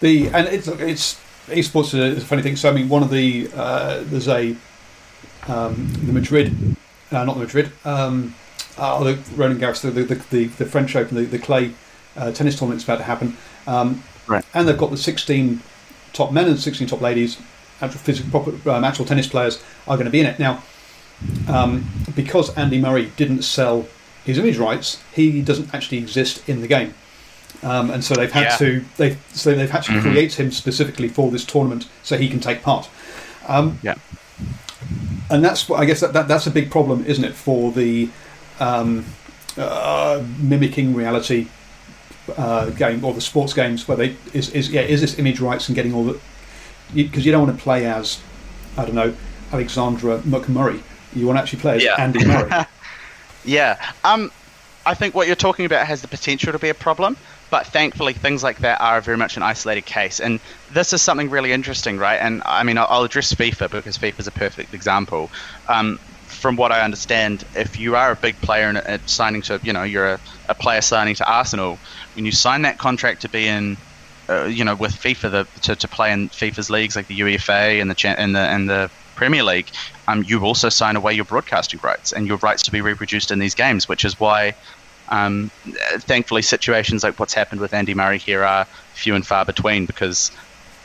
The 0.01 0.29
and 0.29 0.49
it's 0.49 0.69
it's 0.69 1.21
esports 1.47 1.95
is 1.95 2.23
a 2.23 2.27
funny 2.27 2.43
thing. 2.43 2.57
So 2.57 2.71
I 2.71 2.73
mean, 2.73 2.89
one 2.89 3.03
of 3.03 3.11
the 3.11 3.51
uh, 3.55 4.03
there's 4.05 4.29
a 4.29 4.57
um, 5.47 5.89
the 6.05 6.13
Madrid, 6.13 6.77
uh, 7.11 7.25
not 7.25 7.35
the 7.35 7.41
Madrid, 7.41 7.73
um, 7.85 8.35
oh, 8.79 9.05
the 9.05 9.19
Roland 9.37 9.61
Garros, 9.61 9.83
the 9.83 9.91
the, 9.91 10.15
the, 10.31 10.47
the 10.47 10.67
French 10.67 10.97
Open, 10.97 11.17
the, 11.17 11.25
the 11.25 11.39
clay 11.39 11.73
uh, 12.17 12.33
tennis 12.33 12.59
tournament's 12.59 12.85
about 12.85 12.99
to 12.99 13.05
happen. 13.05 13.37
Um, 13.67 14.03
right. 14.27 14.45
And 14.55 14.69
they've 14.69 14.79
got 14.79 14.91
the 14.91 14.97
16 14.97 15.61
top 16.13 16.33
men 16.33 16.49
and 16.49 16.59
16 16.59 16.87
top 16.87 17.01
ladies, 17.01 17.39
actual 17.81 18.01
physical, 18.01 18.31
proper, 18.31 18.71
um, 18.71 18.85
actual 18.85 19.05
tennis 19.05 19.27
players 19.27 19.63
are 19.87 19.97
going 19.97 20.07
to 20.07 20.11
be 20.11 20.21
in 20.21 20.27
it. 20.27 20.39
Now, 20.39 20.63
um, 21.49 21.89
because 22.15 22.55
Andy 22.57 22.81
Murray 22.81 23.13
didn't 23.17 23.43
sell 23.43 23.87
his 24.25 24.39
image 24.39 24.57
rights, 24.57 25.03
he 25.13 25.43
doesn't 25.43 25.75
actually 25.75 25.99
exist 25.99 26.49
in 26.49 26.61
the 26.61 26.69
game. 26.69 26.95
Um, 27.65 27.91
and 27.91 28.05
so 28.05 28.15
they've 28.15 28.31
had 28.31 28.43
yeah. 28.43 28.57
to 28.59 28.85
they 28.99 29.17
so 29.33 29.55
they've 29.55 29.71
had 29.71 29.85
to 29.85 29.93
mm-hmm. 29.93 30.03
create 30.03 30.39
him 30.39 30.51
specifically 30.51 31.09
for 31.09 31.31
this 31.31 31.47
tournament 31.47 31.89
so 32.03 32.19
he 32.19 32.29
can 32.29 32.39
take 32.39 32.63
part. 32.63 32.91
Um, 33.49 33.79
yeah, 33.83 33.95
and 35.31 35.43
that's 35.43 35.71
I 35.71 35.87
guess 35.87 36.01
that, 36.01 36.13
that 36.13 36.29
that's 36.29 36.47
a 36.47 36.51
big 36.51 36.71
problem, 36.71 37.05
isn't 37.07 37.25
it, 37.25 37.35
for 37.35 37.73
the 37.73 38.11
um, 38.61 39.07
uh, 39.57 40.23
mimicking 40.39 40.95
reality 40.95 41.49
uh, 42.37 42.71
game 42.71 43.05
or 43.05 43.13
the 43.15 43.21
sports 43.21 43.53
games 43.53 43.87
where 43.87 43.97
they 43.97 44.17
is, 44.33 44.51
is 44.51 44.71
yeah 44.71 44.83
is 44.83 45.01
this 45.01 45.19
image 45.19 45.41
rights 45.41 45.69
and 45.69 45.77
getting 45.77 45.95
all 45.95 46.05
the 46.05 46.21
because 46.95 47.25
you, 47.25 47.31
you, 47.31 47.33
don't 47.33 47.47
want 47.47 47.57
to 47.57 47.63
play 47.63 47.87
as 47.87 48.21
I 48.77 48.85
don't 48.85 48.95
know 48.95 49.15
Alexandra 49.53 50.19
McMurray 50.19 50.83
you 51.15 51.27
want 51.27 51.39
to 51.39 51.43
actually 51.43 51.61
play 51.61 51.77
as 51.77 51.85
yeah. 51.85 51.97
Andy 51.99 52.25
Murray 52.25 52.51
yeah 53.45 53.93
um 54.05 54.31
I 54.87 54.95
think 54.95 55.15
what 55.15 55.27
you're 55.27 55.37
talking 55.37 55.65
about 55.65 55.87
has 55.87 56.03
the 56.03 56.09
potential 56.09 56.53
to 56.53 56.59
be 56.59 56.69
a 56.69 56.75
problem 56.75 57.17
but 57.51 57.67
thankfully 57.67 58.15
things 58.15 58.43
like 58.43 58.59
that 58.59 58.81
are 58.81 59.01
very 59.01 59.17
much 59.17 59.37
an 59.37 59.43
isolated 59.45 59.87
case. 59.87 60.19
And 60.19 60.41
this 60.73 60.93
is 60.93 61.03
something 61.03 61.31
really 61.31 61.53
interesting 61.53 61.99
right? 61.99 62.17
And 62.17 62.43
I 62.45 62.63
mean 62.65 62.79
I'll 62.79 63.05
address 63.05 63.33
FIFA 63.33 63.71
because 63.71 63.97
FIFA 63.97 64.21
is 64.21 64.27
a 64.27 64.33
perfect 64.33 64.75
example. 64.75 65.31
Um, 65.69 65.99
from 66.27 66.57
what 66.57 66.73
I 66.73 66.83
understand, 66.83 67.45
if 67.55 67.79
you 67.79 67.97
are 67.97 68.11
a 68.11 68.17
big 68.17 68.39
player 68.41 68.69
and 68.69 69.01
signing 69.09 69.43
to, 69.43 69.61
you 69.63 69.73
know, 69.73 69.83
you're 69.83 70.15
a, 70.15 70.21
a, 70.49 70.55
player 70.55 70.83
signing 70.83 71.15
to 71.15 71.31
Arsenal, 71.31 71.79
when 72.15 72.27
you 72.27 72.33
sign 72.33 72.63
that 72.63 72.77
contract 72.77 73.23
to 73.23 73.29
be 73.29 73.47
in, 73.47 73.79
uh, 74.29 74.45
you 74.45 74.65
know, 74.65 74.75
with 74.75 74.93
FIFA 74.93 75.31
the, 75.31 75.61
to, 75.63 75.77
to 75.77 75.89
play 75.89 76.13
in 76.13 76.29
FIFA's 76.29 76.69
leagues 76.69 76.97
like 76.97 77.07
the 77.07 77.19
UEFA 77.19 77.81
and 77.81 77.91
the 77.91 78.21
and 78.21 78.35
the 78.35 78.41
and 78.41 78.69
the 78.69 78.91
Premier 79.15 79.43
League, 79.43 79.69
um, 80.09 80.23
you 80.25 80.45
also 80.45 80.69
sign 80.69 80.97
away 80.97 81.15
your 81.15 81.25
broadcasting 81.25 81.81
rights 81.83 82.13
and 82.13 82.27
your 82.27 82.37
rights 82.39 82.63
to 82.65 82.71
be 82.71 82.81
reproduced 82.81 83.31
in 83.31 83.39
these 83.39 83.55
games, 83.55 83.89
which 83.89 84.05
is 84.05 84.19
why, 84.21 84.55
um, 85.09 85.51
thankfully, 85.99 86.43
situations 86.43 87.03
like 87.03 87.19
what's 87.19 87.35
happened 87.35 87.61
with 87.61 87.73
Andy 87.73 87.95
Murray 87.95 88.19
here 88.19 88.45
are 88.45 88.67
few 88.95 89.15
and 89.15 89.27
far 89.27 89.45
between 89.45 89.87
because, 89.87 90.31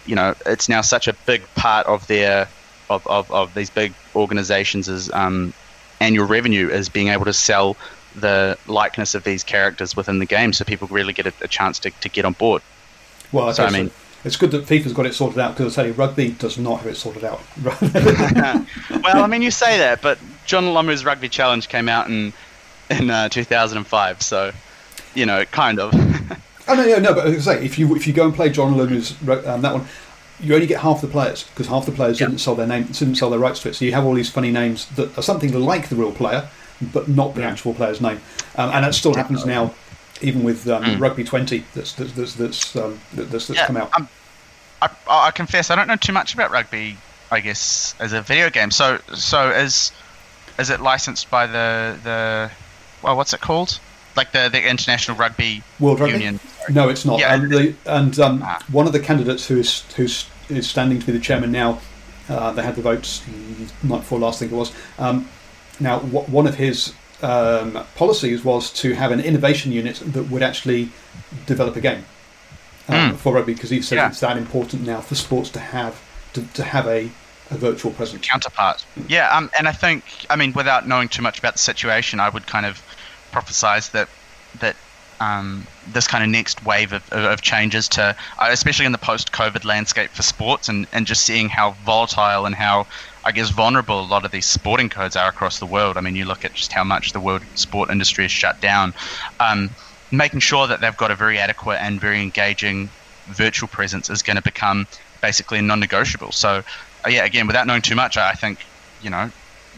you 0.06 0.16
know, 0.16 0.36
it's 0.46 0.70
now 0.70 0.82
such 0.82 1.08
a 1.08 1.14
big 1.26 1.44
part 1.56 1.86
of 1.88 2.08
their 2.08 2.48
of, 2.90 3.06
of, 3.08 3.32
of 3.32 3.54
these 3.54 3.70
big 3.70 3.94
organizations' 4.16 5.12
um, 5.12 5.54
annual 6.00 6.26
revenue 6.26 6.70
is 6.70 6.90
being 6.90 7.10
able 7.10 7.26
to 7.26 7.34
sell 7.34 7.78
the 8.16 8.58
likeness 8.68 9.14
of 9.14 9.24
these 9.24 9.44
characters 9.44 9.96
within 9.96 10.20
the 10.20 10.26
game, 10.26 10.54
so 10.54 10.66
people 10.66 10.88
really 10.88 11.14
get 11.14 11.28
a, 11.28 11.34
a 11.42 11.48
chance 11.48 11.78
to, 11.80 11.92
to 12.02 12.10
get 12.10 12.26
on 12.26 12.34
board. 12.34 12.62
Well, 13.32 13.54
so, 13.54 13.66
I 13.66 13.70
mean, 13.70 13.92
it's 14.24 14.36
good 14.36 14.52
that 14.52 14.66
FIFA's 14.66 14.94
got 14.94 15.06
it 15.06 15.14
sorted 15.14 15.40
out 15.40 15.56
because 15.56 15.78
I 15.78 15.82
tell 15.82 15.88
you, 15.88 15.94
rugby 15.94 16.32
does 16.32 16.58
not 16.58 16.80
have 16.82 16.88
it 16.88 16.96
sorted 16.96 17.24
out. 17.24 17.42
well, 17.64 19.24
I 19.24 19.28
mean, 19.28 19.42
you 19.42 19.52
say 19.52 19.78
that, 19.78 20.02
but 20.02 20.20
Jonah 20.46 20.72
Lomu's 20.72 21.06
Rugby 21.06 21.30
Challenge 21.30 21.68
came 21.70 21.88
out 21.88 22.08
in 22.08 22.34
in 22.90 23.10
uh, 23.10 23.30
2005, 23.30 24.22
so 24.22 24.52
you 25.14 25.26
know, 25.26 25.46
kind 25.46 25.80
of. 25.80 25.94
oh 26.68 26.74
no, 26.76 26.86
no, 26.86 27.00
no. 27.00 27.14
But 27.14 27.28
as 27.28 27.48
I 27.48 27.56
say, 27.56 27.66
if 27.66 27.80
you 27.80 27.96
if 27.96 28.08
you 28.08 28.14
go 28.14 28.26
and 28.26 28.34
play 28.34 28.50
Jonah 28.50 28.76
Lomu's 28.76 29.12
um, 29.22 29.62
that 29.62 29.74
one, 29.74 29.86
you 30.40 30.54
only 30.54 30.68
get 30.68 30.82
half 30.82 31.02
the 31.02 31.08
players 31.08 31.44
because 31.44 31.68
half 31.68 31.86
the 31.86 31.92
players 31.92 32.20
yep. 32.20 32.30
didn't 32.30 32.40
sell 32.40 32.56
their 32.56 32.68
name, 32.68 32.84
didn't 32.84 33.16
sell 33.16 33.30
their 33.30 33.40
rights 33.40 33.62
to 33.62 33.70
it. 33.70 33.76
So 33.76 33.86
you 33.86 33.94
have 33.94 34.06
all 34.06 34.14
these 34.14 34.30
funny 34.30 34.52
names 34.52 34.86
that 34.96 35.18
are 35.18 35.22
something 35.22 35.54
like 35.54 35.90
the 35.90 35.96
real 35.96 36.12
player, 36.12 36.50
but 36.94 37.08
not 37.08 37.36
the 37.36 37.44
actual 37.44 37.74
player's 37.74 38.02
name. 38.02 38.22
Um, 38.56 38.72
and 38.72 38.86
that 38.86 38.96
still 38.96 39.14
happens 39.14 39.46
now, 39.46 39.74
even 40.22 40.44
with 40.44 40.68
um, 40.68 40.84
mm. 40.84 41.00
Rugby 41.00 41.24
20 41.24 41.64
that's 41.74 41.94
that's 41.94 42.14
that's, 42.14 42.36
that's, 42.36 42.76
um, 42.76 43.00
that's, 43.14 43.48
that's 43.48 43.50
yeah, 43.50 43.68
come 43.68 43.78
out. 43.78 43.92
I, 44.82 44.90
I 45.08 45.32
confess 45.32 45.70
I 45.70 45.76
don't 45.76 45.88
know 45.88 45.96
too 45.96 46.14
much 46.14 46.34
about 46.34 46.52
rugby. 46.52 46.98
I 47.32 47.42
guess 47.42 47.96
as 48.00 48.14
a 48.14 48.22
video 48.22 48.50
game. 48.50 48.72
So 48.72 49.00
so 49.14 49.52
is 49.52 49.92
is 50.58 50.70
it 50.70 50.82
licensed 50.82 51.30
by 51.30 51.46
the 51.48 51.98
the 52.04 52.52
well 53.04 53.16
what's 53.16 53.34
it 53.34 53.42
called? 53.42 53.80
Like 54.16 54.32
the 54.32 54.50
the 54.50 54.68
International 54.68 55.16
Rugby 55.16 55.64
World 55.80 56.00
Union. 56.00 56.40
No, 56.70 56.90
it's 56.90 57.06
not. 57.06 57.20
Yeah. 57.20 57.36
And, 57.36 57.52
the, 57.52 57.76
and 57.86 58.20
um, 58.20 58.42
ah. 58.44 58.64
one 58.72 58.86
of 58.86 58.94
the 58.94 59.00
candidates 59.00 59.48
who 59.48 59.58
is 59.58 59.84
who's 59.96 60.28
is 60.50 60.68
standing 60.70 61.00
to 61.00 61.06
be 61.06 61.12
the 61.12 61.20
chairman 61.20 61.52
now. 61.52 61.80
Uh, 62.28 62.52
they 62.52 62.62
had 62.62 62.76
the 62.76 62.82
votes 62.82 63.24
night 63.82 64.00
before 64.00 64.20
last, 64.20 64.38
I 64.38 64.40
think 64.40 64.52
it 64.52 64.56
was. 64.56 64.72
Um, 65.00 65.28
now, 65.80 66.00
one 66.00 66.46
of 66.46 66.56
his 66.56 66.94
um, 67.22 67.84
policies 67.96 68.44
was 68.44 68.72
to 68.74 68.94
have 68.96 69.12
an 69.12 69.20
innovation 69.20 69.72
unit 69.72 70.02
that 70.06 70.24
would 70.30 70.44
actually 70.44 70.90
develop 71.46 71.76
a 71.76 71.82
game. 71.82 72.06
um, 72.88 73.12
Mm. 73.12 73.18
for 73.18 73.34
rugby 73.34 73.54
because 73.54 73.70
he 73.70 73.84
says 73.84 73.98
Yeah. 73.98 74.08
it's 74.08 74.20
that 74.22 74.36
important 74.36 74.84
now 74.88 75.00
for 75.00 75.14
sports 75.14 75.52
to 75.52 75.60
have 75.60 76.02
to, 76.34 76.42
to 76.56 76.64
have 76.64 76.88
a, 76.88 77.12
a 77.52 77.58
virtual 77.58 77.92
presence. 77.92 78.28
counterpart. 78.28 78.84
Yeah, 79.08 79.30
um, 79.30 79.52
and 79.58 79.68
I 79.68 79.74
think, 79.74 80.04
I 80.30 80.36
mean, 80.36 80.54
without 80.54 80.88
knowing 80.88 81.08
too 81.08 81.22
much 81.22 81.38
about 81.38 81.54
the 81.54 81.60
situation, 81.60 82.20
I 82.20 82.30
would 82.30 82.48
kind 82.48 82.66
of 82.66 82.82
prophesize 83.32 83.92
that 83.92 84.10
that 84.60 84.76
um, 85.20 85.68
this 85.94 86.08
kind 86.08 86.24
of 86.24 86.30
next 86.32 86.66
wave 86.66 86.94
of, 86.94 87.04
of, 87.12 87.24
of 87.26 87.42
changes 87.42 87.88
to, 87.90 88.16
uh, 88.40 88.48
especially 88.50 88.86
in 88.86 88.92
the 88.94 88.98
post-COVID 88.98 89.66
landscape 89.66 90.10
for 90.12 90.24
sports, 90.24 90.70
and, 90.70 90.88
and 90.94 91.06
just 91.06 91.22
seeing 91.26 91.50
how 91.50 91.72
volatile 91.86 92.46
and 92.48 92.56
how, 92.56 92.88
I 93.30 93.32
guess, 93.32 93.52
vulnerable 93.52 94.00
a 94.00 94.02
lot 94.02 94.26
of 94.26 94.32
these 94.32 94.48
sporting 94.48 94.90
codes 94.90 95.16
are 95.16 95.30
across 95.30 95.60
the 95.60 95.68
world. 95.68 95.98
I 95.98 96.02
mean, 96.02 96.16
you 96.16 96.26
look 96.26 96.44
at 96.44 96.56
just 96.56 96.74
how 96.74 96.84
much 96.84 97.12
the 97.12 97.20
world 97.20 97.44
sport 97.54 97.92
industry 97.92 98.26
is 98.26 98.32
shut 98.32 98.60
down. 98.60 98.92
Um, 99.40 99.70
making 100.12 100.40
sure 100.40 100.66
that 100.66 100.82
they've 100.82 100.98
got 100.98 101.12
a 101.12 101.16
very 101.16 101.38
adequate 101.38 101.78
and 101.78 102.02
very 102.02 102.24
engaging 102.24 102.90
virtual 103.28 103.70
presence 103.70 104.10
is 104.10 104.24
going 104.24 104.38
to 104.38 104.42
become 104.42 104.88
basically 105.22 105.62
non-negotiable. 105.62 106.32
So, 106.32 106.64
uh, 107.06 107.10
yeah, 107.10 107.24
again, 107.24 107.46
without 107.46 107.68
knowing 107.68 107.84
too 107.84 107.94
much, 107.94 108.18
I 108.18 108.34
think 108.34 108.66
you 109.00 109.12
know 109.12 109.30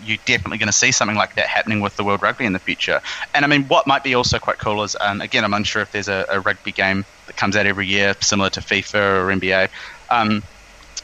you're 0.01 0.17
definitely 0.25 0.57
going 0.57 0.67
to 0.67 0.73
see 0.73 0.93
something 0.93 1.17
like 1.17 1.35
that 1.35 1.47
happening 1.47 1.81
with 1.81 1.97
the 1.97 2.05
World 2.05 2.21
Rugby 2.21 2.45
in 2.45 2.53
the 2.53 2.59
future. 2.59 3.01
And 3.33 3.43
I 3.43 3.49
mean, 3.49 3.63
what 3.63 3.85
might 3.85 4.01
be 4.01 4.15
also 4.15 4.39
quite 4.39 4.59
cool 4.59 4.81
is, 4.83 4.95
um, 5.01 5.19
again, 5.19 5.43
I'm 5.43 5.53
unsure 5.53 5.81
if 5.81 5.91
there's 5.91 6.07
a, 6.07 6.25
a 6.29 6.39
rugby 6.39 6.71
game 6.71 7.03
that 7.27 7.35
comes 7.35 7.57
out 7.57 7.65
every 7.65 7.85
year 7.85 8.15
similar 8.21 8.49
to 8.51 8.61
FIFA 8.61 8.95
or 8.95 9.27
NBA. 9.27 9.67
Um, 10.09 10.41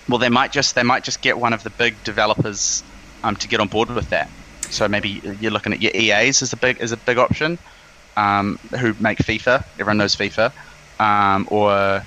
well, 0.09 0.19
they 0.19 0.29
might 0.29 0.51
just 0.51 0.75
they 0.75 0.83
might 0.83 1.03
just 1.03 1.21
get 1.21 1.37
one 1.37 1.53
of 1.53 1.63
the 1.63 1.69
big 1.69 2.01
developers 2.03 2.83
um, 3.23 3.35
to 3.37 3.47
get 3.47 3.59
on 3.59 3.67
board 3.67 3.89
with 3.89 4.09
that. 4.09 4.29
So 4.69 4.87
maybe 4.87 5.21
you're 5.39 5.51
looking 5.51 5.73
at 5.73 5.81
your 5.81 5.91
EAs 5.95 6.41
as 6.41 6.53
a 6.53 6.57
big 6.57 6.79
as 6.79 6.91
a 6.91 6.97
big 6.97 7.17
option, 7.17 7.57
um, 8.15 8.59
who 8.77 8.93
make 8.99 9.19
FIFA. 9.19 9.63
Everyone 9.73 9.97
knows 9.97 10.15
FIFA, 10.15 10.51
um, 10.99 11.47
or 11.49 12.05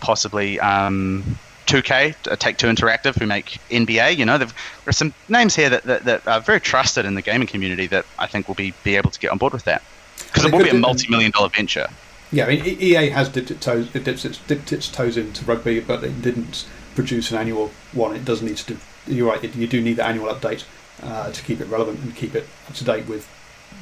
possibly 0.00 0.60
um, 0.60 1.38
2K, 1.66 2.14
uh, 2.30 2.36
Take 2.36 2.56
Two 2.56 2.66
Interactive, 2.66 3.18
who 3.18 3.26
make 3.26 3.58
NBA. 3.70 4.16
You 4.16 4.24
know, 4.24 4.38
there've- 4.38 4.54
are 4.86 4.92
some 4.92 5.12
names 5.28 5.54
here 5.54 5.68
that, 5.68 5.84
that, 5.84 6.04
that 6.04 6.26
are 6.26 6.40
very 6.40 6.60
trusted 6.60 7.04
in 7.04 7.14
the 7.14 7.22
gaming 7.22 7.46
community 7.46 7.86
that 7.88 8.06
I 8.18 8.26
think 8.26 8.48
will 8.48 8.54
be, 8.54 8.72
be 8.84 8.96
able 8.96 9.10
to 9.10 9.20
get 9.20 9.30
on 9.30 9.38
board 9.38 9.52
with 9.52 9.64
that. 9.64 9.82
Because 10.18 10.46
it 10.46 10.52
will 10.52 10.64
be 10.64 10.70
a 10.70 10.74
multi-million 10.74 11.30
dollar 11.30 11.50
venture. 11.50 11.88
Yeah, 12.32 12.46
I 12.46 12.56
mean, 12.56 12.64
EA 12.80 13.10
has 13.10 13.28
dipped 13.28 13.50
its 13.50 13.64
toes, 13.64 13.88
it 13.94 14.04
dips 14.04 14.24
its, 14.24 14.38
dipped 14.38 14.72
its 14.72 14.88
toes 14.88 15.16
into 15.16 15.44
rugby, 15.44 15.80
but 15.80 16.04
it 16.04 16.20
didn't 16.22 16.66
produce 16.98 17.30
an 17.30 17.38
annual 17.38 17.70
one. 17.92 18.16
It 18.16 18.24
does 18.24 18.42
need 18.42 18.56
to 18.56 18.74
do. 18.74 18.76
You're 19.06 19.28
right. 19.30 19.42
It, 19.44 19.54
you 19.54 19.68
do 19.68 19.80
need 19.80 19.96
the 20.00 20.04
annual 20.04 20.34
update 20.34 20.64
uh, 21.02 21.30
to 21.30 21.42
keep 21.44 21.60
it 21.60 21.66
relevant 21.66 22.00
and 22.00 22.16
keep 22.16 22.34
it 22.34 22.44
up 22.66 22.74
to 22.74 22.84
date 22.84 23.06
with 23.06 23.24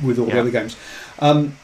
with 0.03 0.19
all 0.19 0.27
the 0.27 0.39
other 0.39 0.51
games. 0.51 0.77
Um, 1.21 1.57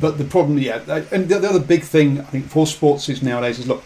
but 0.00 0.16
the 0.16 0.24
problem, 0.24 0.56
yeah, 0.58 0.78
and 1.12 1.28
the, 1.28 1.38
the 1.38 1.48
other 1.48 1.60
big 1.60 1.82
thing 1.82 2.20
I 2.20 2.24
think 2.24 2.46
for 2.46 2.66
sports 2.66 3.08
is 3.08 3.22
nowadays 3.22 3.58
is 3.58 3.68
look, 3.68 3.82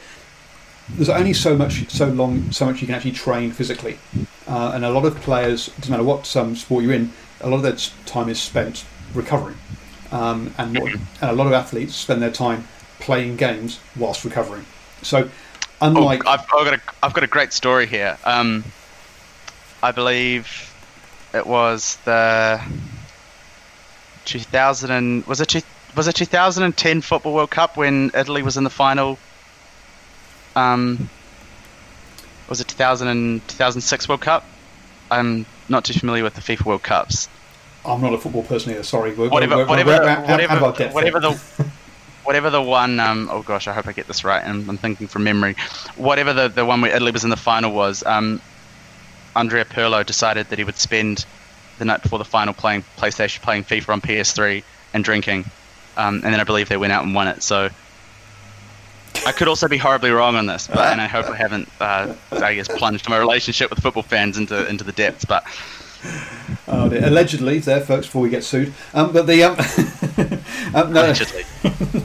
there's 0.90 1.08
only 1.08 1.32
so 1.32 1.56
much, 1.56 1.90
so 1.90 2.06
long, 2.06 2.52
so 2.52 2.66
much 2.66 2.80
you 2.80 2.86
can 2.86 2.94
actually 2.94 3.12
train 3.12 3.50
physically, 3.50 3.98
uh, 4.46 4.72
and 4.74 4.84
a 4.84 4.90
lot 4.90 5.04
of 5.04 5.16
players, 5.16 5.68
it 5.68 5.76
doesn't 5.76 5.90
matter 5.90 6.04
what 6.04 6.36
um, 6.36 6.54
sport 6.54 6.84
you're 6.84 6.92
in, 6.92 7.12
a 7.40 7.48
lot 7.48 7.56
of 7.56 7.62
their 7.62 7.76
time 8.06 8.28
is 8.28 8.40
spent 8.40 8.84
recovering, 9.14 9.56
um, 10.12 10.54
and, 10.58 10.78
what, 10.78 10.92
and 10.92 11.30
a 11.30 11.32
lot 11.32 11.46
of 11.46 11.52
athletes 11.52 11.94
spend 11.94 12.22
their 12.22 12.32
time 12.32 12.66
playing 13.00 13.36
games 13.36 13.80
whilst 13.96 14.24
recovering. 14.24 14.64
So, 15.02 15.28
Oh, 15.84 16.08
I've, 16.08 16.26
I've 16.26 16.48
got 16.48 16.74
a 16.74 16.80
I've 17.02 17.12
got 17.12 17.24
a 17.24 17.26
great 17.28 17.52
story 17.52 17.86
here. 17.86 18.16
Um, 18.24 18.64
I 19.82 19.92
believe 19.92 20.72
it 21.34 21.46
was 21.46 21.96
the 22.04 22.60
2000 24.24 24.90
and 24.90 25.26
was 25.26 25.40
it 25.40 25.48
two, 25.48 25.60
was 25.94 26.08
it 26.08 26.14
2010 26.14 27.02
Football 27.02 27.34
World 27.34 27.50
Cup 27.50 27.76
when 27.76 28.10
Italy 28.14 28.42
was 28.42 28.56
in 28.56 28.64
the 28.64 28.70
final. 28.70 29.18
Um, 30.56 31.10
was 32.48 32.60
it 32.60 32.68
2000 32.68 33.08
and 33.08 33.48
2006 33.48 34.08
World 34.08 34.20
Cup? 34.22 34.44
I'm 35.10 35.44
not 35.68 35.84
too 35.84 35.94
familiar 35.94 36.24
with 36.24 36.34
the 36.34 36.40
FIFA 36.40 36.64
World 36.64 36.82
Cups. 36.82 37.28
I'm 37.84 38.00
not 38.00 38.14
a 38.14 38.18
football 38.18 38.42
person 38.42 38.72
either. 38.72 38.82
Sorry, 38.82 39.12
we're, 39.14 39.28
Whatever, 39.28 39.58
we're, 39.58 39.66
whatever, 39.66 39.90
we're, 39.90 40.20
whatever, 40.22 40.52
out 40.52 40.56
of 40.56 40.62
our 40.62 40.72
depth 40.72 40.94
whatever 40.94 41.20
the 41.20 41.40
whatever 42.24 42.50
the 42.50 42.60
one. 42.62 42.98
Um, 43.00 43.28
oh 43.30 43.42
gosh, 43.42 43.68
I 43.68 43.72
hope 43.72 43.86
I 43.86 43.92
get 43.92 44.06
this 44.06 44.24
right. 44.24 44.44
I'm, 44.44 44.68
I'm 44.68 44.78
thinking 44.78 45.06
from 45.06 45.24
memory. 45.24 45.54
Whatever 45.96 46.32
the 46.32 46.48
the 46.48 46.64
one 46.64 46.80
where 46.80 46.94
Italy 46.94 47.12
was 47.12 47.24
in 47.24 47.30
the 47.30 47.36
final 47.36 47.72
was. 47.72 48.02
Um, 48.04 48.40
Andrea 49.36 49.64
Pirlo 49.64 50.04
decided 50.06 50.48
that 50.50 50.58
he 50.58 50.64
would 50.64 50.76
spend 50.76 51.24
the 51.78 51.84
night 51.84 52.02
before 52.02 52.18
the 52.18 52.24
final 52.24 52.54
playing 52.54 52.84
PlayStation, 52.96 53.42
playing 53.42 53.64
FIFA 53.64 53.94
on 53.94 54.00
PS3, 54.00 54.62
and 54.92 55.02
drinking. 55.02 55.44
Um, 55.96 56.16
and 56.24 56.32
then 56.32 56.38
I 56.40 56.44
believe 56.44 56.68
they 56.68 56.76
went 56.76 56.92
out 56.92 57.04
and 57.04 57.14
won 57.14 57.26
it. 57.28 57.42
So 57.42 57.68
I 59.26 59.32
could 59.32 59.48
also 59.48 59.66
be 59.68 59.76
horribly 59.76 60.10
wrong 60.10 60.36
on 60.36 60.46
this, 60.46 60.68
but 60.68 60.92
and 60.92 61.00
I 61.00 61.06
hope 61.06 61.26
I 61.26 61.36
haven't, 61.36 61.68
uh, 61.80 62.14
I 62.32 62.54
guess, 62.54 62.68
plunged 62.68 63.08
my 63.08 63.16
relationship 63.18 63.70
with 63.70 63.80
football 63.80 64.02
fans 64.02 64.38
into 64.38 64.68
into 64.68 64.84
the 64.84 64.92
depths. 64.92 65.24
But 65.24 65.44
Oh, 66.68 66.88
dear. 66.88 67.04
allegedly, 67.06 67.58
there, 67.60 67.80
folks, 67.80 68.06
before 68.06 68.22
we 68.22 68.28
get 68.28 68.44
sued. 68.44 68.72
Um, 68.92 69.12
but 69.12 69.26
the 69.26 69.42
um, 69.44 69.56
um, 70.74 70.92
no, 70.92 71.02
allegedly, 71.02 71.44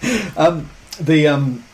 the 1.00 1.28
um, 1.28 1.64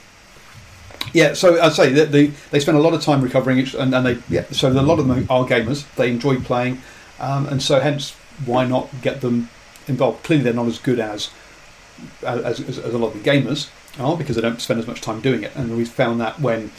yeah. 1.13 1.35
So 1.35 1.61
I'd 1.61 1.73
say 1.73 1.93
that 1.93 2.13
the 2.13 2.31
they 2.51 2.61
spend 2.61 2.77
a 2.77 2.81
lot 2.81 2.95
of 2.95 3.03
time 3.03 3.23
recovering, 3.23 3.59
each- 3.59 3.75
and, 3.75 3.95
and 3.95 4.07
they 4.07 4.19
yeah. 4.29 4.45
So 4.51 4.69
a 4.69 4.73
lot 4.73 4.99
of 4.99 5.09
them 5.09 5.27
are 5.31 5.47
gamers. 5.47 5.93
They 5.95 6.11
enjoy 6.11 6.41
playing, 6.41 6.81
um, 7.21 7.47
and 7.47 7.63
so 7.63 7.81
hence 7.81 8.15
why 8.45 8.67
not 8.67 8.91
get 9.03 9.21
them 9.21 9.49
involved? 9.89 10.25
Clearly, 10.25 10.45
they're 10.45 10.53
not 10.53 10.67
as 10.67 10.79
good 10.79 11.01
as 11.01 11.31
as, 12.23 12.61
as, 12.61 12.79
as 12.79 12.95
a 12.95 12.99
lot 12.99 13.15
of 13.15 13.23
the 13.23 13.31
gamers 13.31 13.71
are 13.99 14.17
because 14.17 14.37
they 14.37 14.43
don't 14.43 14.61
spend 14.61 14.81
as 14.81 14.87
much 14.87 15.01
time 15.01 15.21
doing 15.21 15.43
it. 15.43 15.55
And 15.57 15.77
we 15.77 15.85
found 15.85 16.21
that 16.21 16.41
when 16.41 16.71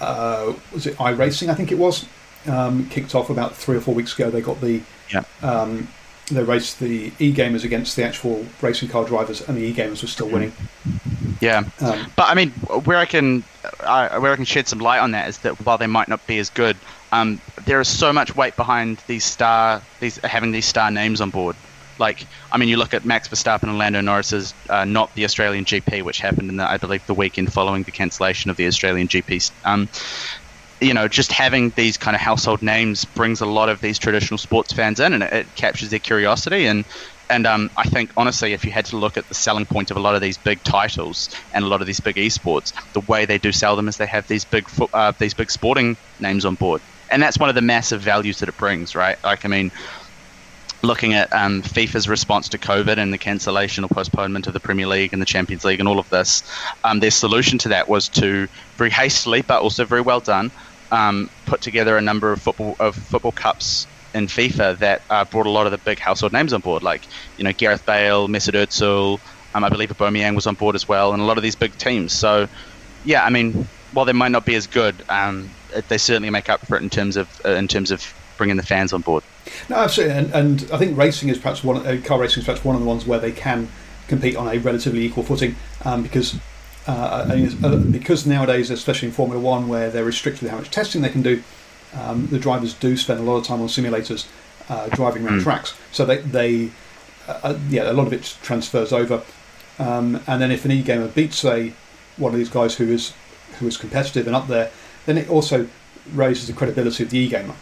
uh, 0.00 0.54
was 0.72 0.86
it 0.86 0.96
iRacing? 0.96 1.48
I 1.48 1.54
think 1.54 1.72
it 1.72 1.78
was 1.78 2.06
um, 2.46 2.88
kicked 2.88 3.14
off 3.14 3.30
about 3.30 3.54
three 3.54 3.76
or 3.76 3.80
four 3.80 3.94
weeks 3.94 4.14
ago. 4.14 4.30
They 4.30 4.40
got 4.40 4.60
the 4.60 4.82
yeah. 5.12 5.24
um, 5.42 5.88
they 6.30 6.42
raced 6.42 6.80
the 6.80 7.12
e-gamers 7.18 7.64
against 7.64 7.96
the 7.96 8.04
actual 8.04 8.44
racing 8.60 8.88
car 8.88 9.04
drivers, 9.04 9.40
and 9.42 9.56
the 9.56 9.62
e-gamers 9.62 10.02
were 10.02 10.08
still 10.08 10.28
winning. 10.28 10.52
Yeah, 11.40 11.64
Um, 11.80 12.10
but 12.16 12.28
I 12.28 12.34
mean, 12.34 12.50
where 12.50 12.96
I 12.96 13.04
can, 13.04 13.44
I 13.80 14.18
where 14.18 14.32
I 14.32 14.36
can 14.36 14.44
shed 14.44 14.68
some 14.68 14.78
light 14.78 15.00
on 15.00 15.12
that 15.12 15.28
is 15.28 15.38
that 15.38 15.64
while 15.64 15.78
they 15.78 15.86
might 15.86 16.08
not 16.08 16.26
be 16.26 16.38
as 16.38 16.50
good, 16.50 16.76
um, 17.12 17.40
there 17.66 17.80
is 17.80 17.88
so 17.88 18.12
much 18.12 18.34
weight 18.34 18.56
behind 18.56 19.02
these 19.06 19.24
star, 19.24 19.82
these 20.00 20.16
having 20.18 20.52
these 20.52 20.66
star 20.66 20.90
names 20.90 21.20
on 21.20 21.30
board. 21.30 21.56
Like, 21.98 22.26
I 22.52 22.58
mean, 22.58 22.68
you 22.68 22.76
look 22.76 22.92
at 22.92 23.04
Max 23.04 23.28
Verstappen 23.28 23.64
and 23.64 23.78
Lando 23.78 24.00
Norris's 24.00 24.52
uh, 24.68 24.84
not 24.84 25.14
the 25.14 25.24
Australian 25.24 25.64
GP, 25.64 26.02
which 26.02 26.20
happened 26.20 26.50
in 26.50 26.56
the, 26.56 26.70
I 26.70 26.76
believe, 26.76 27.06
the 27.06 27.14
weekend 27.14 27.52
following 27.52 27.84
the 27.84 27.90
cancellation 27.90 28.50
of 28.50 28.56
the 28.56 28.66
Australian 28.66 29.08
GP. 29.08 29.50
Um, 29.64 29.88
you 30.80 30.92
know, 30.92 31.08
just 31.08 31.32
having 31.32 31.72
these 31.74 31.96
kind 31.96 32.14
of 32.14 32.20
household 32.20 32.60
names 32.62 33.04
brings 33.04 33.40
a 33.40 33.46
lot 33.46 33.68
of 33.68 33.80
these 33.80 33.98
traditional 33.98 34.38
sports 34.38 34.72
fans 34.74 35.00
in, 35.00 35.14
and 35.14 35.22
it, 35.22 35.32
it 35.32 35.54
captures 35.54 35.90
their 35.90 35.98
curiosity. 35.98 36.66
And 36.66 36.84
and 37.30 37.46
um, 37.46 37.70
I 37.76 37.84
think 37.88 38.12
honestly, 38.16 38.52
if 38.52 38.64
you 38.64 38.70
had 38.70 38.84
to 38.86 38.98
look 38.98 39.16
at 39.16 39.26
the 39.28 39.34
selling 39.34 39.66
point 39.66 39.90
of 39.90 39.96
a 39.96 40.00
lot 40.00 40.14
of 40.14 40.20
these 40.20 40.38
big 40.38 40.62
titles 40.62 41.28
and 41.52 41.64
a 41.64 41.68
lot 41.68 41.80
of 41.80 41.86
these 41.86 42.00
big 42.00 42.16
esports, 42.16 42.72
the 42.92 43.00
way 43.00 43.24
they 43.26 43.38
do 43.38 43.52
sell 43.52 43.74
them 43.74 43.88
is 43.88 43.96
they 43.96 44.06
have 44.06 44.26
these 44.26 44.44
big 44.44 44.68
fo- 44.68 44.90
uh, 44.92 45.12
these 45.18 45.34
big 45.34 45.50
sporting 45.50 45.96
names 46.18 46.44
on 46.44 46.56
board, 46.56 46.82
and 47.10 47.22
that's 47.22 47.38
one 47.38 47.48
of 47.48 47.54
the 47.54 47.62
massive 47.62 48.02
values 48.02 48.38
that 48.38 48.48
it 48.48 48.56
brings, 48.56 48.94
right? 48.94 49.16
Like, 49.24 49.44
I 49.44 49.48
mean. 49.48 49.70
Looking 50.82 51.14
at 51.14 51.32
um, 51.32 51.62
FIFA's 51.62 52.06
response 52.06 52.50
to 52.50 52.58
COVID 52.58 52.98
and 52.98 53.12
the 53.12 53.18
cancellation 53.18 53.82
or 53.82 53.88
postponement 53.88 54.46
of 54.46 54.52
the 54.52 54.60
Premier 54.60 54.86
League 54.86 55.12
and 55.12 55.20
the 55.20 55.26
Champions 55.26 55.64
League 55.64 55.80
and 55.80 55.88
all 55.88 55.98
of 55.98 56.08
this, 56.10 56.42
um, 56.84 57.00
their 57.00 57.10
solution 57.10 57.58
to 57.60 57.70
that 57.70 57.88
was 57.88 58.08
to 58.10 58.46
very 58.76 58.90
hastily, 58.90 59.42
but 59.42 59.62
also 59.62 59.86
very 59.86 60.02
well 60.02 60.20
done, 60.20 60.52
um, 60.90 61.30
put 61.46 61.60
together 61.60 61.96
a 61.96 62.00
number 62.00 62.32
of 62.32 62.42
football 62.42 62.76
of 62.78 62.94
football 62.94 63.32
cups 63.32 63.86
in 64.14 64.26
FIFA 64.26 64.78
that 64.78 65.02
uh, 65.10 65.24
brought 65.24 65.46
a 65.46 65.50
lot 65.50 65.66
of 65.66 65.72
the 65.72 65.78
big 65.78 65.98
household 65.98 66.32
names 66.32 66.52
on 66.52 66.60
board, 66.60 66.82
like 66.82 67.02
you 67.36 67.44
know 67.44 67.52
Gareth 67.52 67.84
Bale, 67.84 68.28
Mesut 68.28 68.54
Özil, 68.54 69.20
um, 69.54 69.64
I 69.64 69.68
believe 69.68 69.88
Aubameyang 69.90 70.34
was 70.34 70.46
on 70.46 70.54
board 70.54 70.74
as 70.74 70.86
well, 70.86 71.12
and 71.12 71.22
a 71.22 71.24
lot 71.24 71.38
of 71.38 71.42
these 71.42 71.54
big 71.54 71.76
teams. 71.78 72.12
So, 72.12 72.46
yeah, 73.04 73.24
I 73.24 73.30
mean, 73.30 73.66
while 73.92 74.04
they 74.04 74.12
might 74.12 74.30
not 74.32 74.44
be 74.44 74.54
as 74.54 74.66
good, 74.66 74.94
um, 75.08 75.50
they 75.88 75.98
certainly 75.98 76.30
make 76.30 76.48
up 76.48 76.66
for 76.66 76.76
it 76.76 76.82
in 76.82 76.90
terms 76.90 77.16
of 77.16 77.40
uh, 77.44 77.50
in 77.50 77.66
terms 77.66 77.90
of 77.90 78.14
bringing 78.36 78.56
the 78.56 78.62
fans 78.62 78.92
on 78.92 79.00
board. 79.00 79.24
No, 79.68 79.76
absolutely, 79.76 80.16
and, 80.16 80.34
and 80.34 80.70
I 80.72 80.78
think 80.78 80.96
racing 80.96 81.30
is 81.30 81.38
perhaps 81.38 81.64
one. 81.64 81.86
Uh, 81.86 82.00
car 82.04 82.20
racing 82.20 82.40
is 82.40 82.44
perhaps 82.44 82.64
one 82.64 82.74
of 82.76 82.82
the 82.82 82.86
ones 82.86 83.06
where 83.06 83.18
they 83.18 83.32
can 83.32 83.68
compete 84.08 84.36
on 84.36 84.46
a 84.46 84.58
relatively 84.58 85.04
equal 85.04 85.22
footing 85.22 85.56
um, 85.84 86.02
because 86.02 86.38
uh, 86.86 87.26
I 87.28 87.66
uh, 87.66 87.76
because 87.76 88.26
nowadays, 88.26 88.70
especially 88.70 89.08
in 89.08 89.14
Formula 89.14 89.40
One, 89.40 89.68
where 89.68 89.90
they're 89.90 90.04
restricted 90.04 90.42
with 90.42 90.50
how 90.52 90.58
much 90.58 90.70
testing 90.70 91.02
they 91.02 91.08
can 91.08 91.22
do, 91.22 91.42
um, 91.94 92.26
the 92.28 92.38
drivers 92.38 92.74
do 92.74 92.96
spend 92.96 93.20
a 93.20 93.22
lot 93.22 93.36
of 93.38 93.44
time 93.46 93.60
on 93.60 93.68
simulators 93.68 94.26
uh, 94.68 94.88
driving 94.88 95.26
around 95.26 95.40
tracks. 95.42 95.74
So 95.92 96.04
they, 96.04 96.18
they 96.18 96.70
uh, 97.28 97.40
uh, 97.42 97.58
yeah, 97.68 97.90
a 97.90 97.92
lot 97.92 98.06
of 98.06 98.12
it 98.12 98.36
transfers 98.42 98.92
over. 98.92 99.22
Um, 99.78 100.20
and 100.26 100.40
then 100.40 100.50
if 100.50 100.64
an 100.64 100.70
e-gamer 100.70 101.08
beats, 101.08 101.38
say, 101.38 101.72
one 102.16 102.32
of 102.32 102.38
these 102.38 102.48
guys 102.48 102.76
who 102.76 102.88
is 102.90 103.12
who 103.58 103.66
is 103.66 103.76
competitive 103.76 104.26
and 104.26 104.34
up 104.36 104.46
there, 104.48 104.70
then 105.06 105.18
it 105.18 105.28
also 105.28 105.68
raises 106.12 106.46
the 106.46 106.52
credibility 106.52 107.02
of 107.02 107.10
the 107.10 107.18
e-gamer 107.18 107.54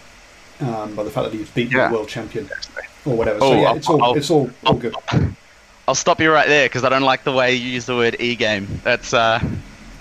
um, 0.61 0.95
by 0.95 1.03
the 1.03 1.11
fact 1.11 1.31
that 1.31 1.37
he's 1.37 1.51
beaten 1.51 1.77
Yeah. 1.77 1.89
the 1.89 1.95
world 1.95 2.09
champion 2.09 2.49
or 3.05 3.17
whatever. 3.17 3.41
So 3.41 3.47
Oh, 3.47 3.61
yeah, 3.61 3.69
I'll- 3.69 3.77
it's 3.77 3.89
all 3.89 4.03
I'll- 4.03 4.15
it's 4.15 4.31
all 4.31 4.51
all 4.67 4.75
good. 4.75 4.95
I'll 5.09 5.21
stop 5.93 6.21
you 6.21 6.33
right 6.33 6.49
there 6.49 6.67
because 6.67 6.85
I 6.85 6.89
don't 6.89 7.03
like 7.03 7.25
the 7.25 7.33
way 7.33 7.55
you 7.55 7.69
use 7.69 7.85
the 7.85 7.95
word 7.95 8.17
e-game. 8.19 8.81
That's 8.83 9.13
uh, 9.13 9.41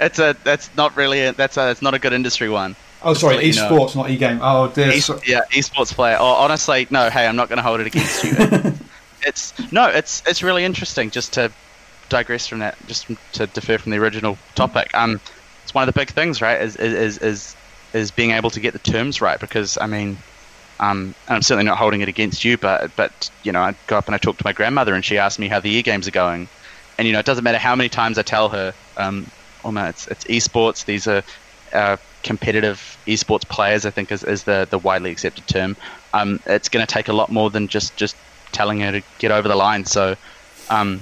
it's 0.00 0.18
a 0.18 0.36
that's 0.44 0.74
not 0.76 0.96
really 0.96 1.22
a, 1.22 1.32
that's 1.32 1.56
a, 1.56 1.70
it's 1.70 1.82
not 1.82 1.94
a 1.94 1.98
good 1.98 2.12
industry 2.12 2.48
one. 2.48 2.76
Oh, 3.02 3.14
sorry, 3.14 3.36
esports, 3.36 3.94
not 3.94 4.10
e-game. 4.10 4.38
Oh, 4.40 4.68
dear. 4.68 4.90
E- 4.92 5.02
yeah, 5.26 5.40
esports 5.52 5.92
player. 5.92 6.16
Oh, 6.18 6.24
honestly, 6.24 6.86
no. 6.90 7.10
Hey, 7.10 7.26
I'm 7.26 7.36
not 7.36 7.48
going 7.48 7.58
to 7.58 7.62
hold 7.62 7.80
it 7.80 7.86
against 7.88 8.24
you. 8.24 8.32
it's 9.22 9.72
no, 9.72 9.88
it's 9.88 10.22
it's 10.26 10.42
really 10.42 10.64
interesting. 10.64 11.10
Just 11.10 11.32
to 11.34 11.52
digress 12.08 12.46
from 12.46 12.60
that, 12.60 12.76
just 12.86 13.10
to 13.32 13.46
defer 13.48 13.78
from 13.78 13.92
the 13.92 13.98
original 13.98 14.38
topic. 14.54 14.94
Um, 14.94 15.20
it's 15.64 15.74
one 15.74 15.86
of 15.86 15.92
the 15.92 15.98
big 15.98 16.10
things, 16.10 16.40
right? 16.40 16.60
Is 16.60 16.76
is 16.76 17.18
is 17.18 17.56
is 17.92 18.10
being 18.10 18.30
able 18.30 18.50
to 18.50 18.60
get 18.60 18.72
the 18.72 18.78
terms 18.78 19.20
right 19.20 19.38
because 19.38 19.78
I 19.78 19.86
mean 19.86 20.18
um, 20.78 21.14
and 21.26 21.36
I'm 21.36 21.42
certainly 21.42 21.64
not 21.64 21.78
holding 21.78 22.00
it 22.00 22.08
against 22.08 22.44
you, 22.44 22.58
but 22.58 22.94
but 22.96 23.30
you 23.42 23.52
know, 23.52 23.60
I 23.60 23.74
go 23.86 23.96
up 23.96 24.06
and 24.06 24.14
I 24.14 24.18
talk 24.18 24.36
to 24.38 24.44
my 24.44 24.52
grandmother, 24.52 24.94
and 24.94 25.04
she 25.04 25.18
asks 25.18 25.38
me 25.38 25.48
how 25.48 25.60
the 25.60 25.70
e 25.70 25.82
games 25.82 26.06
are 26.06 26.12
going, 26.12 26.48
and 26.98 27.06
you 27.06 27.12
know, 27.12 27.18
it 27.18 27.26
doesn't 27.26 27.44
matter 27.44 27.58
how 27.58 27.74
many 27.74 27.88
times 27.88 28.18
I 28.18 28.22
tell 28.22 28.48
her, 28.50 28.74
um, 28.96 29.26
oh 29.64 29.72
man, 29.72 29.88
it's 29.88 30.06
it's 30.08 30.24
esports. 30.24 30.84
These 30.84 31.08
are 31.08 31.22
uh, 31.72 31.96
competitive 32.22 32.98
esports 33.06 33.48
players. 33.48 33.86
I 33.86 33.90
think 33.90 34.12
is, 34.12 34.22
is 34.22 34.44
the 34.44 34.66
the 34.68 34.78
widely 34.78 35.10
accepted 35.10 35.46
term. 35.46 35.76
Um, 36.12 36.40
it's 36.46 36.68
going 36.68 36.86
to 36.86 36.92
take 36.92 37.08
a 37.08 37.12
lot 37.12 37.30
more 37.30 37.50
than 37.50 37.68
just 37.68 37.96
just 37.96 38.16
telling 38.52 38.80
her 38.80 38.92
to 38.92 39.02
get 39.18 39.30
over 39.30 39.48
the 39.48 39.56
line. 39.56 39.84
So. 39.84 40.16
Um, 40.68 41.00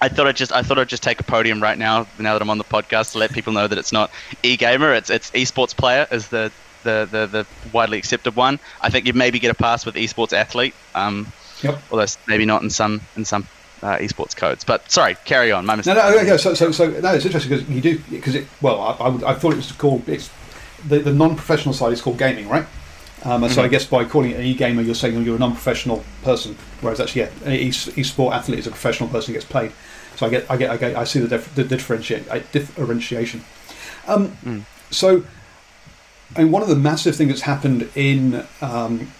I 0.00 0.08
thought 0.08 0.26
I'd 0.26 0.36
just 0.36 0.52
I 0.52 0.62
thought 0.62 0.78
I'd 0.78 0.88
just 0.88 1.02
take 1.02 1.18
a 1.18 1.22
podium 1.22 1.62
right 1.62 1.78
now 1.78 2.06
now 2.18 2.34
that 2.34 2.42
I'm 2.42 2.50
on 2.50 2.58
the 2.58 2.64
podcast 2.64 3.12
to 3.12 3.18
let 3.18 3.32
people 3.32 3.54
know 3.54 3.66
that 3.66 3.78
it's 3.78 3.90
not 3.90 4.10
e-gamer 4.42 4.92
it's 4.92 5.08
it's 5.08 5.30
esports 5.30 5.74
player 5.74 6.06
is 6.10 6.28
the 6.28 6.52
the, 6.84 7.08
the, 7.10 7.26
the 7.26 7.46
widely 7.72 7.98
accepted 7.98 8.36
one. 8.36 8.60
I 8.80 8.90
think 8.90 9.06
you'd 9.06 9.16
maybe 9.16 9.38
get 9.38 9.50
a 9.50 9.54
pass 9.54 9.84
with 9.84 9.96
esports 9.96 10.32
athlete. 10.32 10.74
Um, 10.94 11.32
yep. 11.62 11.82
Although 11.90 12.06
maybe 12.28 12.46
not 12.46 12.62
in 12.62 12.70
some 12.70 13.00
in 13.16 13.24
some 13.24 13.48
uh, 13.82 13.98
esports 13.98 14.36
codes. 14.36 14.64
But 14.64 14.90
sorry, 14.90 15.16
carry 15.24 15.52
on. 15.52 15.66
My 15.66 15.76
mistake. 15.76 15.96
No, 15.96 16.10
no, 16.10 16.18
okay. 16.18 16.36
So, 16.36 16.54
so, 16.54 16.70
so 16.72 16.88
no, 16.88 17.14
it's 17.14 17.26
interesting 17.26 17.50
because 17.50 17.68
you 17.68 17.80
do 17.80 17.98
because 18.10 18.34
it. 18.34 18.46
Well, 18.62 18.80
I, 18.80 18.92
I, 18.92 19.32
I, 19.32 19.34
thought 19.34 19.52
it 19.52 19.56
was 19.56 19.72
called 19.72 20.08
it's 20.08 20.30
the, 20.86 20.98
the 20.98 21.12
non-professional 21.12 21.74
side 21.74 21.92
is 21.92 22.00
called 22.00 22.18
gaming, 22.18 22.48
right? 22.48 22.66
Um, 23.24 23.42
and 23.42 23.44
mm-hmm. 23.44 23.54
so 23.54 23.62
I 23.62 23.68
guess 23.68 23.86
by 23.86 24.04
calling 24.04 24.32
it 24.32 24.36
an 24.40 24.44
e-gamer, 24.44 24.82
you're 24.82 24.94
saying 24.94 25.22
you're 25.22 25.36
a 25.36 25.38
non-professional 25.38 26.04
person, 26.22 26.56
whereas 26.82 27.00
actually, 27.00 27.22
yeah, 27.22 27.30
an 27.46 27.52
e-sport 27.52 28.34
athlete 28.34 28.58
is 28.58 28.66
a 28.66 28.70
professional 28.70 29.08
person 29.08 29.32
who 29.32 29.40
gets 29.40 29.50
paid. 29.50 29.72
So 30.16 30.26
I 30.26 30.28
get, 30.28 30.50
I 30.50 30.56
get, 30.56 30.70
I 30.70 30.76
get, 30.76 30.96
I 30.96 31.04
see 31.04 31.20
the, 31.20 31.28
dif- 31.28 31.54
the 31.54 31.64
differentiate, 31.64 32.26
differentiation. 32.52 33.42
Um, 34.06 34.28
mm. 34.44 34.62
So 34.90 35.24
I 36.36 36.42
mean, 36.42 36.52
one 36.52 36.62
of 36.62 36.68
the 36.68 36.76
massive 36.76 37.16
things 37.16 37.30
that's 37.30 37.42
happened 37.42 37.88
in 37.94 38.44
um, 38.60 39.12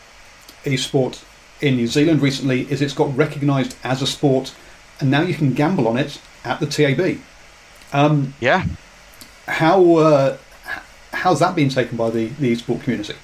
e-sport 0.65 1.25
in 1.61 1.77
New 1.77 1.87
Zealand 1.87 2.21
recently 2.21 2.71
is 2.71 2.83
it's 2.83 2.95
got 2.95 3.17
recognised 3.17 3.77
as 3.85 4.03
a 4.03 4.07
sport, 4.07 4.55
and 5.01 5.11
now 5.11 5.23
you 5.23 5.35
can 5.35 5.55
gamble 5.55 5.87
on 5.87 5.97
it 5.97 6.21
at 6.45 6.61
the 6.61 6.67
TAB. 6.67 7.21
Um, 7.93 8.35
yeah. 8.41 8.65
How 9.47 9.97
uh, 9.97 10.37
how's 11.13 11.41
that 11.41 11.55
been 11.55 11.69
taken 11.69 11.97
by 11.97 12.11
the 12.11 12.27
the 12.27 12.49
e-sport 12.49 12.83
community? 12.83 13.15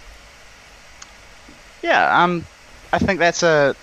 Yeah, 1.82 2.22
um, 2.22 2.44
I 2.92 2.98
think 2.98 3.18
that's 3.18 3.42
a 3.42 3.74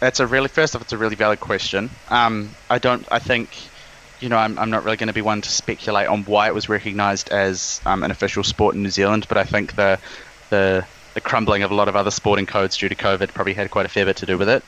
that's 0.00 0.20
a 0.20 0.26
really 0.26 0.48
first 0.48 0.74
off, 0.74 0.82
it's 0.82 0.92
a 0.92 0.98
really 0.98 1.16
valid 1.16 1.40
question. 1.40 1.88
Um, 2.08 2.50
I 2.68 2.78
don't. 2.78 3.06
I 3.10 3.18
think 3.18 3.50
you 4.24 4.30
know, 4.30 4.38
I'm, 4.38 4.58
I'm 4.58 4.70
not 4.70 4.84
really 4.84 4.96
going 4.96 5.08
to 5.08 5.12
be 5.12 5.20
one 5.20 5.42
to 5.42 5.50
speculate 5.50 6.08
on 6.08 6.24
why 6.24 6.46
it 6.46 6.54
was 6.54 6.66
recognised 6.70 7.28
as 7.28 7.82
um, 7.84 8.02
an 8.02 8.10
official 8.10 8.42
sport 8.42 8.74
in 8.74 8.82
New 8.82 8.88
Zealand, 8.88 9.26
but 9.28 9.36
I 9.36 9.44
think 9.44 9.76
the, 9.76 10.00
the 10.48 10.86
the 11.12 11.20
crumbling 11.20 11.62
of 11.62 11.70
a 11.70 11.74
lot 11.74 11.88
of 11.88 11.94
other 11.94 12.10
sporting 12.10 12.46
codes 12.46 12.78
due 12.78 12.88
to 12.88 12.94
COVID 12.94 13.34
probably 13.34 13.52
had 13.52 13.70
quite 13.70 13.86
a 13.86 13.88
fair 13.88 14.06
bit 14.06 14.16
to 14.16 14.26
do 14.26 14.36
with 14.36 14.48
it. 14.48 14.64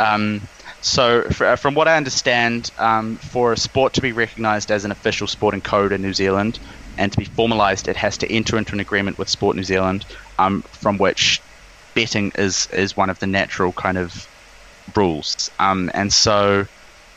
Um, 0.00 0.40
so, 0.80 1.22
for, 1.24 1.46
uh, 1.46 1.56
from 1.56 1.74
what 1.74 1.88
I 1.88 1.96
understand, 1.96 2.70
um, 2.78 3.16
for 3.16 3.52
a 3.52 3.56
sport 3.56 3.92
to 3.92 4.00
be 4.00 4.12
recognised 4.12 4.72
as 4.72 4.84
an 4.86 4.90
official 4.90 5.26
sporting 5.26 5.60
code 5.60 5.92
in 5.92 6.00
New 6.00 6.14
Zealand 6.14 6.58
and 6.96 7.12
to 7.12 7.18
be 7.18 7.26
formalised, 7.26 7.88
it 7.88 7.96
has 7.96 8.16
to 8.18 8.32
enter 8.32 8.56
into 8.56 8.72
an 8.72 8.80
agreement 8.80 9.18
with 9.18 9.28
Sport 9.28 9.56
New 9.56 9.62
Zealand, 9.62 10.06
um, 10.38 10.62
from 10.62 10.96
which 10.96 11.42
betting 11.94 12.32
is 12.34 12.66
is 12.72 12.96
one 12.96 13.10
of 13.10 13.18
the 13.18 13.26
natural 13.26 13.72
kind 13.72 13.98
of 13.98 14.26
rules. 14.94 15.50
Um, 15.58 15.90
and 15.92 16.10
so, 16.10 16.66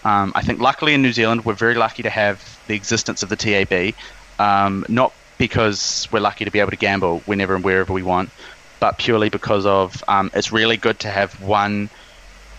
um, 0.04 0.32
I 0.36 0.42
think 0.42 0.60
luckily 0.60 0.94
in 0.94 1.02
New 1.02 1.12
Zealand, 1.12 1.46
we're 1.46 1.54
very 1.54 1.76
lucky 1.76 2.04
to 2.04 2.10
have 2.10 2.60
the 2.68 2.76
existence 2.76 3.24
of 3.24 3.30
the 3.30 3.36
TAB, 3.36 3.94
um, 4.40 4.86
not 4.88 5.14
because 5.38 6.08
we're 6.12 6.20
lucky 6.20 6.46
to 6.46 6.52
be 6.52 6.60
able 6.60 6.72
to 6.72 6.78
gamble 6.78 7.20
whenever 7.26 7.56
and 7.56 7.64
wherever 7.64 7.92
we 7.92 8.04
want, 8.04 8.30
but 8.80 8.98
purely 8.98 9.30
because 9.30 9.66
of 9.66 10.04
um, 10.08 10.32
it's 10.34 10.52
really 10.52 10.78
good 10.78 11.00
to 11.00 11.10
have 11.10 11.34
one, 11.42 11.90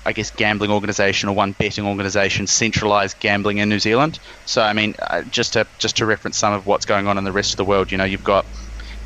I 0.04 0.12
guess, 0.12 0.30
gambling 0.30 0.70
organisation 0.70 1.28
or 1.28 1.34
one 1.34 1.52
betting 1.52 1.86
organisation 1.86 2.46
centralised 2.46 3.18
gambling 3.20 3.58
in 3.58 3.68
New 3.68 3.78
Zealand. 3.78 4.18
So 4.44 4.62
I 4.62 4.74
mean, 4.74 4.94
uh, 4.98 5.22
just 5.22 5.54
to 5.54 5.66
just 5.78 5.96
to 5.98 6.06
reference 6.06 6.36
some 6.36 6.52
of 6.52 6.66
what's 6.66 6.84
going 6.84 7.06
on 7.06 7.16
in 7.16 7.24
the 7.24 7.32
rest 7.32 7.52
of 7.52 7.56
the 7.56 7.64
world, 7.64 7.90
you 7.90 7.96
know, 7.96 8.04
you've 8.04 8.24
got 8.24 8.44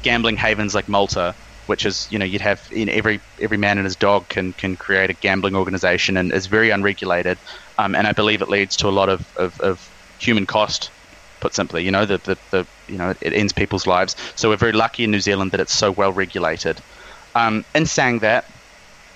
gambling 0.02 0.36
havens 0.36 0.74
like 0.74 0.88
Malta, 0.88 1.34
which 1.66 1.86
is 1.86 2.08
you 2.10 2.18
know 2.18 2.24
you'd 2.24 2.40
have 2.40 2.68
in 2.72 2.88
every 2.88 3.20
every 3.40 3.58
man 3.58 3.78
and 3.78 3.84
his 3.84 3.96
dog 3.96 4.28
can 4.28 4.52
can 4.54 4.76
create 4.76 5.10
a 5.10 5.14
gambling 5.14 5.54
organization 5.54 6.16
and 6.16 6.32
is 6.32 6.46
very 6.46 6.70
unregulated 6.70 7.38
um, 7.78 7.94
and 7.94 8.06
I 8.06 8.12
believe 8.12 8.42
it 8.42 8.48
leads 8.48 8.76
to 8.78 8.88
a 8.88 8.90
lot 8.90 9.08
of, 9.08 9.36
of, 9.36 9.60
of 9.60 9.90
human 10.18 10.46
cost. 10.46 10.90
Put 11.40 11.54
simply, 11.54 11.84
you 11.84 11.90
know, 11.90 12.06
the, 12.06 12.18
the, 12.18 12.38
the 12.50 12.66
you 12.88 12.96
know 12.96 13.14
it 13.20 13.32
ends 13.32 13.52
people's 13.52 13.86
lives. 13.86 14.16
So 14.34 14.48
we're 14.48 14.56
very 14.56 14.72
lucky 14.72 15.04
in 15.04 15.10
New 15.10 15.20
Zealand 15.20 15.50
that 15.50 15.60
it's 15.60 15.74
so 15.74 15.90
well 15.90 16.12
regulated. 16.12 16.80
Um, 17.34 17.64
in 17.74 17.84
saying 17.86 18.20
that, 18.20 18.46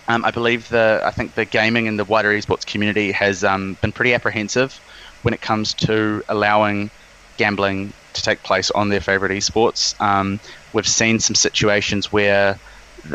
um, 0.09 0.25
I 0.25 0.31
believe 0.31 0.69
the 0.69 1.01
I 1.05 1.11
think 1.11 1.35
the 1.35 1.45
gaming 1.45 1.89
and 1.89 1.99
the 1.99 2.05
wider 2.05 2.31
esports 2.31 2.67
community 2.67 3.13
has 3.13 3.45
um, 3.45 3.79
been 3.81 3.93
pretty 3.93 4.13
apprehensive 4.13 4.79
when 5.23 5.33
it 5.33 5.41
comes 5.41 5.73
to 5.75 6.23
allowing 6.29 6.91
gambling 7.39 7.93
to 8.13 8.23
take 8.23 8.43
place 8.43 8.71
on 8.73 8.91
their 8.91 9.01
favorite 9.01 9.33
esports. 9.33 9.99
Um, 10.01 10.41
we've 10.73 10.89
seen 10.89 11.21
some 11.21 11.35
situations 11.35 12.13
where 12.13 12.59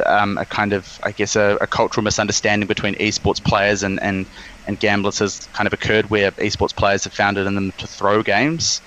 um, 0.06 0.38
a 0.38 0.46
kind 0.46 0.74
of, 0.74 1.00
I 1.04 1.12
guess, 1.12 1.36
a, 1.36 1.58
a, 1.62 1.68
cultural 1.68 2.04
misunderstanding 2.04 2.68
between 2.68 2.96
esports 2.96 3.44
players 3.44 3.84
and, 3.84 4.02
and, 4.02 4.26
and 4.68 4.80
gamblers 4.80 5.20
has 5.20 5.48
kind 5.54 5.68
of 5.68 5.74
occurred 5.74 6.10
where 6.10 6.32
esports 6.32 6.76
players 6.76 7.04
have 7.04 7.14
found 7.14 7.38
it 7.38 7.48
in 7.48 7.56
them 7.56 7.72
to 7.78 7.88
throw 7.88 8.24
games 8.24 8.82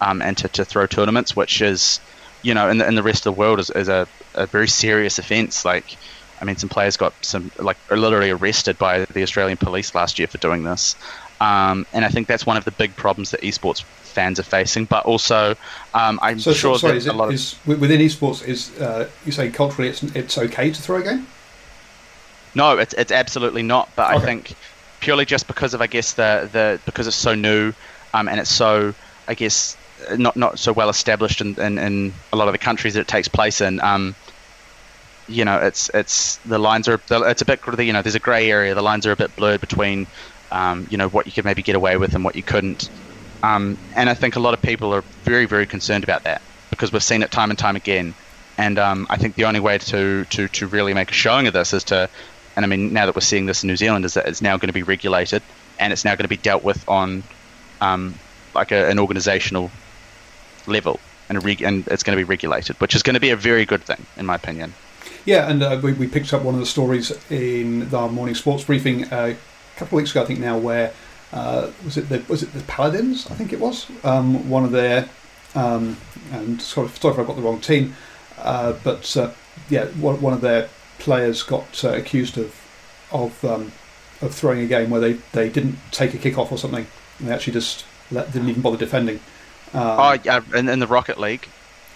um, 0.00 0.22
and 0.22 0.36
to, 0.38 0.48
to 0.48 0.64
throw 0.64 0.86
tournaments, 0.86 1.36
which 1.36 1.62
is, 1.62 2.00
you 2.42 2.54
know, 2.54 2.68
in 2.68 2.78
the, 2.78 2.86
in 2.86 2.94
the 2.94 3.02
rest 3.02 3.26
of 3.26 3.34
the 3.34 3.38
world 3.38 3.58
is, 3.58 3.70
is 3.70 3.88
a, 3.88 4.06
a 4.34 4.46
very 4.46 4.68
serious 4.68 5.18
offence. 5.18 5.64
Like, 5.64 5.96
I 6.40 6.44
mean, 6.44 6.56
some 6.56 6.68
players 6.68 6.96
got 6.96 7.12
some, 7.24 7.50
like, 7.58 7.76
literally 7.90 8.30
arrested 8.30 8.78
by 8.78 9.04
the 9.04 9.22
Australian 9.22 9.58
police 9.58 9.94
last 9.94 10.18
year 10.18 10.28
for 10.28 10.38
doing 10.38 10.64
this. 10.64 10.96
Um, 11.40 11.86
and 11.92 12.04
I 12.04 12.08
think 12.08 12.28
that's 12.28 12.44
one 12.44 12.56
of 12.56 12.64
the 12.64 12.70
big 12.72 12.94
problems 12.96 13.30
that 13.30 13.40
esports 13.40 13.82
fans 13.82 14.38
are 14.38 14.44
facing. 14.44 14.84
But 14.84 15.06
also, 15.06 15.54
um, 15.94 16.18
I'm 16.22 16.38
so, 16.38 16.52
sure 16.52 16.78
sorry, 16.78 16.98
that 16.98 17.12
a 17.12 17.16
lot 17.16 17.32
is, 17.32 17.54
of 17.66 17.80
within 17.80 18.00
esports 18.00 18.46
is 18.46 18.78
uh, 18.80 19.08
you 19.24 19.32
say 19.32 19.50
culturally 19.50 19.88
it's 19.88 20.02
it's 20.02 20.36
okay 20.36 20.70
to 20.70 20.82
throw 20.82 20.98
a 20.98 21.02
game. 21.02 21.26
No, 22.54 22.76
it's 22.78 22.92
it's 22.94 23.12
absolutely 23.12 23.62
not. 23.62 23.88
But 23.96 24.08
okay. 24.08 24.22
I 24.22 24.26
think 24.26 24.54
purely 25.00 25.24
just 25.24 25.46
because 25.46 25.74
of 25.74 25.80
I 25.80 25.86
guess 25.86 26.12
the 26.14 26.48
the 26.52 26.80
because 26.84 27.06
it's 27.06 27.16
so 27.16 27.34
new 27.34 27.72
um, 28.14 28.28
and 28.28 28.40
it's 28.40 28.50
so 28.50 28.94
I 29.26 29.34
guess 29.34 29.76
not 30.16 30.36
not 30.36 30.58
so 30.58 30.72
well 30.72 30.88
established 30.88 31.40
in, 31.40 31.58
in, 31.60 31.78
in 31.78 32.12
a 32.32 32.36
lot 32.36 32.48
of 32.48 32.52
the 32.52 32.58
countries 32.58 32.94
that 32.94 33.00
it 33.00 33.08
takes 33.08 33.28
place 33.28 33.60
in. 33.60 33.80
Um, 33.80 34.14
you 35.28 35.44
know, 35.44 35.58
it's 35.58 35.90
it's 35.94 36.36
the 36.38 36.58
lines 36.58 36.88
are 36.88 37.00
it's 37.10 37.42
a 37.42 37.44
bit 37.44 37.60
you 37.78 37.92
know 37.92 38.02
there's 38.02 38.14
a 38.14 38.20
grey 38.20 38.50
area. 38.50 38.74
The 38.74 38.82
lines 38.82 39.06
are 39.06 39.12
a 39.12 39.16
bit 39.16 39.34
blurred 39.36 39.60
between 39.60 40.06
um, 40.50 40.86
you 40.90 40.96
know 40.96 41.08
what 41.08 41.26
you 41.26 41.32
could 41.32 41.44
maybe 41.44 41.62
get 41.62 41.76
away 41.76 41.96
with 41.96 42.14
and 42.14 42.24
what 42.24 42.36
you 42.36 42.42
couldn't. 42.42 42.90
Um, 43.42 43.78
and 43.94 44.10
I 44.10 44.14
think 44.14 44.36
a 44.36 44.40
lot 44.40 44.54
of 44.54 44.62
people 44.62 44.92
are 44.94 45.02
very, 45.24 45.46
very 45.46 45.66
concerned 45.66 46.04
about 46.04 46.24
that 46.24 46.42
because 46.70 46.92
we've 46.92 47.02
seen 47.02 47.22
it 47.22 47.30
time 47.30 47.50
and 47.50 47.58
time 47.58 47.76
again. 47.76 48.14
And 48.58 48.78
um, 48.78 49.06
I 49.08 49.16
think 49.16 49.36
the 49.36 49.44
only 49.44 49.60
way 49.60 49.78
to, 49.78 50.24
to, 50.24 50.48
to 50.48 50.66
really 50.66 50.92
make 50.92 51.10
a 51.10 51.14
showing 51.14 51.46
of 51.46 51.54
this 51.54 51.72
is 51.72 51.84
to, 51.84 52.10
and 52.56 52.64
I 52.64 52.68
mean, 52.68 52.92
now 52.92 53.06
that 53.06 53.14
we're 53.14 53.20
seeing 53.20 53.46
this 53.46 53.62
in 53.62 53.68
New 53.68 53.76
Zealand, 53.76 54.04
is 54.04 54.14
that 54.14 54.26
it's 54.26 54.42
now 54.42 54.56
going 54.56 54.68
to 54.68 54.74
be 54.74 54.82
regulated 54.82 55.42
and 55.78 55.92
it's 55.92 56.04
now 56.04 56.14
going 56.14 56.24
to 56.24 56.28
be 56.28 56.36
dealt 56.36 56.62
with 56.62 56.86
on 56.88 57.22
um, 57.80 58.14
like 58.54 58.72
a, 58.72 58.88
an 58.88 58.98
organizational 58.98 59.70
level 60.66 61.00
and, 61.28 61.42
reg- 61.44 61.62
and 61.62 61.86
it's 61.88 62.02
going 62.02 62.16
to 62.16 62.22
be 62.22 62.28
regulated, 62.28 62.76
which 62.80 62.94
is 62.94 63.02
going 63.02 63.14
to 63.14 63.20
be 63.20 63.30
a 63.30 63.36
very 63.36 63.64
good 63.64 63.82
thing, 63.82 64.04
in 64.16 64.26
my 64.26 64.34
opinion. 64.34 64.74
Yeah, 65.24 65.50
and 65.50 65.62
uh, 65.62 65.80
we, 65.82 65.92
we 65.92 66.06
picked 66.06 66.32
up 66.34 66.42
one 66.42 66.54
of 66.54 66.60
the 66.60 66.66
stories 66.66 67.12
in 67.30 67.94
our 67.94 68.08
morning 68.08 68.34
sports 68.34 68.64
briefing 68.64 69.04
uh, 69.12 69.34
a 69.34 69.78
couple 69.78 69.98
of 69.98 70.02
weeks 70.02 70.10
ago, 70.10 70.22
I 70.22 70.26
think 70.26 70.40
now, 70.40 70.58
where 70.58 70.92
uh, 71.32 71.70
was 71.84 71.96
it 71.96 72.08
the 72.08 72.22
was 72.28 72.42
it 72.42 72.52
the 72.52 72.60
Paladins? 72.62 73.30
I 73.30 73.34
think 73.34 73.52
it 73.52 73.60
was 73.60 73.86
um, 74.04 74.48
one 74.50 74.64
of 74.64 74.72
their 74.72 75.08
um, 75.54 75.96
and 76.32 76.60
sorry, 76.60 76.86
if 76.86 77.04
I 77.04 77.24
got 77.24 77.36
the 77.36 77.42
wrong 77.42 77.60
team, 77.60 77.94
uh, 78.38 78.74
but 78.84 79.16
uh, 79.16 79.30
yeah, 79.68 79.86
one, 79.86 80.32
of 80.32 80.40
their 80.40 80.68
players 81.00 81.42
got 81.42 81.84
uh, 81.84 81.90
accused 81.90 82.38
of 82.38 82.54
of 83.10 83.44
um, 83.44 83.72
of 84.22 84.34
throwing 84.34 84.60
a 84.60 84.66
game 84.66 84.90
where 84.90 85.00
they, 85.00 85.14
they 85.32 85.48
didn't 85.48 85.78
take 85.90 86.14
a 86.14 86.18
kick 86.18 86.38
off 86.38 86.52
or 86.52 86.58
something, 86.58 86.86
and 87.18 87.28
they 87.28 87.32
actually 87.32 87.54
just 87.54 87.84
let, 88.10 88.32
didn't 88.32 88.48
even 88.48 88.62
bother 88.62 88.76
defending. 88.76 89.16
Um, 89.72 89.82
oh 89.82 90.16
yeah, 90.22 90.40
in, 90.54 90.68
in 90.68 90.78
the 90.78 90.86
Rocket 90.86 91.18
League. 91.18 91.48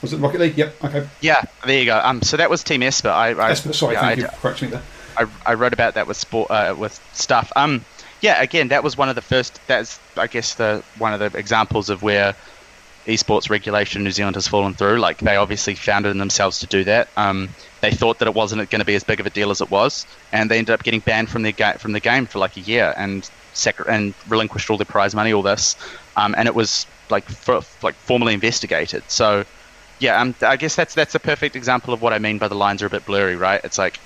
Was 0.02 0.12
it 0.12 0.18
Rocket 0.18 0.40
League? 0.40 0.58
Yep. 0.58 0.84
Okay. 0.84 1.08
Yeah, 1.20 1.42
there 1.64 1.78
you 1.78 1.86
go. 1.86 1.98
Um, 1.98 2.20
so 2.22 2.36
that 2.36 2.50
was 2.50 2.62
Team 2.62 2.82
Esper. 2.82 3.08
I, 3.08 3.30
I 3.30 3.50
Esper, 3.50 3.72
sorry, 3.72 3.94
yeah, 3.94 4.00
thank 4.00 4.18
I, 4.18 4.22
you 4.22 4.28
for 4.28 4.36
correcting 4.36 4.70
me 4.70 4.76
there. 4.76 4.82
I, 5.16 5.26
I 5.46 5.54
wrote 5.54 5.72
about 5.72 5.94
that 5.94 6.06
with 6.06 6.16
sport 6.16 6.50
uh, 6.50 6.74
with 6.76 7.00
stuff. 7.12 7.52
Um, 7.56 7.84
yeah, 8.20 8.40
again, 8.42 8.68
that 8.68 8.82
was 8.82 8.96
one 8.96 9.08
of 9.08 9.14
the 9.14 9.22
first. 9.22 9.60
That's 9.66 10.00
I 10.16 10.26
guess 10.26 10.54
the 10.54 10.82
one 10.98 11.12
of 11.12 11.20
the 11.20 11.38
examples 11.38 11.90
of 11.90 12.02
where 12.02 12.34
esports 13.06 13.50
regulation 13.50 14.00
in 14.00 14.04
New 14.04 14.10
Zealand 14.10 14.36
has 14.36 14.48
fallen 14.48 14.74
through. 14.74 14.98
Like 14.98 15.18
they 15.18 15.36
obviously 15.36 15.74
founded 15.74 16.12
in 16.12 16.18
themselves 16.18 16.60
to 16.60 16.66
do 16.66 16.84
that. 16.84 17.08
Um, 17.16 17.50
they 17.80 17.90
thought 17.90 18.18
that 18.20 18.28
it 18.28 18.34
wasn't 18.34 18.68
going 18.70 18.80
to 18.80 18.86
be 18.86 18.94
as 18.94 19.04
big 19.04 19.20
of 19.20 19.26
a 19.26 19.30
deal 19.30 19.50
as 19.50 19.60
it 19.60 19.70
was, 19.70 20.06
and 20.32 20.50
they 20.50 20.58
ended 20.58 20.72
up 20.72 20.82
getting 20.82 21.00
banned 21.00 21.28
from 21.28 21.42
the 21.42 21.52
ga- 21.52 21.78
from 21.78 21.92
the 21.92 22.00
game 22.00 22.26
for 22.26 22.38
like 22.38 22.56
a 22.56 22.60
year 22.60 22.94
and 22.96 23.28
and 23.86 24.14
relinquished 24.28 24.68
all 24.68 24.76
their 24.76 24.84
prize 24.84 25.14
money, 25.14 25.32
all 25.32 25.42
this, 25.42 25.76
um, 26.16 26.34
and 26.36 26.48
it 26.48 26.54
was 26.54 26.86
like 27.10 27.24
for, 27.24 27.60
like 27.82 27.94
formally 27.94 28.34
investigated. 28.34 29.02
So 29.08 29.44
yeah, 29.98 30.20
um, 30.20 30.34
I 30.42 30.56
guess 30.56 30.74
that's 30.74 30.94
that's 30.94 31.14
a 31.14 31.20
perfect 31.20 31.56
example 31.56 31.94
of 31.94 32.02
what 32.02 32.12
I 32.12 32.18
mean 32.18 32.38
by 32.38 32.48
the 32.48 32.54
lines 32.54 32.82
are 32.82 32.86
a 32.86 32.90
bit 32.90 33.06
blurry, 33.06 33.36
right? 33.36 33.60
It's 33.64 33.78
like 33.78 33.98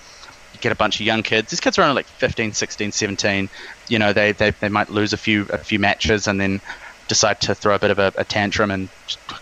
you 0.53 0.61
get 0.61 0.73
a 0.73 0.77
bunch 0.77 1.01
of 1.01 1.07
young 1.07 1.23
kids. 1.23 1.51
These 1.51 1.61
kids 1.61 1.79
are 1.79 1.83
only 1.83 1.95
like 1.95 2.07
15, 2.07 2.53
16, 2.53 2.93
17. 2.93 3.49
You 3.89 3.99
know, 3.99 4.13
they, 4.13 4.33
they, 4.33 4.51
they 4.51 4.69
might 4.69 4.91
lose 4.91 5.13
a 5.13 5.17
few 5.17 5.47
a 5.51 5.59
few 5.59 5.79
matches 5.79 6.27
and 6.27 6.41
then 6.41 6.61
decide 7.09 7.41
to 7.43 7.55
throw 7.55 7.75
a 7.75 7.79
bit 7.79 7.91
of 7.91 7.99
a, 7.99 8.13
a 8.17 8.25
tantrum 8.25 8.71
and 8.71 8.89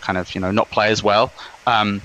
kind 0.00 0.16
of 0.16 0.34
you 0.34 0.40
know 0.40 0.50
not 0.50 0.70
play 0.70 0.88
as 0.88 1.02
well. 1.02 1.32
Um, 1.66 2.00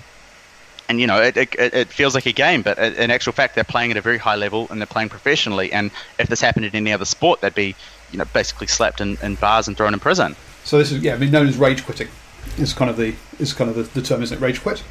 and 0.89 0.99
you 0.99 1.07
know 1.07 1.21
it, 1.21 1.37
it, 1.37 1.55
it, 1.57 1.87
feels 1.87 2.13
like 2.13 2.25
a 2.25 2.33
game, 2.33 2.61
but 2.61 2.77
in 2.77 3.11
actual 3.11 3.31
fact 3.31 3.55
they're 3.55 3.63
playing 3.63 3.91
at 3.91 3.97
a 3.97 4.01
very 4.01 4.17
high 4.17 4.35
level 4.35 4.67
and 4.69 4.81
they're 4.81 4.87
playing 4.87 5.09
professionally. 5.09 5.71
And 5.71 5.89
if 6.19 6.27
this 6.27 6.41
happened 6.41 6.65
in 6.65 6.75
any 6.75 6.91
other 6.91 7.05
sport, 7.05 7.39
they'd 7.41 7.55
be 7.55 7.75
you 8.11 8.17
know 8.17 8.25
basically 8.33 8.67
slapped 8.67 8.99
in, 8.99 9.17
in 9.23 9.35
bars 9.35 9.67
and 9.67 9.77
thrown 9.77 9.93
in 9.93 9.99
prison. 9.99 10.35
So 10.63 10.77
this 10.77 10.91
is 10.91 11.01
yeah, 11.01 11.13
I 11.13 11.17
mean 11.17 11.31
known 11.31 11.47
as 11.47 11.57
rage 11.57 11.85
quitting. 11.85 12.09
Is 12.57 12.73
kind 12.73 12.89
of 12.89 12.97
the 12.97 13.15
is 13.39 13.53
kind 13.53 13.69
of 13.69 13.75
the, 13.75 13.83
the 13.83 14.05
term, 14.05 14.21
isn't 14.21 14.37
it? 14.37 14.41
Rage 14.41 14.61
quit. 14.61 14.83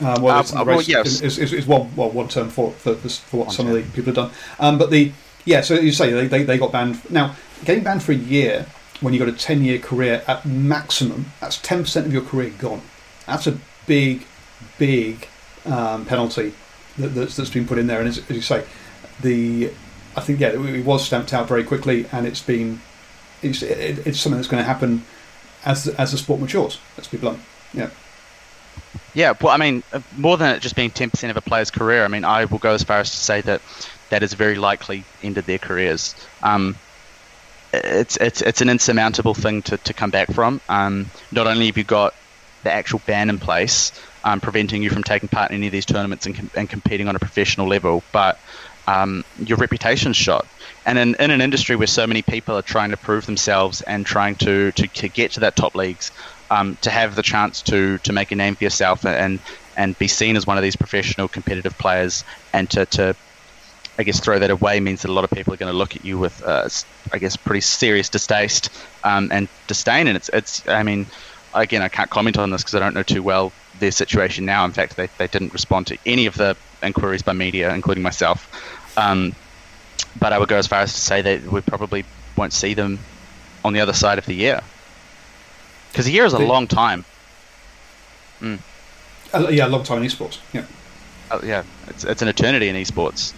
Um, 0.00 0.22
well, 0.22 0.38
uh, 0.38 0.64
well, 0.64 0.82
yes. 0.82 1.20
is, 1.20 1.38
is, 1.38 1.52
is, 1.52 1.66
one 1.66 1.94
well 1.94 2.10
one 2.10 2.26
term 2.26 2.48
for 2.48 2.72
for, 2.72 2.94
for 2.94 3.36
what 3.36 3.46
one 3.46 3.54
some 3.54 3.66
term. 3.66 3.76
of 3.76 3.84
the 3.84 3.90
people 3.90 4.06
have 4.06 4.14
done. 4.14 4.30
Um, 4.58 4.78
but 4.78 4.90
the 4.90 5.12
yeah, 5.44 5.60
so 5.60 5.74
you 5.74 5.92
say 5.92 6.10
they, 6.12 6.26
they, 6.26 6.42
they 6.42 6.58
got 6.58 6.72
banned. 6.72 6.98
Now 7.10 7.36
getting 7.64 7.84
banned 7.84 8.02
for 8.02 8.12
a 8.12 8.16
year 8.16 8.66
when 9.02 9.12
you've 9.12 9.24
got 9.24 9.34
a 9.34 9.38
ten 9.38 9.62
year 9.62 9.78
career 9.78 10.22
at 10.26 10.46
maximum, 10.46 11.26
that's 11.40 11.58
ten 11.58 11.82
percent 11.82 12.06
of 12.06 12.12
your 12.12 12.22
career 12.22 12.50
gone. 12.58 12.82
That's 13.26 13.46
a 13.46 13.58
big, 13.86 14.24
big 14.78 15.28
um, 15.66 16.06
penalty 16.06 16.54
that, 16.98 17.08
that's, 17.08 17.36
that's 17.36 17.50
been 17.50 17.66
put 17.66 17.78
in 17.78 17.86
there. 17.86 18.00
And 18.00 18.08
as, 18.08 18.18
as 18.18 18.30
you 18.30 18.42
say, 18.42 18.64
the 19.20 19.70
I 20.16 20.20
think 20.20 20.40
yeah, 20.40 20.48
it, 20.48 20.84
was 20.84 21.04
stamped 21.04 21.32
out 21.32 21.48
very 21.48 21.64
quickly, 21.64 22.06
and 22.12 22.26
it's 22.26 22.42
been 22.42 22.80
it's, 23.42 23.62
it, 23.62 24.06
it's 24.06 24.20
something 24.20 24.38
that's 24.38 24.48
going 24.48 24.62
to 24.62 24.66
happen 24.66 25.04
as 25.64 25.88
as 25.88 26.12
the 26.12 26.18
sport 26.18 26.40
matures. 26.40 26.78
Let's 26.96 27.08
be 27.08 27.18
blunt. 27.18 27.40
Yeah. 27.72 27.90
Yeah, 29.14 29.34
well, 29.40 29.52
I 29.52 29.58
mean, 29.58 29.82
uh, 29.92 30.00
more 30.16 30.38
than 30.38 30.54
it 30.54 30.60
just 30.60 30.74
being 30.74 30.90
10% 30.90 31.28
of 31.28 31.36
a 31.36 31.42
player's 31.42 31.70
career, 31.70 32.04
I 32.04 32.08
mean, 32.08 32.24
I 32.24 32.46
will 32.46 32.58
go 32.58 32.72
as 32.72 32.82
far 32.82 33.00
as 33.00 33.10
to 33.10 33.16
say 33.16 33.42
that 33.42 33.60
that 34.08 34.22
has 34.22 34.32
very 34.32 34.54
likely 34.54 35.04
ended 35.22 35.44
their 35.44 35.58
careers. 35.58 36.14
Um, 36.42 36.76
it's 37.72 38.16
it's 38.18 38.42
it's 38.42 38.60
an 38.60 38.68
insurmountable 38.68 39.34
thing 39.34 39.62
to, 39.62 39.76
to 39.78 39.94
come 39.94 40.10
back 40.10 40.32
from. 40.32 40.60
Um, 40.68 41.06
not 41.30 41.46
only 41.46 41.66
have 41.66 41.78
you 41.78 41.84
got 41.84 42.14
the 42.64 42.72
actual 42.72 43.00
ban 43.06 43.28
in 43.28 43.38
place, 43.38 43.92
um, 44.24 44.40
preventing 44.40 44.82
you 44.82 44.90
from 44.90 45.02
taking 45.02 45.28
part 45.28 45.50
in 45.50 45.56
any 45.56 45.66
of 45.66 45.72
these 45.72 45.86
tournaments 45.86 46.26
and, 46.26 46.36
com- 46.36 46.50
and 46.56 46.68
competing 46.68 47.08
on 47.08 47.16
a 47.16 47.18
professional 47.18 47.66
level, 47.66 48.04
but 48.12 48.38
um, 48.86 49.24
your 49.38 49.58
reputation's 49.58 50.16
shot. 50.16 50.46
And 50.86 50.98
in, 50.98 51.14
in 51.16 51.30
an 51.30 51.40
industry 51.40 51.76
where 51.76 51.86
so 51.86 52.06
many 52.06 52.22
people 52.22 52.56
are 52.56 52.62
trying 52.62 52.90
to 52.90 52.96
prove 52.96 53.26
themselves 53.26 53.80
and 53.82 54.04
trying 54.04 54.36
to, 54.36 54.72
to, 54.72 54.88
to 54.88 55.08
get 55.08 55.32
to 55.32 55.40
that 55.40 55.56
top 55.56 55.74
leagues, 55.74 56.10
um, 56.50 56.76
to 56.82 56.90
have 56.90 57.16
the 57.16 57.22
chance 57.22 57.62
to 57.62 57.98
to 57.98 58.12
make 58.12 58.30
a 58.30 58.36
name 58.36 58.54
for 58.54 58.64
yourself 58.64 59.06
and 59.06 59.40
and 59.76 59.98
be 59.98 60.06
seen 60.06 60.36
as 60.36 60.46
one 60.46 60.58
of 60.58 60.62
these 60.62 60.76
professional 60.76 61.26
competitive 61.26 61.76
players 61.78 62.24
and 62.52 62.68
to, 62.70 62.84
to 62.86 63.16
I 63.98 64.04
guess 64.04 64.20
throw 64.20 64.38
that 64.38 64.50
away 64.50 64.80
means 64.80 65.02
that 65.02 65.10
a 65.10 65.12
lot 65.12 65.24
of 65.24 65.30
people 65.30 65.52
are 65.52 65.56
going 65.56 65.70
to 65.70 65.76
look 65.76 65.96
at 65.96 66.04
you 66.04 66.18
with 66.18 66.42
uh, 66.42 66.68
I 67.12 67.18
guess 67.18 67.36
pretty 67.36 67.60
serious 67.60 68.08
distaste 68.08 68.70
um, 69.04 69.30
and 69.32 69.48
disdain 69.66 70.06
and 70.06 70.16
it's 70.16 70.30
it's 70.30 70.66
I 70.68 70.82
mean 70.82 71.06
again 71.54 71.82
I 71.82 71.88
can't 71.88 72.10
comment 72.10 72.38
on 72.38 72.50
this 72.50 72.62
because 72.62 72.74
I 72.74 72.78
don't 72.78 72.94
know 72.94 73.02
too 73.02 73.22
well 73.22 73.52
their 73.78 73.90
situation 73.90 74.44
now 74.44 74.64
in 74.64 74.72
fact 74.72 74.96
they, 74.96 75.08
they 75.18 75.26
didn't 75.26 75.52
respond 75.52 75.88
to 75.88 75.98
any 76.06 76.26
of 76.26 76.36
the 76.36 76.56
inquiries 76.82 77.22
by 77.22 77.32
media 77.32 77.74
including 77.74 78.02
myself 78.02 78.48
um, 78.96 79.34
but 80.18 80.32
I 80.32 80.38
would 80.38 80.48
go 80.48 80.56
as 80.56 80.66
far 80.66 80.80
as 80.80 80.92
to 80.92 81.00
say 81.00 81.22
that 81.22 81.42
we 81.44 81.60
probably 81.60 82.04
won't 82.36 82.52
see 82.52 82.74
them 82.74 82.98
on 83.64 83.72
the 83.72 83.80
other 83.80 83.92
side 83.92 84.18
of 84.18 84.26
the 84.26 84.34
year 84.34 84.62
because 85.92 86.06
a 86.06 86.10
year 86.10 86.24
is 86.24 86.32
a 86.32 86.38
the, 86.38 86.46
long 86.46 86.66
time. 86.66 87.04
Mm. 88.40 88.58
Uh, 89.32 89.48
yeah, 89.50 89.66
a 89.66 89.68
long 89.68 89.84
time 89.84 90.02
in 90.02 90.08
esports. 90.08 90.38
Yeah. 90.52 90.64
Uh, 91.30 91.40
yeah, 91.44 91.64
it's, 91.88 92.04
it's 92.04 92.22
an 92.22 92.28
eternity 92.28 92.68
in 92.68 92.76
esports. 92.76 93.34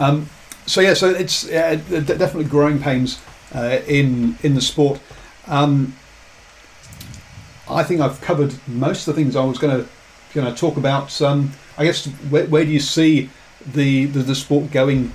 Um, 0.00 0.28
so 0.66 0.80
yeah, 0.80 0.94
so 0.94 1.10
it's 1.10 1.48
uh, 1.50 1.76
definitely 1.88 2.44
growing 2.44 2.80
pains 2.80 3.20
uh, 3.54 3.80
in 3.86 4.38
in 4.42 4.54
the 4.54 4.60
sport. 4.60 5.00
Um, 5.46 5.94
I 7.68 7.82
think 7.82 8.00
I've 8.00 8.20
covered 8.20 8.54
most 8.66 9.06
of 9.06 9.14
the 9.14 9.22
things 9.22 9.36
I 9.36 9.44
was 9.44 9.58
going 9.58 9.82
to 9.82 9.88
going 10.34 10.52
to 10.52 10.58
talk 10.58 10.76
about. 10.76 11.20
Um, 11.22 11.52
I 11.78 11.84
guess 11.84 12.06
where, 12.06 12.46
where, 12.46 12.64
do 12.64 12.70
you 12.70 12.80
see 12.80 13.30
the, 13.64 14.06
the, 14.06 14.20
the 14.20 14.34
sport 14.34 14.70
going 14.70 15.12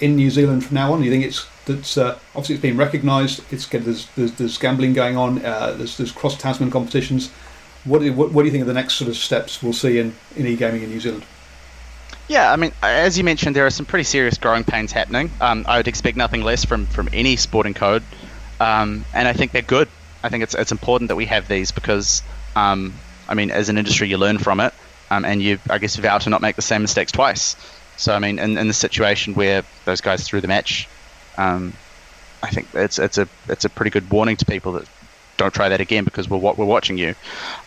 in 0.00 0.16
New 0.16 0.30
Zealand 0.30 0.64
from 0.64 0.74
now 0.74 0.92
on? 0.92 1.00
Do 1.00 1.04
you 1.04 1.10
think 1.10 1.24
it's 1.24 1.46
that's 1.66 1.98
uh, 1.98 2.18
obviously 2.34 2.54
it's 2.56 2.62
been 2.62 2.76
recognised. 2.76 3.42
It's 3.52 3.66
there's, 3.66 4.06
there's, 4.14 4.32
there's 4.32 4.58
gambling 4.58 4.94
going 4.94 5.16
on. 5.16 5.44
Uh, 5.44 5.72
there's 5.72 5.96
there's 5.96 6.12
cross 6.12 6.36
Tasman 6.36 6.70
competitions. 6.70 7.30
What 7.84 8.00
do, 8.00 8.06
you, 8.06 8.12
what, 8.12 8.32
what 8.32 8.42
do 8.42 8.46
you 8.46 8.52
think 8.52 8.62
of 8.62 8.66
the 8.66 8.74
next 8.74 8.94
sort 8.94 9.08
of 9.08 9.16
steps 9.16 9.62
we'll 9.62 9.72
see 9.72 9.98
in, 9.98 10.14
in 10.34 10.44
e-gaming 10.44 10.82
in 10.82 10.90
New 10.90 10.98
Zealand? 10.98 11.24
Yeah, 12.28 12.52
I 12.52 12.56
mean, 12.56 12.72
as 12.82 13.16
you 13.16 13.24
mentioned, 13.24 13.54
there 13.54 13.66
are 13.66 13.70
some 13.70 13.86
pretty 13.86 14.04
serious 14.04 14.36
growing 14.38 14.64
pains 14.64 14.90
happening. 14.92 15.30
Um, 15.40 15.64
I 15.68 15.76
would 15.76 15.88
expect 15.88 16.16
nothing 16.16 16.42
less 16.42 16.64
from, 16.64 16.86
from 16.86 17.08
any 17.12 17.36
sporting 17.36 17.74
code, 17.74 18.02
um, 18.58 19.04
and 19.12 19.28
I 19.28 19.32
think 19.32 19.52
they're 19.52 19.62
good. 19.62 19.88
I 20.24 20.28
think 20.28 20.42
it's 20.42 20.54
it's 20.54 20.72
important 20.72 21.08
that 21.08 21.16
we 21.16 21.26
have 21.26 21.46
these 21.46 21.70
because, 21.70 22.22
um, 22.56 23.00
I 23.28 23.34
mean, 23.34 23.50
as 23.52 23.68
an 23.68 23.78
industry, 23.78 24.08
you 24.08 24.18
learn 24.18 24.38
from 24.38 24.58
it, 24.58 24.74
um, 25.10 25.24
and 25.24 25.40
you, 25.40 25.58
I 25.70 25.78
guess, 25.78 25.94
vow 25.96 26.18
to 26.18 26.30
not 26.30 26.42
make 26.42 26.56
the 26.56 26.62
same 26.62 26.82
mistakes 26.82 27.12
twice. 27.12 27.54
So, 27.96 28.12
I 28.12 28.18
mean, 28.18 28.40
in, 28.40 28.58
in 28.58 28.66
the 28.66 28.74
situation 28.74 29.34
where 29.34 29.62
those 29.84 30.00
guys 30.00 30.24
threw 30.26 30.40
the 30.40 30.48
match, 30.48 30.88
um, 31.38 31.78
I 32.42 32.50
think 32.50 32.68
it's 32.74 32.98
it's 32.98 33.18
a 33.18 33.28
it's 33.48 33.64
a 33.64 33.70
pretty 33.70 33.90
good 33.90 34.10
warning 34.10 34.36
to 34.38 34.44
people 34.44 34.72
that 34.72 34.88
don't 35.36 35.54
try 35.54 35.68
that 35.68 35.80
again 35.80 36.04
because 36.04 36.28
we're 36.28 36.38
we're 36.38 36.64
watching 36.64 36.98
you. 36.98 37.14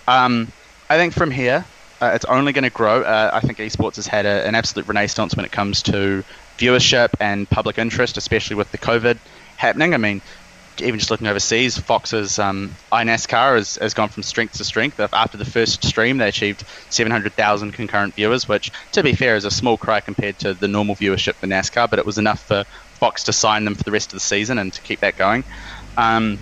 Um, 0.08 0.52
I 0.90 0.98
think 0.98 1.14
from 1.14 1.32
here, 1.32 1.66
uh, 2.02 2.12
it's 2.14 2.26
only 2.26 2.54
going 2.54 2.64
to 2.64 2.70
grow. 2.70 3.02
Uh, 3.02 3.32
I 3.34 3.40
think 3.42 3.58
esports 3.58 3.98
has 3.98 4.08
had 4.08 4.26
a, 4.26 4.48
an 4.48 4.56
absolute 4.56 4.88
renaissance 4.88 5.36
when 5.36 5.46
it 5.46 5.52
comes 5.52 5.84
to 5.84 6.24
viewership 6.58 7.10
and 7.20 7.50
public 7.50 7.78
interest, 7.78 8.18
especially 8.18 8.56
with 8.56 8.72
the 8.72 8.78
COVID 8.78 9.18
happening. 9.58 9.94
I 9.94 9.98
mean, 9.98 10.22
even 10.82 11.00
just 11.00 11.12
looking 11.12 11.28
overseas, 11.28 11.78
Fox's 11.78 12.40
um, 12.40 12.76
iNASCAR 12.92 13.56
has, 13.56 13.76
has 13.78 13.94
gone 13.94 14.10
from 14.10 14.24
strength 14.24 14.58
to 14.58 14.64
strength. 14.64 15.00
After 15.00 15.38
the 15.38 15.46
first 15.46 15.84
stream, 15.84 16.18
they 16.18 16.28
achieved 16.28 16.64
700,000 16.90 17.74
concurrent 17.74 18.14
viewers, 18.14 18.48
which, 18.48 18.72
to 18.94 19.04
be 19.04 19.14
fair, 19.14 19.36
is 19.36 19.46
a 19.46 19.52
small 19.52 19.78
cry 19.78 20.00
compared 20.00 20.40
to 20.40 20.54
the 20.54 20.68
normal 20.68 20.96
viewership 20.96 21.36
for 21.36 21.48
NASCAR, 21.48 21.90
but 21.90 22.00
it 22.00 22.06
was 22.06 22.18
enough 22.18 22.42
for 22.42 22.64
Fox 22.94 23.26
to 23.26 23.34
sign 23.34 23.66
them 23.66 23.76
for 23.76 23.84
the 23.84 23.92
rest 23.92 24.08
of 24.08 24.14
the 24.14 24.22
season 24.22 24.58
and 24.58 24.74
to 24.74 24.82
keep 24.82 25.02
that 25.02 25.18
going. 25.18 25.44
Um, 25.98 26.40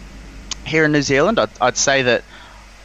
here 0.66 0.86
in 0.86 0.92
New 0.92 1.02
Zealand, 1.02 1.40
I'd, 1.40 1.50
I'd 1.62 1.78
say 1.78 2.04
that 2.04 2.24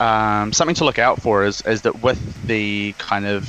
um, 0.02 0.52
something 0.52 0.74
to 0.74 0.84
look 0.84 0.98
out 0.98 1.22
for 1.22 1.44
is, 1.44 1.60
is 1.60 1.82
that 1.82 2.02
with 2.02 2.46
the 2.48 2.92
kind 2.98 3.24
of 3.24 3.48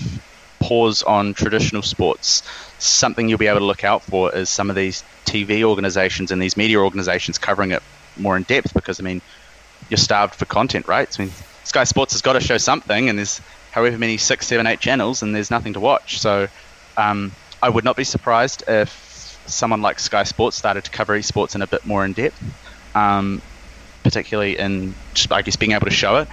pause 0.59 1.01
on 1.01 1.33
traditional 1.33 1.81
sports, 1.81 2.43
something 2.77 3.27
you'll 3.27 3.39
be 3.39 3.47
able 3.47 3.59
to 3.59 3.65
look 3.65 3.83
out 3.83 4.03
for 4.03 4.33
is 4.35 4.49
some 4.49 4.69
of 4.69 4.75
these 4.75 5.03
TV 5.25 5.63
organizations 5.63 6.31
and 6.31 6.39
these 6.39 6.55
media 6.55 6.77
organizations 6.77 7.39
covering 7.39 7.71
it 7.71 7.81
more 8.17 8.37
in 8.37 8.43
depth 8.43 8.71
because, 8.75 8.99
I 8.99 9.03
mean, 9.03 9.19
you're 9.89 9.97
starved 9.97 10.35
for 10.35 10.45
content, 10.45 10.87
right? 10.87 11.07
I 11.19 11.23
mean, 11.23 11.31
Sky 11.63 11.85
Sports 11.85 12.13
has 12.13 12.21
got 12.21 12.33
to 12.33 12.39
show 12.39 12.57
something, 12.57 13.09
and 13.09 13.17
there's 13.17 13.41
however 13.71 13.97
many 13.97 14.17
six, 14.17 14.45
seven, 14.45 14.67
eight 14.67 14.79
channels, 14.79 15.23
and 15.23 15.33
there's 15.33 15.49
nothing 15.49 15.73
to 15.73 15.79
watch. 15.79 16.19
So 16.19 16.47
um, 16.97 17.31
I 17.63 17.69
would 17.69 17.83
not 17.83 17.95
be 17.95 18.03
surprised 18.03 18.63
if 18.67 19.41
someone 19.47 19.81
like 19.81 19.97
Sky 19.97 20.23
Sports 20.23 20.55
started 20.57 20.83
to 20.83 20.91
cover 20.91 21.17
esports 21.17 21.55
in 21.55 21.63
a 21.63 21.67
bit 21.67 21.83
more 21.83 22.05
in 22.05 22.13
depth, 22.13 22.39
um, 22.93 23.41
particularly 24.03 24.57
in 24.57 24.93
just, 25.13 25.31
I 25.31 25.41
guess, 25.41 25.55
being 25.55 25.71
able 25.71 25.85
to 25.85 25.93
show 25.93 26.17
it. 26.17 26.27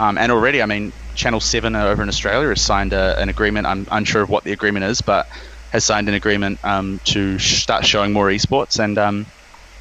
Um, 0.00 0.18
and 0.18 0.32
already, 0.32 0.60
I 0.60 0.66
mean, 0.66 0.92
Channel 1.14 1.40
7 1.40 1.74
over 1.76 2.02
in 2.02 2.08
Australia 2.08 2.48
has 2.48 2.60
signed 2.60 2.92
a, 2.92 3.18
an 3.20 3.28
agreement. 3.28 3.66
I'm 3.66 3.86
unsure 3.90 4.22
of 4.22 4.28
what 4.28 4.44
the 4.44 4.52
agreement 4.52 4.84
is, 4.84 5.00
but 5.00 5.26
has 5.70 5.84
signed 5.84 6.08
an 6.08 6.14
agreement 6.14 6.58
um, 6.64 7.00
to 7.04 7.38
start 7.38 7.84
showing 7.84 8.12
more 8.12 8.28
esports. 8.28 8.82
And 8.82 8.98
um, 8.98 9.26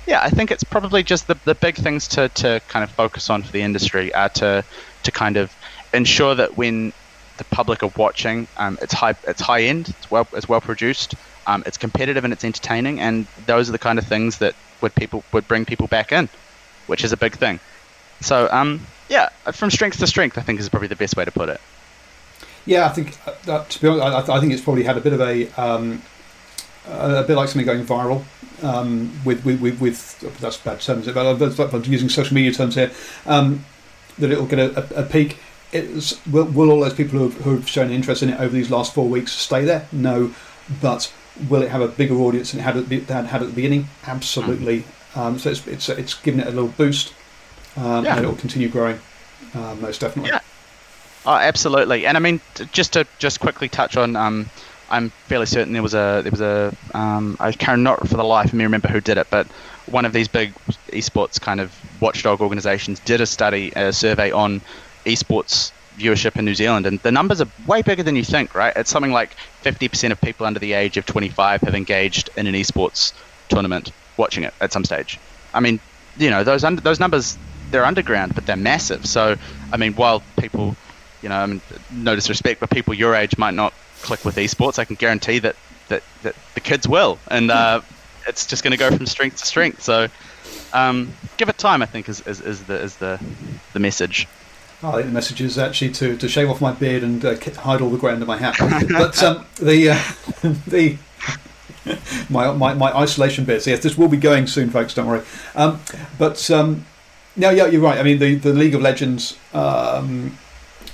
yeah, 0.07 0.21
I 0.21 0.29
think 0.29 0.51
it's 0.51 0.63
probably 0.63 1.03
just 1.03 1.27
the, 1.27 1.35
the 1.45 1.55
big 1.55 1.75
things 1.75 2.07
to, 2.09 2.29
to 2.29 2.61
kind 2.67 2.83
of 2.83 2.91
focus 2.91 3.29
on 3.29 3.43
for 3.43 3.51
the 3.51 3.61
industry 3.61 4.13
are 4.13 4.29
to 4.29 4.63
to 5.03 5.11
kind 5.11 5.37
of 5.37 5.53
ensure 5.93 6.33
that 6.35 6.57
when 6.57 6.93
the 7.37 7.43
public 7.45 7.83
are 7.83 7.91
watching, 7.95 8.47
um, 8.57 8.77
it's 8.81 8.93
high 8.93 9.15
it's 9.27 9.41
high 9.41 9.63
end, 9.63 9.89
it's 9.89 10.11
well 10.11 10.27
it's 10.33 10.49
well 10.49 10.61
produced, 10.61 11.15
um, 11.47 11.63
it's 11.65 11.77
competitive 11.77 12.23
and 12.23 12.33
it's 12.33 12.43
entertaining, 12.43 12.99
and 12.99 13.27
those 13.45 13.69
are 13.69 13.71
the 13.71 13.79
kind 13.79 13.99
of 13.99 14.05
things 14.05 14.39
that 14.39 14.55
would 14.81 14.93
people 14.95 15.23
would 15.31 15.47
bring 15.47 15.65
people 15.65 15.87
back 15.87 16.11
in, 16.11 16.27
which 16.87 17.03
is 17.03 17.11
a 17.11 17.17
big 17.17 17.33
thing. 17.33 17.59
So 18.21 18.47
um, 18.51 18.85
yeah, 19.09 19.29
from 19.51 19.69
strength 19.69 19.99
to 19.99 20.07
strength, 20.07 20.37
I 20.37 20.41
think 20.41 20.59
is 20.59 20.69
probably 20.69 20.87
the 20.87 20.95
best 20.95 21.15
way 21.15 21.25
to 21.25 21.31
put 21.31 21.49
it. 21.49 21.61
Yeah, 22.65 22.85
I 22.85 22.89
think 22.89 23.17
uh, 23.27 23.33
that, 23.45 23.69
to 23.71 23.81
be 23.81 23.87
honest, 23.87 24.29
I, 24.29 24.35
I, 24.35 24.39
think 24.39 24.53
it's 24.53 24.61
probably 24.61 24.83
had 24.83 24.97
a 24.97 25.01
bit 25.01 25.11
of 25.11 25.19
a 25.19 25.49
um, 25.61 26.01
a 26.87 27.23
bit 27.23 27.35
like 27.35 27.49
something 27.49 27.65
going 27.65 27.85
viral. 27.85 28.23
Um, 28.61 29.11
with, 29.25 29.43
with, 29.43 29.59
with, 29.59 29.81
with 29.81 30.39
that's 30.39 30.55
bad 30.55 30.79
terms, 30.79 31.05
but 31.05 31.73
I'm 31.73 31.83
using 31.83 32.07
social 32.07 32.33
media 32.33 32.53
terms 32.53 32.75
here. 32.75 32.91
Um, 33.25 33.65
that 34.19 34.31
it 34.31 34.39
will 34.39 34.45
get 34.45 34.59
a, 34.59 34.97
a, 34.97 35.03
a 35.03 35.05
peak. 35.05 35.37
Will, 36.31 36.45
will 36.45 36.71
all 36.71 36.79
those 36.79 36.93
people 36.93 37.19
who 37.19 37.29
have, 37.29 37.41
who 37.41 37.55
have 37.55 37.67
shown 37.67 37.91
interest 37.91 38.23
in 38.23 38.29
it 38.29 38.39
over 38.39 38.53
these 38.53 38.69
last 38.69 38.93
four 38.93 39.09
weeks 39.09 39.33
stay 39.33 39.65
there? 39.65 39.87
No, 39.91 40.33
but 40.81 41.11
will 41.49 41.61
it 41.61 41.71
have 41.71 41.81
a 41.81 41.87
bigger 41.87 42.15
audience 42.15 42.51
than 42.51 42.61
it 42.61 42.63
had 42.63 42.77
at 42.77 42.89
the, 42.89 42.99
had 43.01 43.41
at 43.41 43.47
the 43.47 43.53
beginning? 43.53 43.87
Absolutely. 44.05 44.85
Um, 45.15 45.37
so 45.37 45.51
it's, 45.51 45.67
it's 45.67 45.89
it's 45.89 46.13
given 46.15 46.39
it 46.39 46.47
a 46.47 46.51
little 46.51 46.69
boost, 46.69 47.13
um, 47.77 48.03
Yeah. 48.05 48.15
and 48.15 48.25
it 48.25 48.27
will 48.27 48.35
continue 48.35 48.67
growing, 48.69 48.99
uh, 49.53 49.75
most 49.79 50.01
definitely. 50.01 50.31
Yeah. 50.31 50.39
Oh, 51.25 51.35
absolutely. 51.35 52.05
And 52.05 52.17
I 52.17 52.19
mean, 52.19 52.41
just 52.71 52.93
to 52.93 53.05
just 53.19 53.39
quickly 53.39 53.69
touch 53.69 53.95
on, 53.95 54.15
um, 54.15 54.49
I'm 54.89 55.09
fairly 55.27 55.45
certain 55.45 55.73
there 55.73 55.81
was 55.83 55.93
a 55.93 56.21
there 56.23 56.31
was 56.31 56.41
a 56.41 56.75
um, 56.93 57.37
I 57.39 57.51
can 57.51 57.83
not 57.83 58.07
for 58.07 58.17
the 58.17 58.23
life 58.23 58.47
of 58.47 58.53
me 58.53 58.63
remember 58.63 58.87
who 58.89 58.99
did 59.01 59.17
it, 59.17 59.27
but 59.29 59.47
one 59.85 60.05
of 60.05 60.13
these 60.13 60.27
big 60.27 60.53
esports 60.89 61.39
kind 61.39 61.59
of 61.61 61.71
watchdog 62.01 62.41
organisations 62.41 62.99
did 62.99 63.21
a 63.21 63.25
study, 63.25 63.71
a 63.75 63.93
survey 63.93 64.31
on 64.31 64.61
esports 65.05 65.71
viewership 65.97 66.37
in 66.37 66.45
New 66.45 66.55
Zealand, 66.55 66.85
and 66.85 66.99
the 67.01 67.11
numbers 67.11 67.39
are 67.39 67.47
way 67.67 67.81
bigger 67.81 68.03
than 68.03 68.15
you 68.15 68.23
think. 68.23 68.55
Right? 68.55 68.73
It's 68.75 68.89
something 68.89 69.11
like 69.11 69.35
50% 69.63 70.11
of 70.11 70.19
people 70.21 70.45
under 70.45 70.59
the 70.59 70.73
age 70.73 70.97
of 70.97 71.05
25 71.05 71.61
have 71.61 71.75
engaged 71.75 72.29
in 72.35 72.47
an 72.47 72.55
esports 72.55 73.13
tournament, 73.49 73.91
watching 74.17 74.43
it 74.43 74.53
at 74.61 74.71
some 74.71 74.83
stage. 74.83 75.19
I 75.53 75.59
mean, 75.59 75.79
you 76.17 76.29
know, 76.29 76.43
those 76.43 76.63
under, 76.63 76.81
those 76.81 76.99
numbers 76.99 77.37
they're 77.73 77.85
underground, 77.85 78.35
but 78.35 78.45
they're 78.45 78.55
massive. 78.55 79.05
So, 79.05 79.35
I 79.71 79.77
mean, 79.77 79.93
while 79.93 80.23
people, 80.39 80.77
you 81.21 81.29
know, 81.29 81.35
I 81.35 81.45
mean, 81.45 81.61
no 81.91 82.15
disrespect, 82.15 82.59
but 82.59 82.69
people 82.69 82.93
your 82.93 83.15
age 83.15 83.37
might 83.37 83.53
not 83.53 83.73
click 84.01 84.23
with 84.23 84.35
esports, 84.35 84.79
I 84.79 84.85
can 84.85 84.95
guarantee 84.95 85.39
that 85.39 85.55
that, 85.89 86.03
that 86.21 86.35
the 86.53 86.61
kids 86.61 86.87
will, 86.87 87.19
and 87.27 87.51
uh, 87.51 87.81
it's 88.27 88.45
just 88.45 88.63
going 88.63 88.71
to 88.71 88.77
go 88.77 88.95
from 88.95 89.05
strength 89.05 89.37
to 89.37 89.45
strength. 89.45 89.83
So, 89.83 90.07
um, 90.71 91.13
give 91.37 91.49
it 91.49 91.57
time. 91.57 91.81
I 91.81 91.85
think 91.85 92.07
is, 92.07 92.21
is, 92.21 92.39
is 92.39 92.63
the 92.63 92.81
is 92.81 92.95
the 92.97 93.19
the 93.73 93.79
message. 93.79 94.27
I 94.81 94.91
think 94.93 95.05
the 95.05 95.13
message 95.13 95.41
is 95.41 95.57
actually 95.57 95.91
to, 95.91 96.17
to 96.17 96.27
shave 96.27 96.49
off 96.49 96.59
my 96.59 96.73
beard 96.73 97.03
and 97.03 97.23
uh, 97.23 97.35
hide 97.57 97.79
all 97.79 97.89
the 97.89 97.97
grey 97.97 98.11
under 98.11 98.25
my 98.25 98.37
hat. 98.37 98.55
but 98.89 99.23
um, 99.23 99.45
the 99.55 99.91
uh, 99.91 99.99
the 100.67 100.97
my, 102.29 102.51
my 102.51 102.73
my 102.73 102.95
isolation. 102.95 103.45
So 103.45 103.69
yes, 103.69 103.83
this 103.83 103.97
will 103.97 104.07
be 104.07 104.17
going 104.17 104.47
soon, 104.47 104.69
folks. 104.69 104.93
Don't 104.93 105.07
worry. 105.07 105.23
Um, 105.55 105.79
but 106.17 106.49
um, 106.51 106.85
no, 107.35 107.49
yeah, 107.49 107.65
you're 107.67 107.81
right. 107.81 107.97
I 107.97 108.03
mean, 108.03 108.19
the, 108.19 108.35
the 108.35 108.53
League 108.53 108.75
of 108.75 108.81
Legends 108.81 109.37
um, 109.53 110.37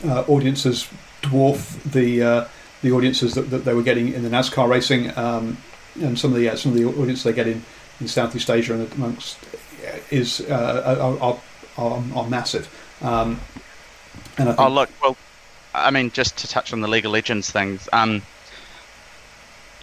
uh, 0.06 0.22
audiences 0.28 0.88
dwarf 1.22 1.82
the 1.84 2.24
uh, 2.24 2.48
the 2.82 2.92
audiences 2.92 3.34
that, 3.36 3.50
that 3.50 3.66
they 3.66 3.74
were 3.74 3.84
getting 3.84 4.14
in 4.14 4.24
the 4.24 4.30
NASCAR 4.30 4.70
racing, 4.70 5.16
um, 5.18 5.58
and 6.02 6.18
some 6.18 6.32
of 6.32 6.38
the 6.38 6.50
uh, 6.50 6.56
some 6.56 6.72
of 6.72 6.78
the 6.78 6.86
audience 6.86 7.24
they 7.24 7.34
get 7.34 7.48
in, 7.48 7.64
in 8.00 8.08
Southeast 8.08 8.50
Asia 8.50 8.74
and 8.74 8.92
amongst 8.94 9.38
is 10.12 10.42
uh, 10.50 10.84
are, 10.86 11.20
are, 11.20 11.40
are, 11.78 12.04
are 12.16 12.30
massive. 12.30 12.68
Um, 13.02 13.40
and 14.38 14.50
I 14.50 14.54
think, 14.54 14.60
Oh 14.60 14.70
look, 14.70 14.90
well, 15.02 15.18
I 15.74 15.92
mean, 15.92 16.12
just 16.12 16.38
to 16.38 16.48
touch 16.48 16.74
on 16.74 16.82
the 16.82 16.88
League 16.88 17.06
of 17.06 17.12
Legends 17.12 17.52
things, 17.52 17.90
um, 17.94 18.22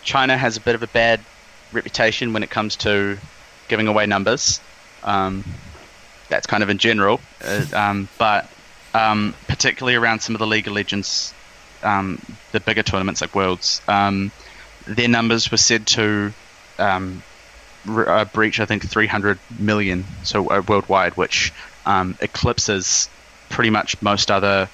China 0.06 0.38
has 0.38 0.56
a 0.56 0.60
bit 0.60 0.74
of 0.74 0.82
a 0.82 0.86
bad 0.86 1.20
reputation 1.72 2.32
when 2.32 2.42
it 2.42 2.48
comes 2.48 2.76
to 2.76 3.18
giving 3.68 3.88
away 3.88 4.06
numbers. 4.06 4.60
Um, 5.02 5.44
that's 6.28 6.46
kind 6.46 6.62
of 6.62 6.70
in 6.70 6.78
general, 6.78 7.20
uh, 7.44 7.64
um, 7.72 8.08
but 8.16 8.50
um, 8.94 9.34
particularly 9.46 9.96
around 9.96 10.20
some 10.20 10.34
of 10.34 10.38
the 10.38 10.46
League 10.46 10.66
of 10.66 10.72
Legends, 10.72 11.34
um, 11.82 12.20
the 12.52 12.60
bigger 12.60 12.82
tournaments 12.82 13.20
like 13.20 13.34
Worlds, 13.34 13.82
um, 13.86 14.32
their 14.86 15.08
numbers 15.08 15.50
were 15.50 15.56
said 15.56 15.86
to 15.88 16.32
um, 16.78 17.22
re- 17.84 18.06
uh, 18.06 18.24
breach, 18.24 18.58
I 18.58 18.66
think, 18.66 18.88
300 18.88 19.38
million, 19.58 20.04
so 20.24 20.48
uh, 20.48 20.62
worldwide, 20.66 21.16
which 21.16 21.52
eclipses 22.20 23.08
pretty 23.48 23.70
much 23.70 24.00
most 24.02 24.30
other, 24.30 24.68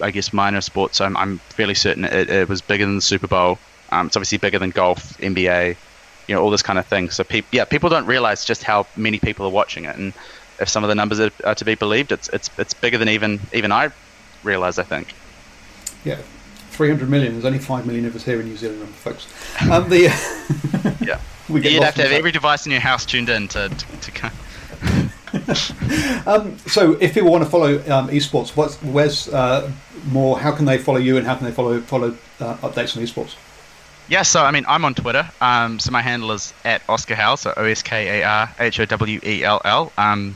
I 0.00 0.10
guess, 0.10 0.32
minor 0.32 0.60
sports. 0.60 1.00
I'm, 1.00 1.16
I'm 1.16 1.38
fairly 1.38 1.74
certain 1.74 2.04
it, 2.04 2.28
it 2.28 2.48
was 2.48 2.60
bigger 2.60 2.84
than 2.84 2.96
the 2.96 3.02
Super 3.02 3.28
Bowl. 3.28 3.58
Um, 3.94 4.08
it's 4.08 4.16
obviously 4.16 4.38
bigger 4.38 4.58
than 4.58 4.70
golf, 4.70 5.16
NBA, 5.18 5.76
you 6.26 6.34
know, 6.34 6.42
all 6.42 6.50
this 6.50 6.62
kind 6.62 6.78
of 6.78 6.86
thing. 6.86 7.10
So, 7.10 7.22
peop 7.22 7.46
yeah, 7.52 7.64
people 7.64 7.88
don't 7.88 8.06
realize 8.06 8.44
just 8.44 8.64
how 8.64 8.86
many 8.96 9.18
people 9.20 9.46
are 9.46 9.50
watching 9.50 9.84
it, 9.84 9.96
and 9.96 10.12
if 10.58 10.68
some 10.68 10.82
of 10.82 10.88
the 10.88 10.94
numbers 10.94 11.20
are, 11.20 11.30
are 11.44 11.54
to 11.54 11.64
be 11.64 11.74
believed, 11.76 12.10
it's 12.10 12.28
it's 12.30 12.50
it's 12.58 12.74
bigger 12.74 12.98
than 12.98 13.08
even 13.08 13.40
even 13.52 13.70
I 13.70 13.90
realize. 14.42 14.78
I 14.78 14.82
think. 14.82 15.14
Yeah, 16.04 16.18
300 16.70 17.08
million. 17.08 17.32
There's 17.32 17.44
only 17.46 17.58
5 17.58 17.86
million 17.86 18.04
of 18.04 18.14
us 18.14 18.24
here 18.24 18.40
in 18.40 18.46
New 18.46 18.58
Zealand, 18.58 18.86
folks. 18.88 19.26
Um, 19.70 19.88
the, 19.88 20.02
Yeah. 21.06 21.18
we 21.48 21.60
get 21.60 21.72
You'd 21.72 21.82
have 21.82 21.94
to 21.94 22.02
have 22.02 22.10
that. 22.10 22.18
every 22.18 22.30
device 22.32 22.66
in 22.66 22.72
your 22.72 22.82
house 22.82 23.06
tuned 23.06 23.30
in 23.30 23.48
to 23.48 23.68
to, 23.68 23.86
to 24.00 24.10
kind 24.10 24.34
So, 26.66 26.92
if 27.00 27.14
people 27.14 27.30
want 27.30 27.44
to 27.44 27.50
follow 27.50 27.76
um, 27.90 28.08
esports, 28.08 28.56
what's, 28.56 28.76
where's 28.82 29.28
uh, 29.28 29.70
more? 30.06 30.38
How 30.38 30.52
can 30.52 30.64
they 30.64 30.78
follow 30.78 30.98
you, 30.98 31.16
and 31.16 31.26
how 31.26 31.36
can 31.36 31.46
they 31.46 31.52
follow 31.52 31.80
follow 31.80 32.16
uh, 32.40 32.56
updates 32.56 32.96
on 32.96 33.02
esports? 33.02 33.36
Yeah, 34.08 34.22
so 34.22 34.42
I 34.42 34.50
mean, 34.50 34.64
I'm 34.68 34.84
on 34.84 34.94
Twitter. 34.94 35.28
Um, 35.40 35.78
so 35.78 35.90
my 35.90 36.02
handle 36.02 36.32
is 36.32 36.52
at 36.64 36.82
Oskar 36.88 37.14
Howell, 37.14 37.38
so 37.38 37.54
O 37.56 37.64
S 37.64 37.82
K 37.82 38.20
A 38.20 38.28
R 38.28 38.54
H 38.58 38.78
O 38.80 38.84
W 38.84 39.20
E 39.24 39.44
L 39.44 39.62
L. 39.64 39.92
Um, 39.96 40.34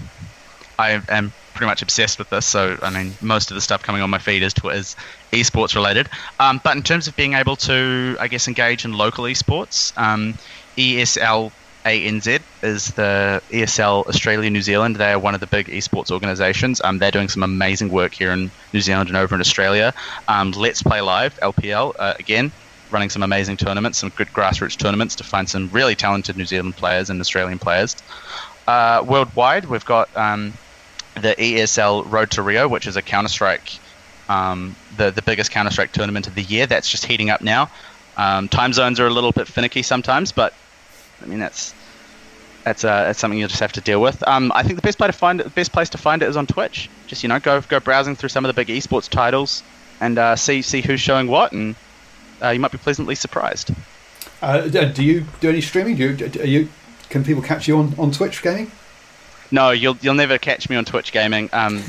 I 0.78 1.02
am 1.08 1.32
pretty 1.52 1.66
much 1.66 1.82
obsessed 1.82 2.18
with 2.18 2.30
this. 2.30 2.46
So 2.46 2.78
I 2.82 2.88
mean, 2.90 3.12
most 3.20 3.50
of 3.50 3.56
the 3.56 3.60
stuff 3.60 3.82
coming 3.82 4.00
on 4.00 4.08
my 4.08 4.18
feed 4.18 4.42
is 4.42 4.54
tw- 4.54 4.66
is 4.66 4.96
esports 5.32 5.74
related. 5.74 6.08
Um, 6.40 6.60
but 6.64 6.76
in 6.76 6.82
terms 6.82 7.08
of 7.08 7.16
being 7.16 7.34
able 7.34 7.56
to, 7.56 8.16
I 8.18 8.28
guess, 8.28 8.48
engage 8.48 8.86
in 8.86 8.94
local 8.94 9.24
esports, 9.24 9.96
um, 9.98 10.38
ESL 10.78 11.52
ANZ 11.84 12.40
is 12.62 12.92
the 12.94 13.42
ESL 13.50 14.06
Australia 14.08 14.48
New 14.48 14.62
Zealand. 14.62 14.96
They 14.96 15.12
are 15.12 15.18
one 15.18 15.34
of 15.34 15.40
the 15.40 15.46
big 15.46 15.66
esports 15.66 16.10
organisations. 16.10 16.80
Um, 16.82 16.98
they're 16.98 17.10
doing 17.10 17.28
some 17.28 17.42
amazing 17.42 17.90
work 17.90 18.14
here 18.14 18.30
in 18.30 18.50
New 18.72 18.80
Zealand 18.80 19.08
and 19.08 19.16
over 19.18 19.34
in 19.34 19.42
Australia. 19.42 19.92
Um, 20.26 20.52
Let's 20.52 20.82
Play 20.82 21.02
Live 21.02 21.38
LPL 21.40 21.94
uh, 21.98 22.14
again 22.18 22.50
running 22.90 23.10
some 23.10 23.22
amazing 23.22 23.56
tournaments, 23.56 23.98
some 23.98 24.10
good 24.10 24.28
grassroots 24.28 24.76
tournaments 24.76 25.16
to 25.16 25.24
find 25.24 25.48
some 25.48 25.68
really 25.72 25.94
talented 25.94 26.36
New 26.36 26.44
Zealand 26.44 26.76
players 26.76 27.10
and 27.10 27.20
Australian 27.20 27.58
players. 27.58 27.96
Uh, 28.66 29.04
worldwide, 29.06 29.64
we've 29.66 29.84
got 29.84 30.14
um, 30.16 30.52
the 31.14 31.34
ESL 31.38 32.10
Road 32.10 32.30
to 32.32 32.42
Rio, 32.42 32.68
which 32.68 32.86
is 32.86 32.96
a 32.96 33.02
Counter 33.02 33.28
Strike, 33.28 33.78
um, 34.28 34.76
the 34.96 35.10
the 35.10 35.22
biggest 35.22 35.50
Counter 35.50 35.70
Strike 35.70 35.92
tournament 35.92 36.26
of 36.26 36.34
the 36.34 36.42
year. 36.42 36.66
That's 36.66 36.90
just 36.90 37.04
heating 37.06 37.30
up 37.30 37.40
now. 37.40 37.70
Um, 38.16 38.48
time 38.48 38.72
zones 38.72 39.00
are 39.00 39.06
a 39.06 39.10
little 39.10 39.32
bit 39.32 39.46
finicky 39.46 39.82
sometimes, 39.82 40.32
but 40.32 40.52
I 41.22 41.26
mean 41.26 41.38
that's 41.38 41.74
that's 42.64 42.84
uh, 42.84 43.04
that's 43.04 43.18
something 43.18 43.38
you'll 43.38 43.48
just 43.48 43.60
have 43.60 43.72
to 43.72 43.80
deal 43.80 44.00
with. 44.00 44.26
Um, 44.26 44.52
I 44.54 44.62
think 44.62 44.76
the 44.76 44.82
best 44.82 44.98
place 44.98 45.12
to 45.12 45.18
find 45.18 45.40
it, 45.40 45.44
the 45.44 45.50
best 45.50 45.72
place 45.72 45.88
to 45.90 45.98
find 45.98 46.22
it 46.22 46.28
is 46.28 46.36
on 46.36 46.46
Twitch. 46.46 46.90
Just 47.06 47.22
you 47.22 47.28
know, 47.28 47.40
go 47.40 47.60
go 47.62 47.80
browsing 47.80 48.16
through 48.16 48.28
some 48.28 48.44
of 48.44 48.54
the 48.54 48.64
big 48.64 48.68
esports 48.68 49.08
titles 49.08 49.62
and 50.00 50.18
uh, 50.18 50.36
see 50.36 50.62
see 50.62 50.82
who's 50.82 51.00
showing 51.00 51.28
what, 51.28 51.52
and 51.52 51.74
uh, 52.42 52.50
you 52.50 52.60
might 52.60 52.72
be 52.72 52.78
pleasantly 52.78 53.14
surprised. 53.14 53.70
Uh, 54.40 54.68
do 54.68 55.02
you 55.02 55.24
do 55.40 55.48
any 55.48 55.60
streaming? 55.60 55.96
Do 55.96 56.14
you, 56.14 56.42
you 56.44 56.68
can 57.10 57.24
people 57.24 57.42
catch 57.42 57.66
you 57.66 57.78
on, 57.78 57.94
on 57.98 58.10
Twitch 58.10 58.42
gaming? 58.42 58.70
No, 59.50 59.70
you'll 59.70 59.96
you'll 60.00 60.14
never 60.14 60.38
catch 60.38 60.68
me 60.68 60.76
on 60.76 60.84
Twitch 60.84 61.10
gaming, 61.12 61.48
um, 61.52 61.82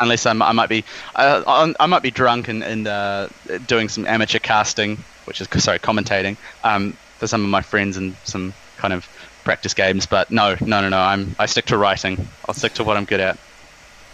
unless 0.00 0.26
I'm, 0.26 0.42
I 0.42 0.52
might 0.52 0.68
be 0.68 0.84
uh, 1.14 1.74
I 1.78 1.86
might 1.86 2.02
be 2.02 2.10
drunk 2.10 2.48
and, 2.48 2.64
and 2.64 2.88
uh, 2.88 3.28
doing 3.66 3.88
some 3.88 4.06
amateur 4.06 4.38
casting, 4.38 4.96
which 5.26 5.40
is 5.40 5.48
sorry 5.62 5.78
commentating 5.78 6.36
um, 6.64 6.92
for 7.18 7.26
some 7.26 7.44
of 7.44 7.50
my 7.50 7.60
friends 7.60 7.96
and 7.96 8.16
some 8.24 8.54
kind 8.78 8.94
of 8.94 9.06
practice 9.44 9.74
games. 9.74 10.06
But 10.06 10.30
no, 10.30 10.56
no, 10.60 10.80
no, 10.80 10.88
no. 10.88 10.98
I'm 10.98 11.36
I 11.38 11.46
stick 11.46 11.66
to 11.66 11.76
writing. 11.76 12.26
I'll 12.48 12.54
stick 12.54 12.74
to 12.74 12.84
what 12.84 12.96
I'm 12.96 13.04
good 13.04 13.20
at. 13.20 13.38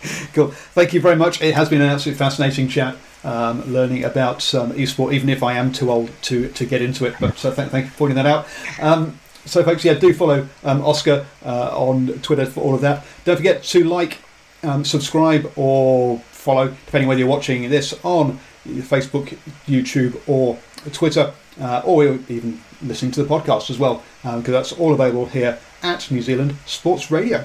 Cool. 0.35 0.49
Thank 0.49 0.93
you 0.93 1.01
very 1.01 1.17
much. 1.17 1.43
It 1.43 1.55
has 1.55 1.69
been 1.69 1.81
an 1.81 1.89
absolutely 1.89 2.19
fascinating 2.19 2.69
chat, 2.69 2.97
um, 3.25 3.63
learning 3.73 4.05
about 4.05 4.55
um, 4.55 4.73
esport, 4.73 5.13
even 5.13 5.29
if 5.29 5.43
I 5.43 5.55
am 5.55 5.73
too 5.73 5.91
old 5.91 6.11
to, 6.23 6.49
to 6.49 6.67
get 6.67 6.83
into 6.83 7.07
it. 7.07 7.15
But 7.19 7.37
so 7.39 7.51
thank, 7.51 7.73
thank 7.73 7.87
you 7.87 7.91
for 7.91 7.99
pointing 7.99 8.17
that 8.17 8.27
out. 8.27 8.47
Um, 8.81 9.19
so, 9.45 9.65
folks, 9.65 9.85
yeah, 9.85 9.95
do 9.95 10.13
follow 10.13 10.47
um, 10.63 10.83
Oskar 10.83 11.27
uh, 11.45 11.71
on 11.77 12.09
Twitter 12.21 12.47
for 12.47 12.61
all 12.61 12.75
of 12.75 12.83
that. 12.83 13.05
Don't 13.25 13.37
forget 13.37 13.63
to 13.65 13.85
like, 13.85 14.19
um, 14.63 14.85
subscribe, 14.85 15.51
or 15.57 16.19
follow, 16.31 16.69
depending 16.69 17.09
whether 17.09 17.19
you're 17.19 17.29
watching 17.29 17.69
this 17.71 17.95
on 18.05 18.39
Facebook, 18.67 19.37
YouTube, 19.67 20.21
or 20.29 20.59
Twitter, 20.93 21.33
uh, 21.61 21.83
or 21.85 22.05
even 22.05 22.61
listening 22.83 23.11
to 23.13 23.23
the 23.23 23.29
podcast 23.29 23.71
as 23.71 23.79
well, 23.79 24.03
because 24.23 24.49
that's 24.49 24.73
all 24.73 24.93
available 24.93 25.27
here 25.27 25.59
at 25.83 26.11
New 26.11 26.23
Zealand 26.23 26.57
Sports 26.67 27.11
Radio. 27.11 27.45